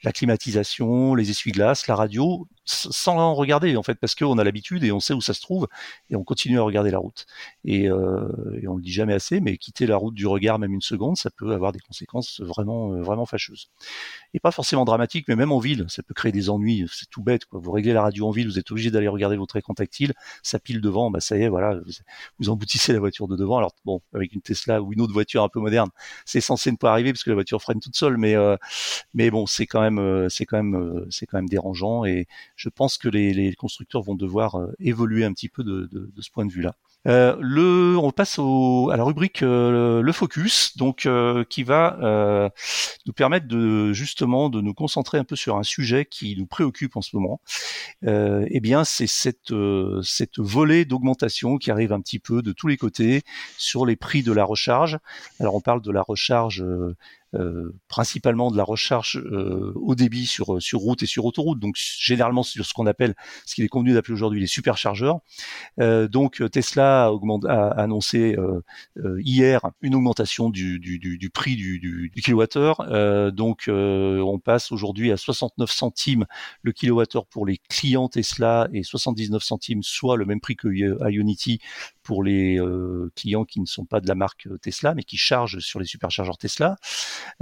la 0.04 0.12
climatisation, 0.12 1.16
les 1.16 1.30
essuie-glaces, 1.30 1.88
la 1.88 1.96
radio, 1.96 2.48
sans 2.66 3.34
regarder 3.34 3.76
en 3.76 3.84
fait, 3.84 3.96
parce 3.96 4.16
qu'on 4.16 4.38
a 4.38 4.44
l'habitude 4.44 4.84
et 4.84 4.92
on 4.92 5.00
sait 5.00 5.14
où 5.14 5.22
ça 5.22 5.34
se 5.34 5.42
trouve 5.42 5.68
et 6.10 6.16
on 6.16 6.24
continue 6.24 6.60
à 6.60 6.64
regarder 6.64 6.92
la 6.92 6.98
route. 6.98 7.26
Et, 7.66 7.90
euh, 7.90 8.28
et 8.62 8.68
on 8.68 8.76
le 8.76 8.82
dit 8.82 8.92
jamais 8.92 9.14
assez, 9.14 9.40
mais 9.40 9.58
quitter 9.58 9.86
la 9.86 9.98
route 9.98 10.14
du 10.14 10.28
regard 10.28 10.60
même 10.60 10.74
une 10.74 10.82
seconde, 10.82 11.18
ça 11.18 11.30
peut 11.30 11.52
avoir 11.54 11.72
des 11.72 11.80
conséquences 11.80 12.42
vraiment 12.42 12.94
euh, 12.94 13.02
vraiment 13.02 13.26
fâcheuses. 13.26 13.70
Et 14.34 14.40
pas 14.40 14.52
forcément 14.52 14.86
dramatiques, 14.86 15.28
mais 15.28 15.36
même 15.36 15.52
en 15.52 15.60
ville, 15.60 15.86
ça 15.90 16.04
peut 16.04 16.14
créer 16.14 16.32
des 16.32 16.50
ennuis. 16.50 16.86
C'est 16.92 17.10
tout 17.10 17.22
bête. 17.24 17.46
Quoi. 17.46 17.60
Vous 17.62 17.72
réglez 17.72 17.94
la 17.94 18.02
radio 18.02 18.28
en 18.28 18.32
ville, 18.32 18.48
vous 18.48 18.60
êtes 18.60 18.72
obligé 18.72 18.92
d'aller 18.92 19.08
regarder 19.08 19.36
votre 19.36 19.56
écran 19.58 19.74
tactile, 19.74 20.14
ça 20.42 20.60
pile 20.60 20.82
devant, 20.82 21.12
bah 21.12 21.20
ça 21.20 21.38
y 21.38 21.44
est, 21.44 21.50
voilà, 21.50 21.76
vous, 21.76 21.92
vous 22.40 22.50
emboutissez 22.50 22.94
la 22.94 23.00
voiture 23.00 23.28
de 23.28 23.36
devant. 23.36 23.58
Alors. 23.58 23.74
Bon, 23.86 24.02
avec 24.14 24.34
une 24.34 24.42
Tesla 24.42 24.82
ou 24.82 24.94
une 24.94 25.02
autre 25.02 25.12
voiture 25.14 25.44
un 25.44 25.50
peu 25.50 25.60
moderne, 25.60 25.90
c'est 26.26 26.40
censé 26.40 26.72
ne 26.72 26.78
pas 26.78 26.92
arriver 26.92 27.12
parce 27.12 27.24
que 27.24 27.30
la 27.32 27.36
voiture 27.36 27.62
freine 27.62 27.80
toute 27.82 27.98
seule, 27.98 28.18
mais 28.18 28.36
mais 29.14 29.30
bon, 29.30 29.46
c'est 29.46 29.66
quand 29.66 29.82
même 29.82 30.30
c'est 30.30 30.46
quand 30.46 30.62
même 30.62 31.06
c'est 31.10 31.26
quand 31.26 31.38
même 31.38 31.50
dérangeant 31.50 32.06
et 32.06 32.28
je 32.56 32.70
pense 32.70 32.98
que 32.98 33.10
les, 33.10 33.34
les 33.34 33.54
constructeurs 33.56 34.02
vont 34.02 34.16
devoir 34.16 34.58
évoluer 34.80 35.26
un 35.26 35.34
petit 35.34 35.50
peu 35.50 35.64
de, 35.64 35.90
de, 35.92 36.12
de 36.16 36.22
ce 36.22 36.30
point 36.32 36.46
de 36.46 36.52
vue-là. 36.52 36.76
Euh, 37.06 37.36
le, 37.42 37.98
on 37.98 38.12
passe 38.12 38.40
au, 38.40 38.90
à 38.90 38.96
la 38.96 39.04
rubrique 39.04 39.44
euh, 39.44 40.02
le 40.02 40.12
focus, 40.14 40.78
donc 40.78 41.06
euh, 41.06 41.44
qui 41.44 41.64
va 41.64 41.98
euh, 42.02 42.50
nous 43.06 43.12
permettre 43.12 43.46
de 43.46 43.92
justement 43.92 44.50
de 44.50 44.62
nous 44.62 44.74
concentrer 44.74 45.18
un 45.18 45.26
peu 45.26 45.36
sur 45.36 45.58
un 45.58 45.64
sujet 45.64 46.06
qui 46.06 46.38
nous 46.38 46.46
préoccupe 46.46 46.96
en 46.96 47.02
ce 47.02 47.16
moment. 47.16 47.42
eh 48.04 48.60
bien, 48.62 48.86
c'est 48.86 49.08
cette 49.08 49.54
cette 50.02 50.40
volée 50.40 50.86
d'augmentation 50.86 51.58
qui 51.58 51.72
arrive 51.72 51.92
un 51.92 52.00
petit 52.00 52.20
peu 52.20 52.42
de 52.42 52.54
tous 52.54 52.68
les 52.68 52.78
côtés 52.78 53.24
sur 53.58 53.86
les 53.86 53.98
prix 53.98 54.24
de 54.24 54.32
la 54.32 54.46
recharge. 54.46 54.98
Alors, 55.40 55.56
on 55.56 55.62
parle 55.62 55.82
de 55.82 55.92
la 55.92 56.02
recharge 56.02 56.62
euh, 56.62 56.96
principalement 57.88 58.52
de 58.52 58.58
la 58.58 58.64
recharge 58.64 59.18
euh, 59.18 59.74
au 59.76 59.96
débit 59.96 60.26
sur 60.26 60.62
sur 60.62 60.80
route 60.80 61.04
et 61.04 61.06
sur 61.06 61.26
autoroute, 61.26 61.60
donc 61.60 61.76
généralement 61.76 62.44
sur 62.44 62.66
ce 62.66 62.74
qu'on 62.74 62.86
appelle, 62.86 63.16
ce 63.46 63.56
qu'il 63.56 63.64
est 63.64 63.70
convenu 63.70 63.94
d'appeler 63.94 64.14
aujourd'hui 64.14 64.40
les 64.40 64.48
superchargeurs. 64.48 65.20
Euh, 65.80 66.08
donc 66.08 66.44
Tesla 66.52 67.06
a, 67.06 67.12
a 67.48 67.68
annoncé 67.82 68.36
hier 69.20 69.62
une 69.82 69.96
augmentation 69.96 70.50
du, 70.50 70.80
du, 70.80 71.00
du, 71.00 71.18
du 71.18 71.30
prix 71.30 71.56
du, 71.56 71.80
du, 71.80 72.12
du 72.14 72.22
kilowattheure. 72.22 73.32
donc 73.32 73.66
on 73.68 74.40
passe 74.40 74.72
aujourd'hui 74.72 75.12
à 75.12 75.18
69 75.18 75.72
centimes 75.72 76.26
le 76.62 76.72
kilowattheure 76.72 77.26
pour 77.26 77.46
les 77.46 77.58
clients 77.70 78.10
Tesla 78.10 78.68
et 78.74 78.84
79 78.84 79.44
centimes, 79.44 79.84
soit 79.84 80.18
le 80.18 80.26
même 80.26 80.40
prix 80.40 80.56
que 80.56 80.68
Ionity 81.10 81.60
pour 82.04 82.24
les 82.24 82.60
clients 83.16 83.46
qui 83.46 83.60
ne 83.60 83.66
sont 83.66 83.86
pas 83.86 84.00
de 84.00 84.08
la 84.08 84.16
marque 84.16 84.48
Tesla 84.62 84.94
mais 84.96 85.04
qui 85.04 85.18
chargent 85.18 85.60
sur 85.60 85.80
les 85.80 85.86
superchargeurs 85.86 86.38
Tesla. 86.38 86.78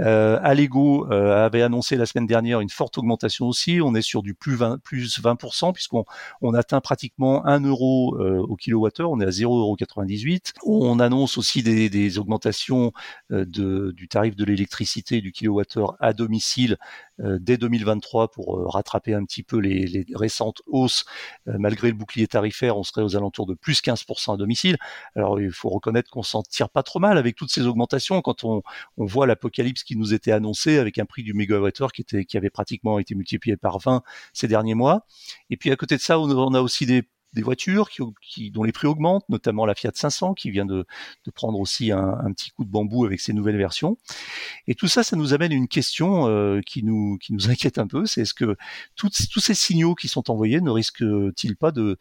Euh, 0.00 0.38
Allego 0.42 1.10
euh, 1.10 1.44
avait 1.44 1.62
annoncé 1.62 1.96
la 1.96 2.06
semaine 2.06 2.26
dernière 2.26 2.60
une 2.60 2.70
forte 2.70 2.98
augmentation 2.98 3.46
aussi. 3.46 3.80
On 3.82 3.94
est 3.94 4.02
sur 4.02 4.22
du 4.22 4.34
plus 4.34 4.54
20, 4.54 4.78
plus 4.82 5.20
20% 5.20 5.72
puisqu'on 5.72 6.04
on 6.40 6.54
atteint 6.54 6.80
pratiquement 6.80 7.44
1 7.46 7.60
euro 7.60 8.16
euh, 8.18 8.38
au 8.38 8.56
kilowattheure. 8.56 9.10
On 9.10 9.20
est 9.20 9.26
à 9.26 9.30
0,98 9.30 10.52
On 10.64 11.00
annonce 11.00 11.38
aussi 11.38 11.62
des, 11.62 11.88
des 11.88 12.18
augmentations 12.18 12.92
euh, 13.30 13.44
de, 13.44 13.92
du 13.92 14.08
tarif 14.08 14.36
de 14.36 14.44
l'électricité 14.44 15.20
du 15.20 15.32
kilowattheure 15.32 15.96
à 16.00 16.12
domicile 16.12 16.72
euh, 16.72 17.11
dès 17.18 17.56
2023 17.56 18.28
pour 18.28 18.58
euh, 18.58 18.66
rattraper 18.66 19.14
un 19.14 19.24
petit 19.24 19.42
peu 19.42 19.58
les, 19.58 20.06
récentes 20.14 20.62
hausses. 20.66 21.04
Euh, 21.48 21.56
malgré 21.58 21.88
le 21.88 21.94
bouclier 21.94 22.26
tarifaire, 22.26 22.76
on 22.76 22.82
serait 22.82 23.02
aux 23.02 23.16
alentours 23.16 23.46
de 23.46 23.54
plus 23.54 23.82
15% 23.82 24.34
à 24.34 24.36
domicile. 24.36 24.76
Alors 25.16 25.40
il 25.40 25.52
faut 25.52 25.68
reconnaître 25.68 26.10
qu'on 26.10 26.22
s'en 26.22 26.42
tire 26.42 26.68
pas 26.68 26.82
trop 26.82 26.98
mal 26.98 27.18
avec 27.18 27.36
toutes 27.36 27.50
ces 27.50 27.66
augmentations 27.66 28.20
quand 28.22 28.44
on, 28.44 28.62
voit 28.96 29.26
l'apocalypse 29.26 29.82
qui 29.82 29.96
nous 29.96 30.14
était 30.14 30.32
annoncé 30.32 30.78
avec 30.78 30.98
un 30.98 31.04
prix 31.04 31.22
du 31.22 31.34
mégawattheure 31.34 31.92
qui 31.92 32.04
qui 32.04 32.36
avait 32.36 32.50
pratiquement 32.50 32.98
été 32.98 33.14
multiplié 33.14 33.56
par 33.56 33.78
20 33.78 34.02
ces 34.32 34.48
derniers 34.48 34.74
mois. 34.74 35.06
Et 35.50 35.56
puis 35.56 35.70
à 35.70 35.76
côté 35.76 35.96
de 35.96 36.00
ça, 36.00 36.18
on 36.18 36.54
a 36.54 36.60
aussi 36.60 36.86
des 36.86 37.02
des 37.32 37.42
voitures 37.42 37.90
qui, 37.90 38.02
qui, 38.20 38.50
dont 38.50 38.62
les 38.62 38.72
prix 38.72 38.86
augmentent, 38.86 39.28
notamment 39.28 39.66
la 39.66 39.74
Fiat 39.74 39.92
500 39.94 40.34
qui 40.34 40.50
vient 40.50 40.66
de, 40.66 40.84
de 41.24 41.30
prendre 41.30 41.58
aussi 41.58 41.92
un, 41.92 42.18
un, 42.24 42.32
petit 42.32 42.50
coup 42.50 42.64
de 42.64 42.70
bambou 42.70 43.04
avec 43.04 43.20
ses 43.20 43.32
nouvelles 43.32 43.56
versions. 43.56 43.96
Et 44.66 44.74
tout 44.74 44.88
ça, 44.88 45.02
ça 45.02 45.16
nous 45.16 45.34
amène 45.34 45.52
une 45.52 45.68
question 45.68 46.28
euh, 46.28 46.60
qui, 46.66 46.82
nous, 46.82 47.18
qui 47.18 47.32
nous 47.32 47.50
inquiète 47.50 47.78
un 47.78 47.86
peu, 47.86 48.06
c'est 48.06 48.22
est-ce 48.22 48.34
que 48.34 48.56
tous 48.96 49.40
ces 49.40 49.54
signaux 49.54 49.94
qui 49.94 50.08
sont 50.08 50.30
envoyés 50.30 50.60
ne 50.60 50.70
risquent-ils 50.70 51.56
pas 51.56 51.72
de, 51.72 51.98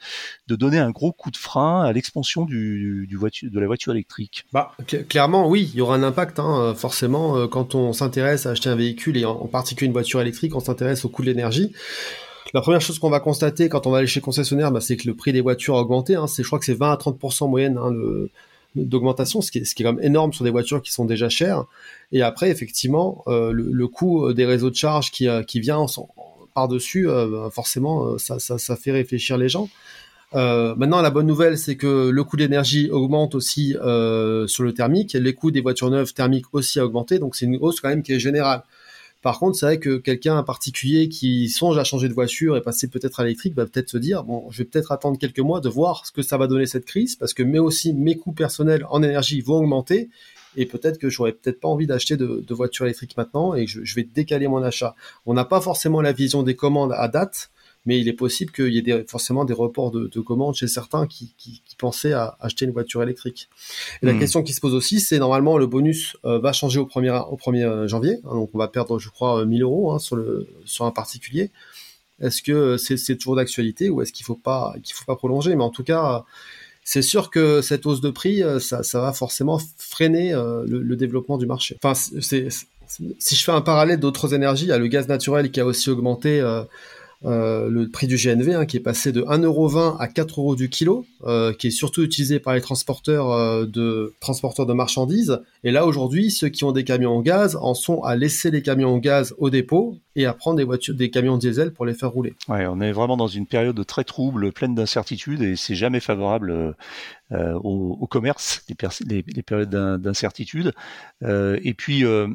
de 0.47 0.55
donner 0.55 0.79
un 0.79 0.91
gros 0.91 1.11
coup 1.11 1.31
de 1.31 1.37
frein 1.37 1.81
à 1.83 1.91
l'expansion 1.93 2.45
du, 2.45 3.07
du 3.07 3.17
de 3.43 3.59
la 3.59 3.67
voiture 3.67 3.93
électrique? 3.93 4.45
Bah, 4.51 4.75
Clairement, 5.09 5.47
oui, 5.47 5.69
il 5.73 5.77
y 5.77 5.81
aura 5.81 5.95
un 5.95 6.03
impact. 6.03 6.39
Hein, 6.39 6.73
forcément, 6.75 7.37
euh, 7.37 7.47
quand 7.47 7.75
on 7.75 7.93
s'intéresse 7.93 8.45
à 8.45 8.51
acheter 8.51 8.69
un 8.69 8.75
véhicule 8.75 9.17
et 9.17 9.25
en 9.25 9.47
particulier 9.47 9.87
une 9.87 9.93
voiture 9.93 10.21
électrique, 10.21 10.55
on 10.55 10.59
s'intéresse 10.59 11.05
au 11.05 11.09
coût 11.09 11.21
de 11.21 11.27
l'énergie. 11.27 11.73
La 12.53 12.61
première 12.61 12.81
chose 12.81 12.99
qu'on 12.99 13.09
va 13.09 13.19
constater 13.19 13.69
quand 13.69 13.87
on 13.87 13.91
va 13.91 13.99
aller 13.99 14.07
chez 14.07 14.19
le 14.19 14.25
concessionnaire, 14.25 14.71
bah, 14.71 14.81
c'est 14.81 14.97
que 14.97 15.07
le 15.07 15.15
prix 15.15 15.33
des 15.33 15.41
voitures 15.41 15.77
a 15.77 15.81
augmenté. 15.81 16.15
Hein. 16.15 16.25
Je 16.27 16.43
crois 16.43 16.59
que 16.59 16.65
c'est 16.65 16.73
20 16.73 16.91
à 16.91 16.95
30% 16.95 17.49
moyenne 17.49 17.77
hein, 17.77 17.91
d'augmentation, 18.75 19.41
ce 19.41 19.51
qui, 19.51 19.59
est, 19.59 19.73
quand 19.77 19.93
même 19.93 20.03
énorme 20.03 20.33
sur 20.33 20.43
des 20.43 20.51
voitures 20.51 20.81
qui 20.81 20.91
sont 20.91 21.05
déjà 21.05 21.29
chères. 21.29 21.65
Et 22.11 22.21
après, 22.21 22.49
effectivement, 22.49 23.23
euh, 23.27 23.51
le, 23.53 23.87
coût 23.87 24.33
des 24.33 24.45
réseaux 24.45 24.69
de 24.69 24.75
charge 24.75 25.11
qui, 25.11 25.27
euh, 25.27 25.43
vient 25.55 25.85
par-dessus, 26.53 27.09
euh, 27.09 27.27
bah, 27.27 27.49
forcément, 27.51 28.13
euh, 28.13 28.17
ça, 28.17 28.75
fait 28.75 28.91
réfléchir 28.91 29.37
les 29.37 29.49
gens. 29.49 29.69
Euh, 30.33 30.75
maintenant, 30.75 31.01
la 31.01 31.09
bonne 31.09 31.27
nouvelle, 31.27 31.57
c'est 31.57 31.75
que 31.75 32.09
le 32.09 32.23
coût 32.23 32.37
d'énergie 32.37 32.89
augmente 32.89 33.35
aussi 33.35 33.75
euh, 33.81 34.47
sur 34.47 34.63
le 34.63 34.73
thermique. 34.73 35.13
Les 35.13 35.33
coûts 35.33 35.51
des 35.51 35.61
voitures 35.61 35.89
neuves 35.89 36.13
thermiques 36.13 36.45
aussi 36.53 36.79
a 36.79 36.85
augmenté, 36.85 37.19
donc 37.19 37.35
c'est 37.35 37.45
une 37.45 37.57
hausse 37.57 37.81
quand 37.81 37.89
même 37.89 38.03
qui 38.03 38.13
est 38.13 38.19
générale. 38.19 38.63
Par 39.21 39.37
contre, 39.37 39.57
c'est 39.57 39.65
vrai 39.67 39.79
que 39.79 39.97
quelqu'un 39.97 40.37
en 40.37 40.43
particulier 40.43 41.07
qui 41.07 41.49
songe 41.49 41.77
à 41.77 41.83
changer 41.83 42.09
de 42.09 42.13
voiture 42.13 42.57
et 42.57 42.61
passer 42.61 42.87
peut-être 42.87 43.19
à 43.19 43.23
l'électrique 43.23 43.55
va 43.55 43.65
peut-être 43.65 43.89
se 43.89 43.97
dire 43.97 44.23
bon, 44.23 44.49
je 44.49 44.59
vais 44.59 44.65
peut-être 44.65 44.91
attendre 44.91 45.19
quelques 45.19 45.39
mois 45.39 45.61
de 45.61 45.69
voir 45.69 46.05
ce 46.05 46.11
que 46.11 46.23
ça 46.23 46.37
va 46.37 46.47
donner 46.47 46.65
cette 46.65 46.85
crise 46.85 47.15
parce 47.15 47.33
que 47.33 47.43
mais 47.43 47.59
aussi 47.59 47.93
mes 47.93 48.17
coûts 48.17 48.33
personnels 48.33 48.85
en 48.89 49.03
énergie 49.03 49.41
vont 49.41 49.57
augmenter 49.57 50.09
et 50.55 50.65
peut-être 50.65 50.97
que 50.97 51.09
j'aurais 51.09 51.33
peut-être 51.33 51.59
pas 51.59 51.67
envie 51.67 51.87
d'acheter 51.87 52.17
de, 52.17 52.53
voiture 52.53 52.85
électrique 52.85 53.15
maintenant 53.15 53.55
et 53.55 53.67
je, 53.67 53.95
vais 53.95 54.03
décaler 54.03 54.47
mon 54.47 54.61
achat. 54.63 54.95
On 55.25 55.33
n'a 55.33 55.45
pas 55.45 55.61
forcément 55.61 56.01
la 56.01 56.11
vision 56.11 56.43
des 56.43 56.55
commandes 56.55 56.93
à 56.93 57.07
date, 57.07 57.51
mais 57.85 57.99
il 57.99 58.07
est 58.07 58.13
possible 58.13 58.51
qu'il 58.51 58.73
y 58.73 58.77
ait 58.77 58.81
des, 58.81 59.03
forcément 59.07 59.45
des 59.45 59.53
reports 59.53 59.91
de, 59.91 60.07
de, 60.07 60.19
commandes 60.21 60.55
chez 60.55 60.67
certains 60.67 61.07
qui, 61.07 61.33
qui, 61.37 61.61
qui, 61.65 61.75
pensaient 61.75 62.13
à 62.13 62.37
acheter 62.39 62.65
une 62.65 62.71
voiture 62.71 63.01
électrique. 63.01 63.49
Et 64.01 64.05
mmh. 64.05 64.09
la 64.09 64.19
question 64.19 64.43
qui 64.43 64.53
se 64.53 64.61
pose 64.61 64.75
aussi, 64.75 64.99
c'est 64.99 65.19
normalement 65.19 65.57
le 65.57 65.67
bonus 65.67 66.17
euh, 66.25 66.39
va 66.39 66.53
changer 66.53 66.79
au 66.79 66.85
1er, 66.85 67.27
au 67.29 67.37
1er 67.37 67.63
euh, 67.63 67.87
janvier, 67.87 68.19
hein, 68.25 68.35
donc 68.35 68.51
on 68.53 68.57
va 68.57 68.67
perdre, 68.67 68.99
je 68.99 69.09
crois, 69.09 69.45
1000 69.45 69.63
euros 69.63 69.91
hein, 69.91 69.99
sur, 69.99 70.15
le, 70.15 70.47
sur 70.65 70.85
un 70.85 70.91
particulier. 70.91 71.51
Est-ce 72.19 72.43
que 72.43 72.77
c'est 72.77 73.15
toujours 73.15 73.35
d'actualité 73.35 73.89
ou 73.89 74.01
est-ce 74.03 74.13
qu'il 74.13 74.25
faut 74.25 74.35
pas 74.35 74.75
qu'il 74.83 74.93
faut 74.93 75.05
pas 75.05 75.15
prolonger? 75.15 75.55
Mais 75.55 75.63
en 75.63 75.71
tout 75.71 75.83
cas, 75.83 76.23
c'est 76.83 77.01
sûr 77.01 77.29
que 77.29 77.61
cette 77.61 77.85
hausse 77.85 78.01
de 78.01 78.09
prix, 78.09 78.43
euh, 78.43 78.59
ça, 78.59 78.83
ça 78.83 79.01
va 79.01 79.13
forcément 79.13 79.59
freiner 79.77 80.33
euh, 80.33 80.63
le, 80.67 80.81
le, 80.81 80.95
développement 80.95 81.37
du 81.37 81.45
marché. 81.45 81.77
Enfin, 81.81 81.93
si 81.93 83.35
je 83.35 83.43
fais 83.43 83.51
un 83.51 83.61
parallèle 83.61 83.99
d'autres 83.99 84.33
énergies, 84.33 84.65
il 84.65 84.69
y 84.69 84.73
a 84.73 84.77
le 84.77 84.87
gaz 84.87 85.07
naturel 85.07 85.51
qui 85.51 85.59
a 85.59 85.65
aussi 85.65 85.89
augmenté 85.89 86.41
euh, 86.41 86.63
euh, 87.23 87.69
le 87.69 87.87
prix 87.87 88.07
du 88.07 88.15
GNV 88.15 88.55
hein, 88.55 88.65
qui 88.65 88.77
est 88.77 88.81
passé 88.81 89.11
de 89.11 89.21
1,20€ 89.21 89.97
à 89.99 90.07
4 90.07 90.39
euros 90.39 90.55
du 90.55 90.69
kilo, 90.69 91.05
euh, 91.23 91.53
qui 91.53 91.67
est 91.67 91.71
surtout 91.71 92.01
utilisé 92.01 92.39
par 92.39 92.55
les 92.55 92.61
transporteurs 92.61 93.31
euh, 93.31 93.65
de 93.65 94.13
transporteurs 94.19 94.65
de 94.65 94.73
marchandises. 94.73 95.39
Et 95.63 95.71
là 95.71 95.85
aujourd'hui, 95.85 96.31
ceux 96.31 96.49
qui 96.49 96.63
ont 96.63 96.71
des 96.71 96.83
camions 96.83 97.17
en 97.17 97.21
gaz 97.21 97.55
en 97.55 97.73
sont 97.73 98.01
à 98.01 98.15
laisser 98.15 98.49
les 98.49 98.61
camions 98.61 98.95
en 98.95 98.97
gaz 98.97 99.35
au 99.37 99.49
dépôt 99.49 99.97
et 100.15 100.25
à 100.25 100.33
prendre 100.33 100.57
des 100.57 100.63
voitures, 100.63 100.95
des 100.95 101.11
camions 101.11 101.37
diesel 101.37 101.71
pour 101.71 101.85
les 101.85 101.93
faire 101.93 102.09
rouler. 102.09 102.33
Ouais, 102.47 102.65
on 102.65 102.81
est 102.81 102.91
vraiment 102.91 103.17
dans 103.17 103.27
une 103.27 103.45
période 103.45 103.85
très 103.85 104.03
trouble, 104.03 104.51
pleine 104.51 104.73
d'incertitudes 104.75 105.41
et 105.41 105.55
c'est 105.55 105.75
jamais 105.75 105.99
favorable 105.99 106.75
euh, 107.31 107.53
au, 107.63 107.97
au, 107.99 108.07
commerce, 108.07 108.63
les, 108.67 108.75
les, 109.07 109.23
les 109.25 109.43
périodes 109.43 109.69
d'incertitude. 109.69 110.73
Euh, 111.23 111.59
et 111.63 111.73
puis, 111.73 112.03
euh, 112.05 112.27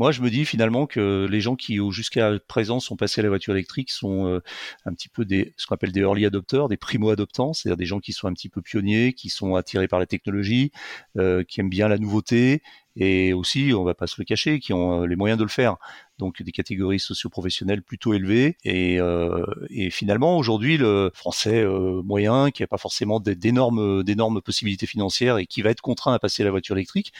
moi, 0.00 0.12
je 0.12 0.22
me 0.22 0.30
dis 0.30 0.46
finalement 0.46 0.86
que 0.86 1.28
les 1.30 1.42
gens 1.42 1.56
qui 1.56 1.78
jusqu'à 1.90 2.32
présent 2.48 2.80
sont 2.80 2.96
passés 2.96 3.20
à 3.20 3.22
la 3.22 3.28
voiture 3.28 3.52
électrique 3.52 3.90
sont 3.90 4.26
euh, 4.26 4.40
un 4.86 4.94
petit 4.94 5.10
peu 5.10 5.26
des 5.26 5.52
ce 5.58 5.66
qu'on 5.66 5.74
appelle 5.74 5.92
des 5.92 6.00
early 6.00 6.24
adopters, 6.24 6.68
des 6.68 6.78
primo-adoptants, 6.78 7.52
c'est-à-dire 7.52 7.76
des 7.76 7.84
gens 7.84 8.00
qui 8.00 8.14
sont 8.14 8.26
un 8.26 8.32
petit 8.32 8.48
peu 8.48 8.62
pionniers, 8.62 9.12
qui 9.12 9.28
sont 9.28 9.56
attirés 9.56 9.88
par 9.88 9.98
la 9.98 10.06
technologie, 10.06 10.72
euh, 11.18 11.44
qui 11.44 11.60
aiment 11.60 11.68
bien 11.68 11.88
la 11.88 11.98
nouveauté 11.98 12.62
et 12.96 13.32
aussi, 13.32 13.72
on 13.74 13.84
va 13.84 13.94
pas 13.94 14.06
se 14.06 14.16
le 14.18 14.24
cacher, 14.24 14.58
qui 14.58 14.72
ont 14.72 15.02
les 15.04 15.16
moyens 15.16 15.38
de 15.38 15.44
le 15.44 15.50
faire. 15.50 15.76
Donc 16.20 16.42
des 16.42 16.52
catégories 16.52 17.00
socio-professionnelles 17.00 17.82
plutôt 17.82 18.12
élevées. 18.12 18.58
Et, 18.62 19.00
euh, 19.00 19.44
finalement, 19.90 20.36
aujourd'hui, 20.36 20.76
le 20.76 21.10
français 21.14 21.62
euh, 21.62 22.02
moyen, 22.02 22.50
qui 22.50 22.62
n'a 22.62 22.66
pas 22.66 22.76
forcément 22.76 23.20
d'énormes, 23.20 24.04
d'énormes 24.04 24.42
possibilités 24.42 24.86
financières 24.86 25.38
et 25.38 25.46
qui 25.46 25.62
va 25.62 25.70
être 25.70 25.80
contraint 25.80 26.12
à 26.12 26.18
passer 26.18 26.42
à 26.42 26.44
la 26.44 26.50
voiture 26.50 26.76
électrique, 26.76 27.12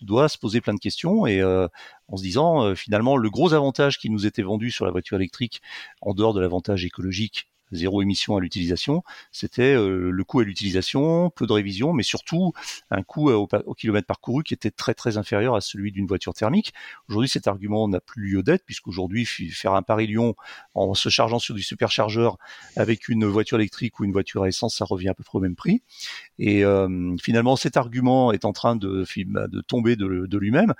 doit 0.00 0.28
se 0.28 0.38
poser 0.38 0.60
plein 0.60 0.74
de 0.74 0.78
questions 0.78 1.26
et 1.26 1.40
euh, 1.40 1.66
en 2.08 2.16
se 2.16 2.22
disant 2.22 2.74
finalement 2.74 3.16
le 3.16 3.30
gros 3.30 3.54
avantage 3.54 3.98
qui 3.98 4.10
nous 4.10 4.26
était 4.26 4.42
vendu 4.42 4.70
sur 4.70 4.84
la 4.84 4.92
voiture 4.92 5.16
électrique 5.16 5.60
en 6.00 6.14
dehors 6.14 6.34
de 6.34 6.40
l'avantage 6.40 6.84
écologique 6.84 7.48
zéro 7.74 8.02
émission 8.02 8.36
à 8.36 8.40
l'utilisation, 8.40 9.02
c'était 9.32 9.74
euh, 9.74 10.10
le 10.10 10.24
coût 10.24 10.40
à 10.40 10.44
l'utilisation, 10.44 11.30
peu 11.30 11.46
de 11.46 11.52
révision, 11.52 11.92
mais 11.92 12.02
surtout 12.02 12.52
un 12.90 13.02
coût 13.02 13.30
au, 13.30 13.48
au, 13.66 13.74
kilomètre 13.74 14.06
parcouru 14.06 14.42
qui 14.42 14.54
était 14.54 14.70
très 14.70 14.94
très 14.94 15.16
inférieur 15.16 15.54
à 15.54 15.60
celui 15.60 15.92
d'une 15.92 16.06
voiture 16.06 16.34
thermique. 16.34 16.72
Aujourd'hui, 17.08 17.28
cet 17.28 17.46
argument 17.46 17.88
n'a 17.88 18.00
plus 18.00 18.22
lieu 18.22 18.42
d'être 18.42 18.64
puisqu'aujourd'hui, 18.64 19.24
faire 19.24 19.74
un 19.74 19.82
Paris-Lyon 19.82 20.34
en 20.74 20.94
se 20.94 21.08
chargeant 21.08 21.38
sur 21.38 21.54
du 21.54 21.62
superchargeur 21.62 22.38
avec 22.76 23.08
une 23.08 23.26
voiture 23.26 23.58
électrique 23.58 24.00
ou 24.00 24.04
une 24.04 24.12
voiture 24.12 24.44
à 24.44 24.48
essence, 24.48 24.76
ça 24.76 24.84
revient 24.84 25.08
à 25.08 25.14
peu 25.14 25.24
près 25.24 25.38
au 25.38 25.42
même 25.42 25.56
prix. 25.56 25.82
Et 26.38 26.64
euh, 26.64 27.16
finalement, 27.22 27.56
cet 27.56 27.76
argument 27.76 28.32
est 28.32 28.44
en 28.44 28.52
train 28.52 28.76
de, 28.76 29.04
de 29.04 29.60
tomber 29.60 29.96
de 29.96 30.38
lui-même. 30.38 30.74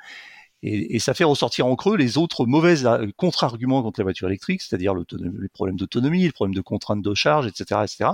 Et, 0.67 0.99
ça 0.99 1.13
fait 1.13 1.25
ressortir 1.25 1.67
en 1.67 1.77
creux 1.77 1.97
les 1.97 2.17
autres 2.17 2.47
mauvais 2.47 2.77
contre-arguments 3.17 3.83
contre 3.83 4.01
la 4.01 4.05
voiture 4.05 4.29
électrique, 4.29 4.63
c'est-à-dire 4.63 4.95
les 4.95 5.49
problèmes 5.53 5.77
d'autonomie, 5.77 6.23
les 6.23 6.33
problèmes 6.33 6.55
de 6.55 6.63
contraintes 6.63 7.03
de 7.03 7.15
charge, 7.15 7.47
etc., 7.47 7.83
etc. 7.85 8.11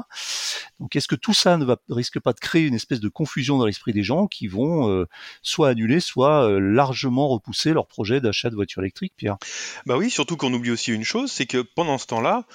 Donc, 0.80 0.96
est-ce 0.96 1.06
que 1.06 1.14
tout 1.14 1.34
ça 1.34 1.56
ne 1.56 1.76
risque 1.88 2.18
pas 2.18 2.32
de 2.32 2.40
créer 2.40 2.66
une 2.66 2.74
espèce 2.74 2.98
de 2.98 3.08
confusion 3.08 3.56
dans 3.58 3.66
l'esprit 3.66 3.92
des 3.92 4.02
gens 4.02 4.26
qui 4.26 4.48
vont 4.48 5.06
soit 5.42 5.68
annuler, 5.68 6.00
soit 6.00 6.58
largement 6.60 7.28
repousser 7.28 7.72
leur 7.72 7.86
projet 7.86 8.20
d'achat 8.20 8.50
de 8.50 8.56
voiture 8.56 8.82
électrique, 8.82 9.12
Pierre? 9.16 9.36
Bah 9.86 9.96
oui, 9.96 10.10
surtout 10.10 10.36
qu'on 10.36 10.52
oublie 10.52 10.72
aussi 10.72 10.92
une 10.92 11.04
chose, 11.04 11.30
c'est 11.30 11.46
que 11.46 11.58
pendant 11.58 11.98
ce 11.98 12.06
temps-là, 12.06 12.46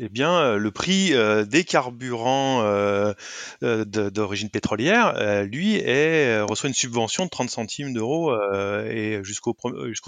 eh 0.00 0.08
bien, 0.08 0.36
euh, 0.40 0.56
le 0.56 0.72
prix 0.72 1.14
euh, 1.14 1.44
des 1.44 1.62
carburants 1.62 2.62
euh, 2.64 3.14
d'origine 3.62 4.50
pétrolière, 4.50 5.44
lui, 5.44 5.78
reçoit 6.42 6.68
une 6.68 6.74
subvention 6.74 7.24
de 7.24 7.30
30 7.30 7.50
centimes 7.50 7.92
d'euros 7.92 8.34
jusqu'au 9.22 9.54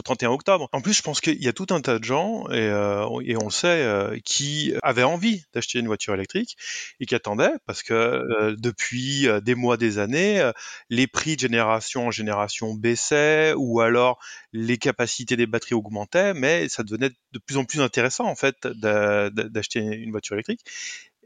31 0.05 0.31
octobre. 0.31 0.69
En 0.73 0.81
plus, 0.81 0.93
je 0.93 1.03
pense 1.03 1.21
qu'il 1.21 1.43
y 1.43 1.49
a 1.49 1.53
tout 1.53 1.67
un 1.71 1.81
tas 1.81 1.99
de 1.99 2.05
gens, 2.05 2.45
et, 2.51 2.67
et 2.67 3.37
on 3.37 3.45
le 3.45 3.51
sait, 3.51 4.21
qui 4.25 4.75
avaient 4.83 5.05
envie 5.05 5.45
d'acheter 5.55 5.79
une 5.79 5.87
voiture 5.87 6.15
électrique 6.15 6.57
et 7.01 7.07
qui 7.07 7.15
attendaient, 7.15 7.53
parce 7.67 7.83
que 7.83 8.55
depuis 8.59 9.29
des 9.43 9.55
mois, 9.55 9.77
des 9.77 9.99
années, 9.99 10.51
les 10.91 11.07
prix 11.07 11.37
de 11.37 11.41
génération 11.41 12.09
en 12.09 12.11
génération 12.11 12.75
baissaient, 12.75 13.55
ou 13.57 13.81
alors 13.81 14.19
les 14.53 14.79
capacités 14.79 15.37
des 15.37 15.47
batteries 15.47 15.75
augmentaient, 15.75 16.35
mais 16.35 16.69
ça 16.69 16.83
devenait 16.83 17.11
de 17.33 17.39
plus 17.39 17.57
en 17.57 17.65
plus 17.65 17.81
intéressant 17.81 18.27
en 18.27 18.35
fait 18.35 18.57
d'acheter 18.67 19.76
une 19.81 20.11
voiture 20.11 20.35
électrique. 20.35 20.61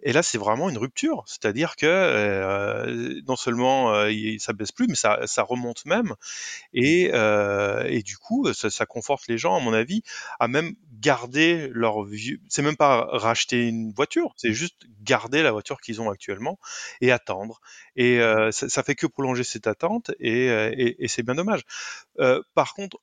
Et 0.03 0.13
là, 0.13 0.23
c'est 0.23 0.39
vraiment 0.39 0.71
une 0.71 0.79
rupture, 0.79 1.25
c'est-à-dire 1.27 1.77
que 1.77 1.87
euh, 1.87 3.21
non 3.27 3.37
seulement 3.37 3.93
euh, 3.95 4.11
ça 4.39 4.53
baisse 4.53 4.73
plus, 4.73 4.87
mais 4.89 4.95
ça, 4.95 5.43
remonte 5.43 5.85
même, 5.85 6.15
et, 6.73 7.11
euh, 7.13 7.85
et 7.87 8.03
du 8.03 8.17
coup, 8.17 8.51
ça, 8.53 8.87
conforte 8.87 9.27
les 9.29 9.37
gens, 9.37 9.57
à 9.57 9.61
mon 9.61 9.73
avis, 9.75 10.03
à 10.39 10.49
même 10.49 10.75
garder 11.01 11.69
leur 11.73 12.03
vieux. 12.03 12.41
C'est 12.49 12.63
même 12.63 12.77
pas 12.77 13.07
racheter 13.11 13.69
une 13.69 13.93
voiture, 13.93 14.33
c'est 14.37 14.53
juste 14.53 14.87
garder 15.03 15.43
la 15.43 15.53
voiture 15.53 15.81
qu'ils 15.81 16.01
ont 16.01 16.11
actuellement 16.11 16.59
et 17.01 17.13
attendre. 17.13 17.61
Et 17.97 18.21
euh, 18.21 18.51
ça, 18.53 18.69
ça, 18.69 18.83
fait 18.83 18.95
que 18.95 19.07
prolonger 19.07 19.45
cette 19.45 19.67
attente, 19.67 20.13
et 20.19 21.07
c'est 21.09 21.23
bien 21.23 21.35
dommage. 21.35 21.63
par 22.55 22.75
contre, 22.75 22.99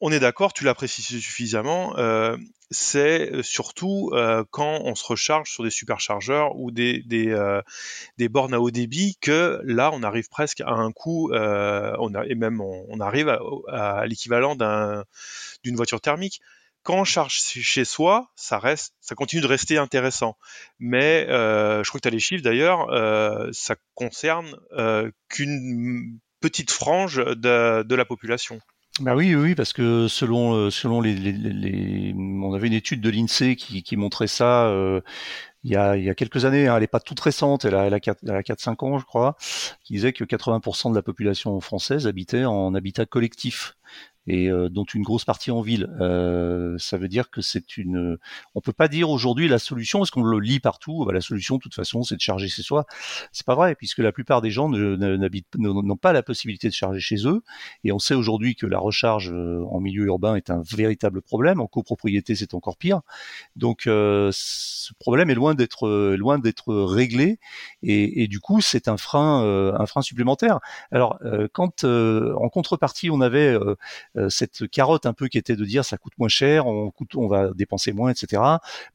on 0.00 0.12
est 0.12 0.20
d'accord, 0.20 0.52
tu 0.52 0.64
l'as 0.64 0.74
précisé 0.74 1.20
suffisamment. 1.20 1.96
Euh, 1.98 2.36
c'est 2.70 3.32
euh, 3.32 3.42
surtout 3.42 4.10
euh, 4.12 4.44
quand 4.50 4.80
on 4.84 4.94
se 4.94 5.04
recharge 5.06 5.50
sur 5.50 5.64
des 5.64 5.70
superchargeurs 5.70 6.56
ou 6.56 6.70
des, 6.70 7.02
bornes 8.28 8.54
à 8.54 8.60
haut 8.60 8.70
débit 8.70 9.16
que 9.20 9.60
là 9.64 9.90
on 9.92 10.02
arrive 10.02 10.28
presque 10.28 10.60
à 10.60 10.70
un 10.70 10.92
coût, 10.92 11.30
on 11.32 12.22
et 12.24 12.34
même 12.34 12.60
on, 12.60 13.00
arrive 13.00 13.38
à, 13.68 14.06
l'équivalent 14.06 14.56
d'une 15.64 15.76
voiture 15.76 16.00
thermique. 16.00 16.40
Quand 16.82 16.98
on 16.98 17.04
charge 17.04 17.40
chez 17.40 17.84
soi, 17.84 18.30
ça 18.36 18.60
reste, 18.60 18.94
ça 19.00 19.16
continue 19.16 19.42
de 19.42 19.48
rester 19.48 19.76
intéressant. 19.76 20.36
Mais 20.78 21.26
je 21.28 21.88
crois 21.88 21.98
que 21.98 22.02
tu 22.02 22.08
as 22.08 22.12
les 22.12 22.20
chiffres 22.20 22.44
d'ailleurs, 22.44 22.86
ça 23.52 23.76
concerne 23.94 24.56
qu'une 25.28 26.18
petite 26.40 26.70
frange 26.70 27.16
de 27.16 27.94
la 27.94 28.04
population. 28.04 28.60
Bah 29.00 29.14
oui, 29.14 29.34
oui, 29.34 29.54
parce 29.54 29.74
que 29.74 30.08
selon 30.08 30.54
euh, 30.54 30.70
selon 30.70 31.02
les, 31.02 32.14
on 32.16 32.54
avait 32.54 32.66
une 32.66 32.72
étude 32.72 33.02
de 33.02 33.10
l'Insee 33.10 33.54
qui, 33.54 33.96
montrait 33.96 34.26
ça 34.26 34.68
euh, 34.68 35.02
il, 35.64 35.72
y 35.72 35.76
a, 35.76 35.96
il 35.98 36.04
y 36.04 36.08
a 36.08 36.14
quelques 36.14 36.46
années. 36.46 36.66
Hein, 36.66 36.76
elle 36.78 36.82
est 36.84 36.86
pas 36.86 37.00
toute 37.00 37.20
récente, 37.20 37.66
elle 37.66 37.74
a 37.74 37.84
elle 37.86 37.92
a 37.94 38.00
4 38.00 38.20
elle 38.24 38.36
a 38.36 38.42
4 38.42 38.58
5 38.60 38.82
ans, 38.84 38.98
je 38.98 39.04
crois, 39.04 39.36
qui 39.84 39.94
disait 39.94 40.14
que 40.14 40.24
80% 40.24 40.90
de 40.90 40.96
la 40.96 41.02
population 41.02 41.60
française 41.60 42.06
habitait 42.06 42.46
en 42.46 42.74
habitat 42.74 43.04
collectif 43.04 43.76
et 44.26 44.48
euh, 44.48 44.68
dont 44.68 44.84
une 44.84 45.02
grosse 45.02 45.24
partie 45.24 45.50
en 45.50 45.60
ville. 45.60 45.88
Euh, 46.00 46.76
ça 46.78 46.96
veut 46.96 47.08
dire 47.08 47.30
que 47.30 47.40
c'est 47.40 47.76
une. 47.76 48.18
On 48.54 48.60
peut 48.60 48.72
pas 48.72 48.88
dire 48.88 49.10
aujourd'hui 49.10 49.48
la 49.48 49.58
solution, 49.58 50.02
est-ce 50.02 50.10
qu'on 50.10 50.22
le 50.22 50.40
lit 50.40 50.60
partout 50.60 51.04
bah, 51.04 51.12
La 51.12 51.20
solution, 51.20 51.56
de 51.56 51.60
toute 51.60 51.74
façon, 51.74 52.02
c'est 52.02 52.16
de 52.16 52.20
charger 52.20 52.48
chez 52.48 52.62
soi. 52.62 52.86
C'est 53.32 53.46
pas 53.46 53.54
vrai, 53.54 53.74
puisque 53.74 53.98
la 53.98 54.12
plupart 54.12 54.42
des 54.42 54.50
gens 54.50 54.68
n'ont 54.68 55.96
pas 55.96 56.12
la 56.12 56.22
possibilité 56.22 56.68
de 56.68 56.74
charger 56.74 57.00
chez 57.00 57.26
eux. 57.26 57.42
Et 57.84 57.92
on 57.92 57.98
sait 57.98 58.14
aujourd'hui 58.14 58.56
que 58.56 58.66
la 58.66 58.78
recharge 58.78 59.32
euh, 59.32 59.64
en 59.70 59.80
milieu 59.80 60.06
urbain 60.06 60.36
est 60.36 60.50
un 60.50 60.62
véritable 60.62 61.22
problème. 61.22 61.60
En 61.60 61.66
copropriété, 61.66 62.34
c'est 62.34 62.54
encore 62.54 62.76
pire. 62.76 63.00
Donc, 63.54 63.82
ce 63.84 64.92
problème 64.98 65.30
est 65.30 65.34
loin 65.34 65.54
d'être 65.54 66.16
loin 66.16 66.38
d'être 66.38 66.74
réglé. 66.74 67.38
Et, 67.82 68.22
et, 68.22 68.28
du 68.28 68.40
coup, 68.40 68.60
c'est 68.60 68.88
un 68.88 68.96
frein, 68.96 69.72
un 69.78 69.86
frein 69.86 70.02
supplémentaire. 70.02 70.60
Alors, 70.90 71.18
quand 71.52 71.84
en 71.84 72.48
contrepartie, 72.48 73.10
on 73.10 73.20
avait 73.20 73.56
euh, 74.15 74.15
cette 74.28 74.68
carotte 74.68 75.06
un 75.06 75.12
peu 75.12 75.28
qui 75.28 75.38
était 75.38 75.56
de 75.56 75.64
dire 75.64 75.84
ça 75.84 75.98
coûte 75.98 76.14
moins 76.18 76.28
cher, 76.28 76.66
on, 76.66 76.90
coûte, 76.90 77.14
on 77.16 77.28
va 77.28 77.50
dépenser 77.54 77.92
moins, 77.92 78.10
etc. 78.10 78.42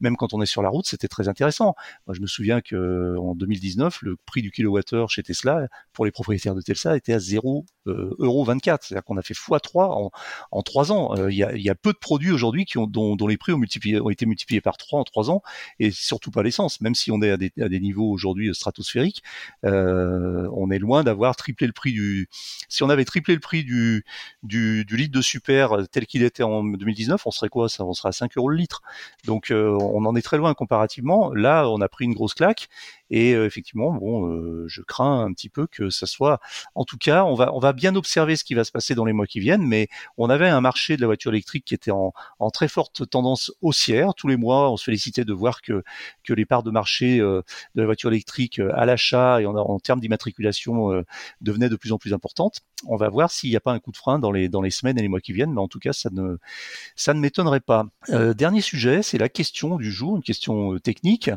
Même 0.00 0.16
quand 0.16 0.34
on 0.34 0.42
est 0.42 0.46
sur 0.46 0.62
la 0.62 0.68
route, 0.68 0.86
c'était 0.86 1.08
très 1.08 1.28
intéressant. 1.28 1.74
Moi, 2.06 2.14
je 2.14 2.20
me 2.20 2.26
souviens 2.26 2.60
que 2.60 3.16
en 3.18 3.34
2019, 3.34 4.02
le 4.02 4.16
prix 4.26 4.42
du 4.42 4.50
kilowattheure 4.50 5.10
chez 5.10 5.22
Tesla 5.22 5.68
pour 5.92 6.04
les 6.04 6.10
propriétaires 6.10 6.54
de 6.54 6.60
Tesla 6.60 6.96
était 6.96 7.12
à 7.12 7.18
0 7.18 7.64
euh, 7.88 8.14
euro 8.20 8.44
24, 8.44 8.84
c'est-à-dire 8.84 9.04
qu'on 9.04 9.16
a 9.16 9.22
fait 9.22 9.34
x3 9.34 9.84
en, 9.84 10.10
en 10.52 10.62
3 10.62 10.92
ans. 10.92 11.16
Euh, 11.16 11.32
il 11.32 11.36
y, 11.36 11.70
a, 11.70 11.74
peu 11.74 11.92
de 11.92 11.98
produits 11.98 12.30
aujourd'hui 12.30 12.64
dont, 12.74 13.16
les 13.26 13.36
prix 13.36 13.52
ont, 13.52 13.62
été 14.10 14.26
multipliés 14.26 14.60
par 14.60 14.76
3 14.76 15.00
en 15.00 15.04
3 15.04 15.30
ans, 15.30 15.42
et 15.80 15.90
surtout 15.90 16.30
pas 16.30 16.42
l'essence. 16.42 16.80
Même 16.80 16.94
si 16.94 17.10
on 17.10 17.20
est 17.22 17.30
à 17.30 17.36
des, 17.36 17.80
niveaux 17.80 18.10
aujourd'hui 18.10 18.54
stratosphériques, 18.54 19.22
euh, 19.64 20.48
on 20.54 20.70
est 20.70 20.78
loin 20.78 21.02
d'avoir 21.02 21.34
triplé 21.34 21.66
le 21.66 21.72
prix 21.72 21.92
du. 21.92 22.28
Si 22.68 22.82
on 22.82 22.90
avait 22.90 23.04
triplé 23.04 23.34
le 23.34 23.40
prix 23.40 23.64
du, 23.64 24.04
du 24.42 24.84
litre 24.96 25.11
de 25.12 25.20
super 25.20 25.72
euh, 25.72 25.84
tel 25.84 26.06
qu'il 26.06 26.24
était 26.24 26.42
en 26.42 26.64
2019, 26.64 27.24
on 27.26 27.30
serait 27.30 27.48
quoi 27.48 27.68
ça 27.68 27.84
On 27.84 27.92
serait 27.92 28.08
à 28.08 28.12
5 28.12 28.36
euros 28.36 28.48
le 28.48 28.56
litre. 28.56 28.82
Donc 29.24 29.50
euh, 29.50 29.76
on 29.80 30.04
en 30.04 30.16
est 30.16 30.22
très 30.22 30.38
loin 30.38 30.54
comparativement. 30.54 31.32
Là, 31.32 31.68
on 31.68 31.80
a 31.80 31.88
pris 31.88 32.06
une 32.06 32.14
grosse 32.14 32.34
claque 32.34 32.68
et 33.10 33.34
euh, 33.34 33.46
effectivement, 33.46 33.92
bon, 33.92 34.66
je 34.66 34.82
crains 34.82 35.24
un 35.24 35.32
petit 35.32 35.50
peu 35.50 35.66
que 35.66 35.90
ça 35.90 36.06
soit. 36.06 36.40
En 36.74 36.84
tout 36.84 36.96
cas, 36.96 37.24
on 37.24 37.34
va 37.34 37.72
bien 37.72 37.94
observer 37.94 38.36
ce 38.36 38.44
qui 38.44 38.54
va 38.54 38.64
se 38.64 38.72
passer 38.72 38.94
dans 38.94 39.04
les 39.04 39.12
mois 39.12 39.26
qui 39.26 39.38
viennent. 39.38 39.66
Mais 39.66 39.88
on 40.16 40.30
avait 40.30 40.48
un 40.48 40.60
marché 40.60 40.96
de 40.96 41.02
la 41.02 41.06
voiture 41.06 41.30
électrique 41.30 41.64
qui 41.66 41.74
était 41.74 41.90
en, 41.90 42.12
très 42.52 42.68
forte 42.68 43.08
tendance 43.08 43.52
haussière. 43.60 44.14
Tous 44.14 44.28
les 44.28 44.36
mois, 44.36 44.70
on 44.70 44.76
se 44.76 44.84
félicitait 44.84 45.24
de 45.24 45.32
voir 45.32 45.60
que 45.62 45.82
les 46.28 46.46
parts 46.46 46.62
de 46.62 46.70
marché 46.70 47.18
de 47.18 47.44
la 47.74 47.84
voiture 47.84 48.10
électrique 48.10 48.60
à 48.74 48.86
l'achat 48.86 49.42
et 49.42 49.46
en, 49.46 49.54
en 49.54 49.78
termes 49.78 50.00
d'immatriculation 50.00 51.04
devenaient 51.42 51.68
de 51.68 51.76
plus 51.76 51.92
en 51.92 51.98
plus 51.98 52.14
importantes. 52.14 52.60
On 52.86 52.96
va 52.96 53.08
voir 53.10 53.30
s'il 53.30 53.50
n'y 53.50 53.56
a 53.56 53.60
pas 53.60 53.72
un 53.72 53.78
coup 53.78 53.92
de 53.92 53.96
frein 53.96 54.18
dans 54.18 54.32
les 54.32 54.48
dans 54.48 54.62
les 54.62 54.70
semaines 54.70 54.98
mois 55.08 55.20
qui 55.20 55.32
viennent, 55.32 55.52
mais 55.52 55.60
en 55.60 55.68
tout 55.68 55.78
cas, 55.78 55.92
ça 55.92 56.10
ne, 56.10 57.18
m'étonnerait 57.18 57.60
pas. 57.60 57.86
Euh, 58.10 58.34
dernier 58.34 58.60
sujet, 58.60 59.02
c'est 59.02 59.18
la 59.18 59.28
question 59.28 59.76
du 59.76 59.90
jour, 59.90 60.16
une 60.16 60.22
question 60.22 60.74
euh, 60.74 60.80
technique. 60.80 61.30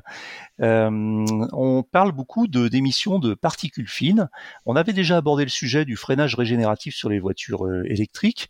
Euh, 0.62 0.90
on 1.54 1.84
parle 1.84 2.12
beaucoup 2.12 2.48
de 2.48 2.68
d'émissions 2.68 3.20
de 3.20 3.34
particules 3.34 3.88
fines. 3.88 4.30
On 4.66 4.76
avait 4.76 4.94
déjà 4.94 5.18
abordé 5.18 5.44
le 5.44 5.50
sujet 5.50 5.86
du 5.86 5.96
freinage 5.96 6.36
régénératif 6.36 6.96
sur 6.96 7.10
les 7.10 7.20
voitures 7.20 7.68
électriques. 7.86 8.50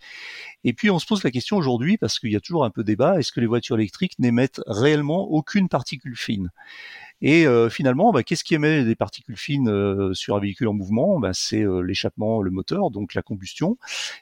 Et 0.64 0.74
puis 0.74 0.90
on 0.90 1.00
se 1.00 1.06
pose 1.06 1.24
la 1.24 1.32
question 1.32 1.58
aujourd'hui, 1.58 1.98
parce 1.98 2.20
qu'il 2.20 2.32
y 2.32 2.36
a 2.36 2.40
toujours 2.40 2.66
un 2.66 2.70
peu 2.70 2.84
débat, 2.84 3.20
est-ce 3.20 3.32
que 3.32 3.40
les 3.40 3.48
voitures 3.48 3.78
électriques 3.78 4.18
n'émettent 4.20 4.62
réellement 4.68 5.22
aucune 5.30 5.70
particule 5.70 6.16
fine? 6.16 6.50
Et 7.28 7.48
euh, 7.48 7.72
finalement, 7.72 8.12
bah, 8.12 8.22
qu'est-ce 8.22 8.44
qui 8.44 8.54
émet 8.54 8.84
des 8.84 8.94
particules 8.94 9.36
fines 9.36 9.68
euh, 9.68 10.14
sur 10.14 10.36
un 10.36 10.40
véhicule 10.40 10.68
en 10.68 10.74
mouvement? 10.74 11.20
Bah, 11.20 11.32
C'est 11.34 11.64
euh, 11.64 11.80
l'échappement, 11.80 12.40
le 12.44 12.52
moteur, 12.52 12.92
donc 12.92 13.16
la 13.16 13.24
combustion. 13.24 13.80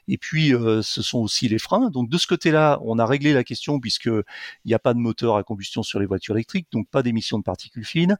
Et 0.08 0.16
puis, 0.16 0.52
ce 0.80 1.02
sont 1.02 1.18
aussi 1.18 1.46
les 1.46 1.58
freins. 1.58 1.90
Donc 1.90 2.08
de 2.08 2.16
ce 2.16 2.26
côté-là, 2.26 2.80
on 2.82 2.98
a 2.98 3.04
réglé 3.04 3.34
la 3.34 3.44
question 3.44 3.78
puisque 3.78 4.06
il 4.06 4.22
n'y 4.64 4.72
a 4.72 4.78
pas 4.78 4.94
de 4.94 5.00
moteur 5.00 5.36
à 5.36 5.42
combustion 5.42 5.82
sur 5.82 6.00
les 6.00 6.06
voitures 6.06 6.34
électriques, 6.34 6.68
donc 6.72 6.88
pas 6.88 7.02
d'émission 7.02 7.38
de 7.38 7.42
particules 7.42 7.84
fines. 7.84 8.16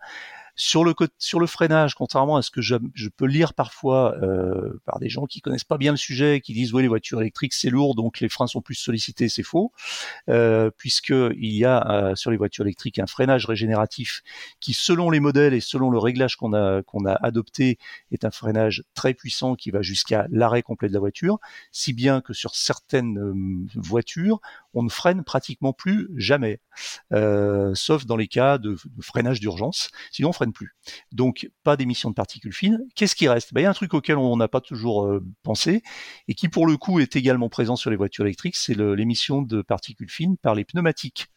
Sur 0.57 0.85
le, 0.85 1.47
freinage, 1.47 1.95
contrairement 1.95 2.37
à 2.37 2.43
ce 2.43 2.51
que 2.51 2.61
je, 2.61 2.77
peux 3.17 3.27
lire 3.27 3.55
parfois 3.55 4.15
euh, 4.23 4.81
par 4.85 5.01
des 5.01 5.09
gens 5.09 5.27
qui 5.27 5.41
connaissent 5.41 5.65
pas 5.65 5.79
bien 5.79 5.91
le 5.91 5.97
sujet, 5.97 6.41
qui 6.41 6.53
disent 6.53 6.73
oui 6.73 6.83
les 6.83 6.89
voitures 6.89 7.21
électriques 7.21 7.55
c'est 7.55 7.71
lourd 7.71 7.95
donc 7.95 8.21
les 8.21 8.29
freins 8.29 8.47
sont 8.47 8.61
plus 8.61 8.75
sollicités, 8.75 9.29
c'est 9.29 9.43
faux, 9.43 9.73
euh, 10.29 10.71
puisque 10.77 11.11
il 11.11 11.53
y 11.53 11.65
a 11.65 11.91
euh, 11.91 12.15
sur 12.15 12.31
les 12.31 12.37
voitures 12.37 12.65
électriques 12.65 12.99
un 12.99 13.07
freinage 13.07 13.47
régénératif 13.47 14.23
qui 14.61 14.75
selon 14.75 15.11
les 15.11 15.21
modèles 15.21 15.55
et 15.55 15.61
selon 15.61 15.91
le 15.91 15.99
réglage 15.99 16.37
qu'on 16.37 16.53
a 16.53 16.83
qu'on 16.83 17.05
a 17.05 17.15
adopté 17.15 17.79
est 18.13 18.25
un 18.25 18.31
freinage 18.31 18.85
très 18.95 19.15
puissant 19.15 19.57
qui 19.57 19.71
va 19.71 19.83
jusqu'à 19.83 20.27
l'arrêt 20.31 20.63
complet 20.63 20.89
de 20.89 20.95
la 20.95 21.01
voiture, 21.01 21.39
si 21.73 21.93
bien 21.93 22.21
que 22.21 22.33
sur 22.33 22.55
certaines 22.55 23.19
euh, 23.19 23.35
voitures 23.75 24.41
on 24.75 24.83
ne 24.83 24.91
freine 24.91 25.25
pratiquement 25.25 25.73
plus 25.73 26.09
jamais, 26.17 26.61
euh, 27.13 27.75
sauf 27.75 28.07
dans 28.07 28.17
les 28.17 28.29
cas 28.29 28.59
de, 28.59 28.77
freinage 29.01 29.41
d'urgence. 29.41 29.91
Sinon, 30.11 30.31
on 30.31 30.33
freine 30.33 30.53
plus. 30.53 30.77
Donc, 31.13 31.49
pas 31.63 31.77
d'émission 31.77 32.11
de 32.11 32.15
particules 32.15 32.53
fines. 32.53 32.81
Qu'est-ce 32.95 33.17
qui 33.17 33.29
reste? 33.29 33.55
Ben, 33.55 33.61
Il 33.61 33.65
y 33.65 33.67
a 33.67 33.71
un 33.71 33.75
truc 33.75 33.95
auquel 33.95 34.17
on 34.17 34.37
n'a 34.37 34.49
pas 34.49 34.61
toujours 34.61 35.07
euh, 35.07 35.25
pensé 35.43 35.83
et 36.29 36.35
qui, 36.35 36.49
pour 36.49 36.67
le 36.67 36.77
coup, 36.77 37.01
est 37.01 37.17
également 37.17 37.49
présent 37.49 37.77
sur 37.77 37.91
les 37.91 37.97
voitures 37.97 38.25
électriques, 38.25 38.57
c'est 38.57 38.75
l'émission 38.77 39.43
de 39.43 39.63
particules 39.63 40.11
fines 40.11 40.37
par 40.37 40.55
les 40.55 40.65
pneumatiques. 40.65 41.29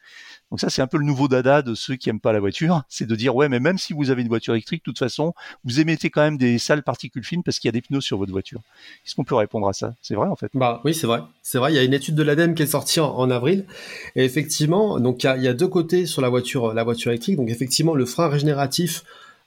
Donc 0.50 0.62
ça, 0.62 0.70
c'est 0.70 0.82
un 0.82 0.88
peu 0.88 0.98
le 0.98 1.06
nouveau 1.06 1.28
dada 1.28 1.62
de 1.62 1.76
ceux 1.76 1.96
qui 1.96 2.10
aiment 2.10 2.22
pas 2.22 2.32
la 2.32 2.40
voiture, 2.40 2.84
c'est 2.88 3.06
de 3.06 3.16
dire 3.16 3.36
ouais, 3.36 3.50
mais 3.50 3.60
même 3.60 3.78
si 3.78 3.94
vous 3.94 4.10
avez 4.10 4.22
une 4.22 4.28
voiture 4.30 4.54
électrique, 4.54 4.82
de 4.82 4.86
toute 4.86 5.00
façon, 5.00 5.34
vous 5.66 5.80
émettez 5.80 6.10
quand 6.10 6.22
même 6.22 6.38
des 6.38 6.58
sales 6.58 6.84
particules 6.84 7.26
fines 7.26 7.44
parce 7.44 7.60
qu'il 7.60 7.68
y 7.68 7.70
a 7.70 7.74
des 7.74 7.82
pneus 7.82 8.02
sur 8.02 8.18
votre 8.18 8.32
voiture. 8.32 8.62
Qu'est-ce 9.04 9.16
qu'on 9.16 9.26
peut 9.26 9.36
répondre 9.36 9.68
à 9.68 9.74
ça? 9.74 9.94
C'est 10.02 10.16
vrai 10.16 10.28
en 10.28 10.36
fait? 10.36 10.52
Bah 10.54 10.82
oui, 10.86 10.94
c'est 10.94 11.08
vrai. 11.08 11.22
C'est 11.42 11.58
vrai. 11.58 11.74
Il 11.74 11.76
y 11.76 11.80
a 11.80 11.84
une 11.84 11.94
étude 11.94 12.16
de 12.16 12.24
l'ADEME 12.24 12.56
qui 12.56 12.64
est 12.64 12.68
sortie 12.68 13.00
en, 13.00 13.30
avril, 13.30 13.66
et 14.16 14.24
effectivement, 14.24 15.00
donc 15.00 15.24
il 15.24 15.42
y, 15.42 15.48
a, 15.48 15.54
deux 15.54 15.68
côtés 15.68 16.06
sur 16.06 16.22
la 16.22 16.30
voiture, 16.30 16.74
électrique. 17.08 17.36
Donc 17.36 17.50
effectivement, 17.50 17.94
le 17.94 18.06
frein 18.06 18.30
régénératif 18.30 19.04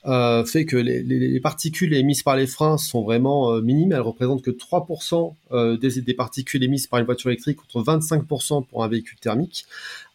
euh, 0.06 0.46
fait 0.46 0.64
que 0.64 0.76
les, 0.76 1.40
particules 1.40 1.92
émises 1.92 2.22
par 2.22 2.36
les 2.36 2.46
freins 2.46 2.78
sont 2.78 3.02
vraiment 3.02 3.52
euh, 3.52 3.61
minimes. 3.61 3.92
Elles 3.92 4.00
représentent 4.00 4.42
que 4.42 4.50
3% 4.50 5.34
euh, 5.52 5.76
des, 5.76 6.14
particules 6.14 6.62
émises 6.62 6.86
par 6.86 7.00
une 7.00 7.06
voiture 7.06 7.30
électrique 7.30 7.58
contre 7.58 7.84
25% 7.84 8.66
pour 8.66 8.84
un 8.84 8.88
véhicule 8.88 9.18
thermique. 9.18 9.66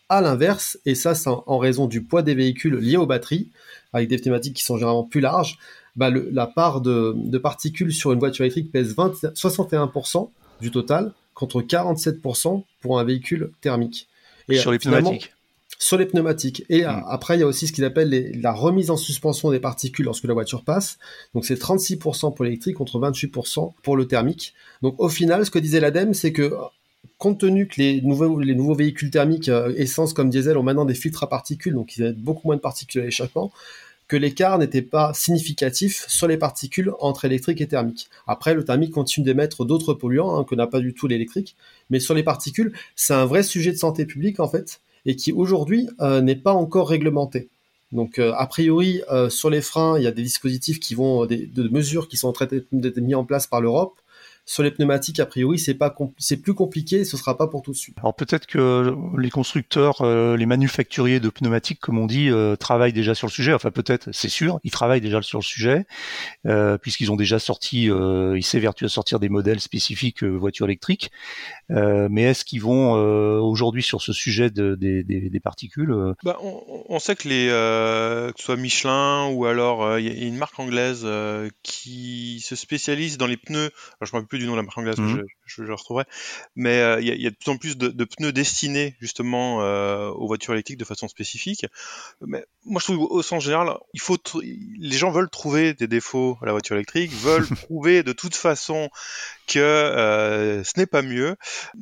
À 0.08 0.22
l'inverse, 0.22 0.78
et 0.86 0.94
ça 0.94 1.16
c'est 1.16 1.30
en 1.30 1.58
raison 1.58 1.88
du 1.88 2.04
poids 2.04 2.22
des 2.22 2.36
véhicules 2.36 2.76
liés 2.76 2.98
aux 2.98 3.08
batteries, 3.08 3.50
avec 3.94 4.08
des 4.08 4.20
thématiques 4.20 4.56
qui 4.56 4.64
sont 4.64 4.78
généralement 4.78 5.04
plus 5.04 5.22
larges, 5.22 5.58
bah 5.96 6.10
la 6.10 6.48
part 6.48 6.82
de, 6.82 7.38
particules 7.38 7.94
sur 7.94 8.12
une 8.12 8.20
voiture 8.20 8.44
électrique 8.44 8.72
pèse 8.72 8.96
61% 8.96 10.30
du 10.62 10.72
total 10.72 11.14
contre 11.34 11.62
47% 11.62 12.64
pour 12.82 13.00
un 13.00 13.04
véhicule 13.04 13.52
thermique. 13.62 14.08
Et 14.48 14.58
sur 14.58 14.72
les 14.72 14.80
pneumatiques 14.80 15.32
sur 15.78 15.98
les 15.98 16.06
pneumatiques. 16.06 16.64
Et 16.70 16.84
hmm. 16.86 17.04
après, 17.08 17.38
il 17.38 17.42
y 17.42 17.44
a 17.44 17.48
aussi 17.48 17.68
ce 17.68 17.74
qu'ils 17.74 17.84
appellent 17.84 18.32
la 18.42 18.54
remise 18.54 18.92
en 18.92 18.98
suspension 18.98 19.52
des 19.52 19.60
particules 19.60 20.06
lorsque 20.06 20.24
la 20.24 20.34
voiture 20.34 20.64
passe. 20.64 20.98
Donc 21.34 21.46
c'est 21.46 21.60
36% 21.60 22.34
pour 22.34 22.46
l'électrique 22.46 22.78
contre 22.78 23.00
28% 23.00 23.74
pour 23.84 23.98
le 23.98 24.08
thermique. 24.08 24.54
Donc 24.82 24.96
au 25.00 25.10
final, 25.10 25.46
ce 25.46 25.52
que 25.52 25.60
disait 25.60 25.80
l'ADEME, 25.80 26.14
c'est 26.14 26.32
que 26.32 26.54
compte 27.18 27.40
tenu 27.40 27.68
que 27.68 27.76
les 27.78 28.02
nouveaux, 28.02 28.40
les 28.40 28.56
nouveaux 28.56 28.76
véhicules 28.76 29.12
thermiques 29.12 29.50
euh, 29.50 29.74
essence 29.76 30.14
comme 30.14 30.30
diesel 30.30 30.58
ont 30.58 30.64
maintenant 30.64 30.86
des 30.86 30.94
filtres 30.94 31.24
à 31.24 31.30
particules, 31.30 31.74
donc 31.74 31.98
ils 31.98 32.06
ont 32.06 32.16
beaucoup 32.18 32.48
moins 32.48 32.56
de 32.56 32.62
particules 32.62 33.02
à 33.02 33.06
l'échappement, 33.06 33.52
que 34.08 34.16
l'écart 34.16 34.60
n'était 34.60 34.82
pas 34.82 35.14
significatif 35.14 36.06
sur 36.08 36.28
les 36.28 36.38
particules 36.38 36.92
entre 37.00 37.26
électrique 37.26 37.62
et 37.62 37.68
thermique. 37.68 38.10
Après, 38.28 38.54
le 38.54 38.64
thermique 38.64 38.92
continue 38.92 39.26
d'émettre 39.26 39.66
d'autres 39.66 39.94
polluants 39.94 40.38
hein, 40.38 40.44
que 40.44 40.54
n'a 40.56 40.68
pas 40.68 40.80
du 40.80 40.94
tout 40.94 41.08
l'électrique, 41.08 41.56
mais 41.90 42.00
sur 42.00 42.14
les 42.14 42.24
particules, 42.24 42.74
c'est 42.96 43.14
un 43.14 43.26
vrai 43.26 43.42
sujet 43.44 43.72
de 43.72 43.78
santé 43.78 44.06
publique 44.06 44.40
en 44.40 44.48
fait, 44.48 44.82
et 45.06 45.16
qui 45.16 45.32
aujourd'hui 45.32 45.90
euh, 46.02 46.22
n'est 46.22 46.36
pas 46.36 46.54
encore 46.54 46.90
réglementé. 46.90 47.50
Donc, 47.92 48.20
euh, 48.20 48.34
a 48.36 48.46
priori, 48.48 49.02
sur 49.30 49.50
les 49.50 49.62
freins, 49.62 49.98
il 49.98 50.04
y 50.04 50.08
a 50.08 50.12
des 50.12 50.24
dispositifs 50.24 50.80
qui 50.80 50.96
vont, 50.96 51.26
des, 51.26 51.48
de 51.48 51.70
mesures 51.70 52.08
qui 52.08 52.18
sont 52.18 52.28
en 52.28 52.34
train 52.34 52.48
d'être 52.72 53.00
mis 53.00 53.16
en 53.16 53.24
place 53.24 53.48
par 53.48 53.62
l'Europe. 53.62 53.96
Sur 54.48 54.62
les 54.62 54.70
pneumatiques, 54.70 55.20
a 55.20 55.26
priori, 55.26 55.58
c'est 55.58 55.74
pas 55.74 55.96
c'est 56.20 56.38
plus 56.38 56.54
compliqué, 56.54 57.04
ce 57.04 57.18
sera 57.18 57.36
pas 57.36 57.48
pour 57.48 57.64
tout 57.64 57.72
de 57.72 57.76
suite. 57.76 57.98
Alors 57.98 58.14
peut-être 58.14 58.46
que 58.46 58.96
les 59.18 59.32
constructeurs, 59.32 60.02
euh, 60.02 60.38
les 60.38 60.46
manufacturiers 60.46 61.20
de 61.20 61.30
pneumatiques, 61.30 61.80
comme 61.80 61.98
on 61.98 62.06
dit, 62.06 62.30
euh, 62.30 62.56
travaillent 62.56 62.94
déjà 62.94 63.16
sur 63.16 63.26
le 63.26 63.32
sujet. 63.32 63.54
Enfin 63.54 63.72
peut-être, 63.72 64.10
c'est 64.12 64.30
sûr, 64.30 64.60
ils 64.64 64.70
travaillent 64.70 65.02
déjà 65.02 65.24
sur 65.24 65.40
le 65.40 65.44
sujet, 65.44 65.88
euh, 66.46 66.78
puisqu'ils 66.78 67.12
ont 67.12 67.16
déjà 67.16 67.40
sorti, 67.40 67.86
ils 67.86 68.46
s'évertuent 68.46 68.86
à 68.86 68.90
sortir 68.90 69.20
des 69.20 69.30
modèles 69.30 69.60
spécifiques 69.60 70.24
voitures 70.24 70.68
électriques. 70.68 71.10
mais 71.70 72.22
est-ce 72.22 72.46
qu'ils 72.46 72.62
vont 72.62 72.92
aujourd'hui 73.42 73.82
sur 73.82 74.04
ce 74.04 74.14
sujet 74.14 74.52
de, 74.52 74.76
des 74.76 75.40
particules 75.40 76.14
bah, 76.24 76.38
on, 76.42 77.00
sait 77.00 77.16
que 77.16 77.28
les, 77.28 77.48
que 77.48 78.38
ce 78.38 78.44
soit 78.44 78.58
Michelin 78.58 79.28
ou 79.30 79.46
alors 79.46 79.98
il 79.98 80.06
y 80.06 80.24
a 80.24 80.28
une 80.28 80.38
marque 80.38 80.60
anglaise 80.60 81.06
qui 81.64 82.42
se 82.42 82.56
spécialise 82.56 83.18
dans 83.18 83.28
les 83.28 83.38
pneus. 83.38 83.72
Alors, 84.00 84.08
je 84.08 84.12
du 84.38 84.46
nom 84.46 84.54
de 84.54 84.58
la 84.58 84.64
marque 84.64 84.78
anglaise, 84.78 84.98
mmh. 84.98 85.22
je, 85.46 85.66
je, 85.66 85.72
retrouverai. 85.72 86.06
Mais 86.56 86.80
euh, 86.80 87.02
il 87.02 87.08
y, 87.08 87.28
a 87.28 87.30
de 87.30 87.36
plus 87.36 87.52
en 87.52 87.58
plus 87.58 87.78
de, 87.78 88.04
pneus 88.04 88.32
destinés 88.32 88.96
justement 89.00 89.62
euh, 89.62 90.10
aux 90.10 90.28
voitures 90.28 90.54
électriques 90.54 90.78
de 90.78 90.86
façon 90.86 91.08
spécifique. 91.08 91.66
Mais 92.22 92.46
moi, 92.66 92.80
je 92.80 92.92
trouve 92.92 93.08
au 93.10 93.22
sens 93.22 93.44
général, 93.44 93.78
il 93.94 94.02
faut 94.02 94.18
les 94.80 94.98
gens 94.98 95.12
veulent 95.12 95.30
trouver 95.30 95.74
des 95.74 95.88
défauts 95.88 96.38
à 96.42 96.46
la 96.46 96.52
voiture 96.52 96.76
électrique, 96.76 97.12
veulent 97.12 97.48
prouver 97.66 98.04
de 98.04 98.14
toute 98.14 98.36
façon 98.36 98.90
que 99.48 99.60
euh, 99.60 100.64
ce 100.64 100.74
n'est 100.78 100.88
pas 100.88 101.02
mieux. 101.02 101.36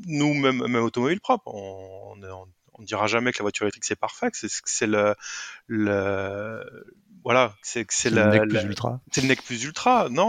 Nous, 0.08 0.34
même, 0.34 0.68
même 0.68 0.84
automobile 0.84 1.20
propre, 1.20 1.47
on, 1.47 2.16
on, 2.22 2.82
ne 2.82 2.86
dira 2.86 3.08
jamais 3.08 3.32
que 3.32 3.39
la 3.39 3.43
voiture 3.43 3.64
électrique 3.64 3.86
c'est 3.86 3.99
parfait, 3.99 4.30
c'est 4.34 4.88
le, 4.88 5.16
le 5.68 6.64
voilà, 7.24 7.54
c'est 7.62 7.86
c'est 7.90 8.10
le 8.10 8.26
nec 8.26 8.50
plus 8.50 8.64
ultra. 8.64 9.00
C'est 9.12 9.22
le 9.22 9.28
nec 9.28 9.42
plus 9.44 9.64
ultra. 9.64 10.08
Non, 10.10 10.26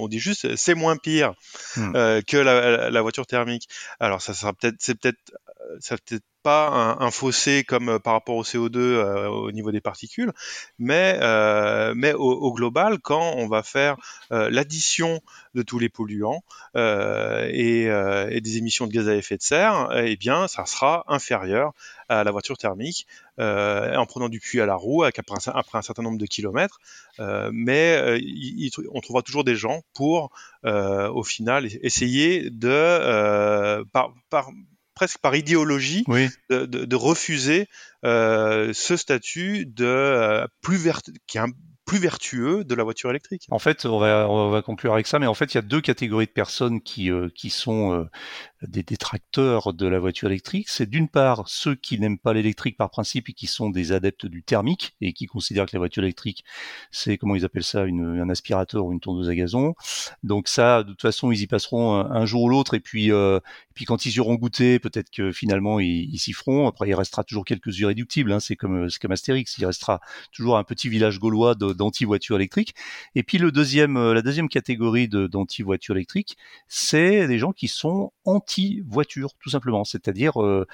on, 0.00 0.08
dit 0.08 0.18
juste 0.18 0.56
c'est 0.56 0.74
moins 0.74 0.96
pire 0.96 1.34
hmm. 1.76 1.92
euh, 1.94 2.22
que 2.22 2.36
la, 2.36 2.90
la, 2.90 3.02
voiture 3.02 3.26
thermique. 3.26 3.68
Alors 4.00 4.22
ça 4.22 4.32
sera 4.32 4.52
peut-être, 4.54 4.76
c'est 4.78 4.94
peut-être, 4.94 5.18
ça 5.80 5.96
peut-être 5.96 6.24
pas 6.42 6.96
un, 7.00 7.10
fossé 7.10 7.64
comme 7.64 7.88
euh, 7.88 7.98
par 7.98 8.12
rapport 8.12 8.36
au 8.36 8.44
CO2 8.44 8.76
euh, 8.76 9.28
au 9.28 9.50
niveau 9.52 9.72
des 9.72 9.80
particules, 9.80 10.32
mais 10.78 11.18
euh, 11.20 11.94
mais 11.96 12.12
au, 12.14 12.52
global, 12.52 12.98
quand 13.00 13.34
on 13.36 13.48
va 13.48 13.62
faire 13.62 13.96
l'addition 14.30 15.20
de 15.54 15.62
tous 15.62 15.78
les 15.78 15.88
polluants 15.88 16.42
et, 16.74 17.88
des 18.40 18.56
émissions 18.56 18.86
de 18.86 18.92
gaz 18.92 19.08
à 19.08 19.16
effet 19.16 19.36
de 19.36 19.42
serre, 19.42 19.90
eh 20.04 20.16
bien, 20.16 20.48
ça 20.48 20.64
sera 20.66 21.04
inférieur 21.08 21.72
à 22.08 22.24
la 22.24 22.30
voiture 22.30 22.56
thermique 22.56 23.06
en 23.38 24.06
prenant 24.06 24.28
du 24.28 24.40
puits 24.40 24.60
à 24.60 24.66
la 24.66 24.74
roue 24.74 25.04
après 25.04 25.22
un, 25.74 25.82
certain 25.82 26.02
nombre 26.02 26.18
de 26.18 26.26
kilomètres. 26.26 26.78
mais 27.52 28.20
on 28.92 29.00
trouvera 29.00 29.22
toujours 29.22 29.44
des 29.44 29.56
gens 29.56 29.82
pour, 29.94 30.30
au 30.64 31.22
final, 31.22 31.68
essayer 31.82 32.50
de 32.50 33.82
par 34.30 34.50
presque 34.98 35.18
par 35.18 35.36
idéologie 35.36 36.04
de, 36.50 36.96
refuser 36.96 37.68
euh, 38.04 38.72
ce 38.74 38.96
statut 38.96 39.64
de 39.64 39.84
euh, 39.86 40.44
plus 40.60 40.76
vert 40.76 41.02
qui 41.28 41.38
est 41.38 41.40
un 41.40 41.52
plus 41.88 41.98
vertueux 41.98 42.64
de 42.64 42.74
la 42.74 42.84
voiture 42.84 43.10
électrique. 43.10 43.46
En 43.50 43.58
fait, 43.58 43.86
on 43.86 43.98
va, 43.98 44.28
on 44.28 44.50
va 44.50 44.62
conclure 44.62 44.92
avec 44.92 45.06
ça, 45.06 45.18
mais 45.18 45.26
en 45.26 45.34
fait, 45.34 45.54
il 45.54 45.56
y 45.56 45.58
a 45.58 45.62
deux 45.62 45.80
catégories 45.80 46.26
de 46.26 46.30
personnes 46.30 46.82
qui, 46.82 47.10
euh, 47.10 47.28
qui 47.34 47.50
sont 47.50 48.06
des 48.62 48.82
détracteurs 48.82 49.72
de 49.72 49.86
la 49.86 49.98
voiture 49.98 50.28
électrique. 50.28 50.68
C'est 50.68 50.88
d'une 50.88 51.08
part 51.08 51.44
ceux 51.46 51.74
qui 51.74 51.98
n'aiment 51.98 52.18
pas 52.18 52.32
l'électrique 52.32 52.76
par 52.76 52.90
principe 52.90 53.28
et 53.28 53.32
qui 53.32 53.46
sont 53.46 53.70
des 53.70 53.92
adeptes 53.92 54.26
du 54.26 54.42
thermique 54.42 54.96
et 55.00 55.12
qui 55.12 55.26
considèrent 55.26 55.66
que 55.66 55.76
la 55.76 55.78
voiture 55.78 56.02
électrique, 56.02 56.44
c'est, 56.90 57.18
comment 57.18 57.36
ils 57.36 57.44
appellent 57.44 57.62
ça, 57.62 57.82
un 57.82 58.28
aspirateur 58.28 58.84
ou 58.84 58.92
une 58.92 59.00
tondeuse 59.00 59.28
à 59.28 59.34
gazon. 59.34 59.74
Donc 60.24 60.48
ça, 60.48 60.82
de 60.82 60.90
toute 60.90 61.02
façon, 61.02 61.30
ils 61.30 61.42
y 61.42 61.46
passeront 61.46 61.94
un, 61.94 62.26
jour 62.26 62.42
ou 62.42 62.48
l'autre 62.48 62.74
et 62.74 62.80
puis, 62.80 63.12
euh, 63.12 63.40
puis 63.74 63.84
quand 63.84 64.04
ils 64.06 64.12
y 64.12 64.20
auront 64.20 64.34
goûté, 64.34 64.78
peut-être 64.78 65.10
que 65.10 65.30
finalement, 65.30 65.78
ils, 65.78 66.18
s'y 66.18 66.32
feront. 66.32 66.66
Après, 66.66 66.88
il 66.88 66.94
restera 66.94 67.22
toujours 67.22 67.44
quelques 67.44 67.78
irréductibles. 67.78 68.32
Hein. 68.32 68.40
C'est 68.40 68.56
comme, 68.56 68.88
comme 69.00 69.12
Astérix. 69.12 69.56
Il 69.58 69.66
restera 69.66 70.00
toujours 70.32 70.58
un 70.58 70.64
petit 70.64 70.88
village 70.88 71.20
gaulois 71.20 71.54
d'anti-voiture 71.78 72.36
électrique. 72.36 72.74
Et 73.14 73.22
puis 73.22 73.38
le 73.38 73.50
deuxième, 73.50 73.96
euh, 73.96 74.12
la 74.12 74.20
deuxième 74.20 74.50
catégorie 74.50 75.08
d'anti-voiture 75.08 75.96
électrique, 75.96 76.36
c'est 76.68 77.26
des 77.26 77.38
gens 77.38 77.52
qui 77.52 77.68
sont 77.68 78.12
anti-voiture, 78.26 79.30
tout 79.40 79.48
simplement. 79.48 79.84
C'est-à-dire, 79.84 80.42
euh, 80.42 80.66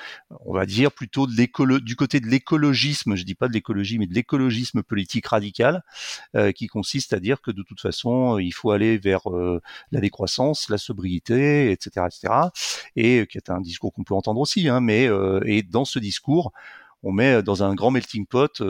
on 0.44 0.52
va 0.52 0.66
dire 0.66 0.90
plutôt 0.90 1.28
de 1.28 1.44
du 1.78 1.96
côté 1.96 2.18
de 2.18 2.26
l'écologisme, 2.26 3.14
je 3.14 3.24
dis 3.24 3.34
pas 3.34 3.46
de 3.46 3.52
l'écologie, 3.52 3.98
mais 3.98 4.06
de 4.06 4.14
l'écologisme 4.14 4.82
politique 4.82 5.26
radical, 5.26 5.84
euh, 6.34 6.50
qui 6.50 6.66
consiste 6.66 7.12
à 7.12 7.20
dire 7.20 7.40
que 7.40 7.50
de 7.50 7.62
toute 7.62 7.80
façon, 7.80 8.38
il 8.38 8.52
faut 8.52 8.70
aller 8.70 8.98
vers 8.98 9.22
la 9.92 10.00
décroissance, 10.00 10.68
la 10.70 10.78
sobriété, 10.78 11.70
etc., 11.70 12.06
etc. 12.06 12.34
Et 12.96 13.26
qui 13.26 13.36
est 13.36 13.50
un 13.50 13.60
discours 13.60 13.92
qu'on 13.92 14.04
peut 14.04 14.14
entendre 14.14 14.40
aussi, 14.40 14.68
hein, 14.68 14.80
mais 14.80 15.08
et 15.44 15.62
dans 15.62 15.84
ce 15.84 15.98
discours, 15.98 16.52
on 17.04 17.12
met 17.12 17.42
dans 17.42 17.62
un 17.62 17.74
grand 17.74 17.90
melting 17.90 18.26
pot 18.26 18.62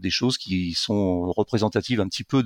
des 0.00 0.10
choses 0.10 0.38
qui 0.38 0.74
sont 0.74 1.32
représentatives 1.32 2.00
un 2.00 2.08
petit 2.08 2.24
peu 2.24 2.42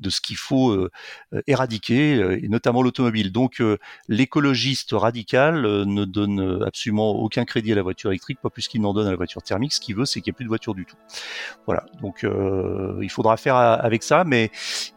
de 0.00 0.10
ce 0.10 0.20
qu'il 0.20 0.36
faut 0.36 0.70
euh, 0.70 0.90
euh, 1.34 1.40
éradiquer, 1.46 2.16
euh, 2.16 2.42
et 2.42 2.48
notamment 2.48 2.82
l'automobile. 2.82 3.32
Donc 3.32 3.62
l'écologiste 4.08 4.90
radical 4.92 5.62
ne 5.62 6.04
donne 6.04 6.62
absolument 6.64 7.10
aucun 7.10 7.44
crédit 7.44 7.72
à 7.72 7.74
la 7.74 7.82
voiture 7.82 8.10
électrique, 8.10 8.38
pas 8.40 8.50
plus 8.50 8.68
qu'il 8.68 8.80
n'en 8.80 8.92
donne 8.92 9.06
à 9.06 9.10
la 9.10 9.16
voiture 9.16 9.42
thermique. 9.42 9.72
Ce 9.72 9.80
qu'il 9.80 9.96
veut, 9.96 10.04
c'est 10.04 10.20
qu'il 10.20 10.30
n'y 10.30 10.34
ait 10.34 10.38
plus 10.38 10.44
de 10.44 10.48
voiture 10.48 10.74
du 10.74 10.86
tout. 10.86 10.96
Voilà. 11.66 11.84
Donc 12.00 12.24
il 13.02 13.10
faudra 13.10 13.36
faire 13.36 13.56
avec 13.56 14.02
ça, 14.02 14.24
mais 14.24 14.50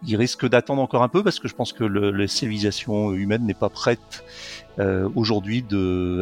il 0.05 0.15
risque 0.15 0.47
d'attendre 0.47 0.81
encore 0.81 1.03
un 1.03 1.09
peu 1.09 1.23
parce 1.23 1.39
que 1.39 1.47
je 1.47 1.55
pense 1.55 1.73
que 1.73 1.83
la 1.83 2.27
civilisation 2.27 3.13
humaine 3.13 3.45
n'est 3.45 3.53
pas 3.53 3.69
prête 3.69 4.23
aujourd'hui 5.15 5.65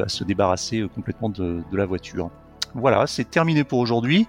à 0.03 0.09
se 0.09 0.23
débarrasser 0.23 0.85
complètement 0.93 1.29
de 1.29 1.63
la 1.73 1.85
voiture. 1.85 2.31
Voilà, 2.75 3.07
c'est 3.07 3.29
terminé 3.29 3.63
pour 3.63 3.79
aujourd'hui, 3.79 4.27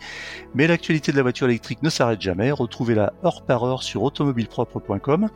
mais 0.55 0.67
l'actualité 0.67 1.13
de 1.13 1.17
la 1.17 1.23
voiture 1.23 1.47
électrique 1.47 1.83
ne 1.83 1.91
s'arrête 1.91 2.21
jamais. 2.21 2.51
Retrouvez-la 2.51 3.13
heure 3.25 3.43
par 3.43 3.65
heure 3.65 3.83
sur 3.83 4.03
automobilepropre.com. 4.03 5.29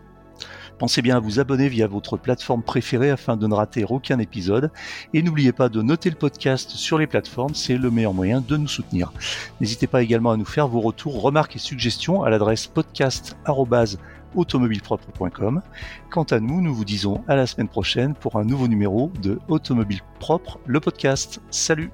Pensez 0.78 1.02
bien 1.02 1.16
à 1.16 1.20
vous 1.20 1.38
abonner 1.38 1.68
via 1.68 1.86
votre 1.86 2.16
plateforme 2.16 2.62
préférée 2.62 3.11
afin 3.11 3.36
de 3.36 3.46
ne 3.46 3.52
rater 3.55 3.84
aucun 3.88 4.18
épisode. 4.18 4.72
Et 5.12 5.22
n'oubliez 5.22 5.52
pas 5.52 5.68
de 5.68 5.82
noter 5.82 6.11
le 6.11 6.16
podcast 6.16 6.70
sur 6.70 6.98
les 6.98 7.07
plateformes, 7.07 7.55
c'est 7.55 7.76
le 7.76 7.88
meilleur 7.90 8.14
moyen 8.14 8.40
de 8.40 8.57
nous 8.57 8.66
soutenir. 8.66 9.12
N'hésitez 9.61 9.86
pas 9.86 10.02
également 10.02 10.32
à 10.32 10.36
nous 10.36 10.44
faire 10.44 10.66
vos 10.66 10.80
retours, 10.80 11.22
remarques 11.22 11.55
et 11.57 11.61
suggestions 11.61 12.24
à 12.24 12.30
l'adresse 12.30 12.66
podcast.automobilepropre.com. 12.66 15.62
Quant 16.11 16.24
à 16.24 16.40
nous, 16.40 16.61
nous 16.61 16.74
vous 16.74 16.84
disons 16.84 17.22
à 17.28 17.36
la 17.36 17.46
semaine 17.46 17.68
prochaine 17.68 18.14
pour 18.14 18.34
un 18.36 18.44
nouveau 18.44 18.66
numéro 18.66 19.12
de 19.22 19.38
Automobile 19.48 20.00
Propre, 20.18 20.59
le 20.66 20.80
podcast. 20.80 21.40
Salut 21.50 21.92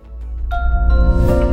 Música 0.51 1.50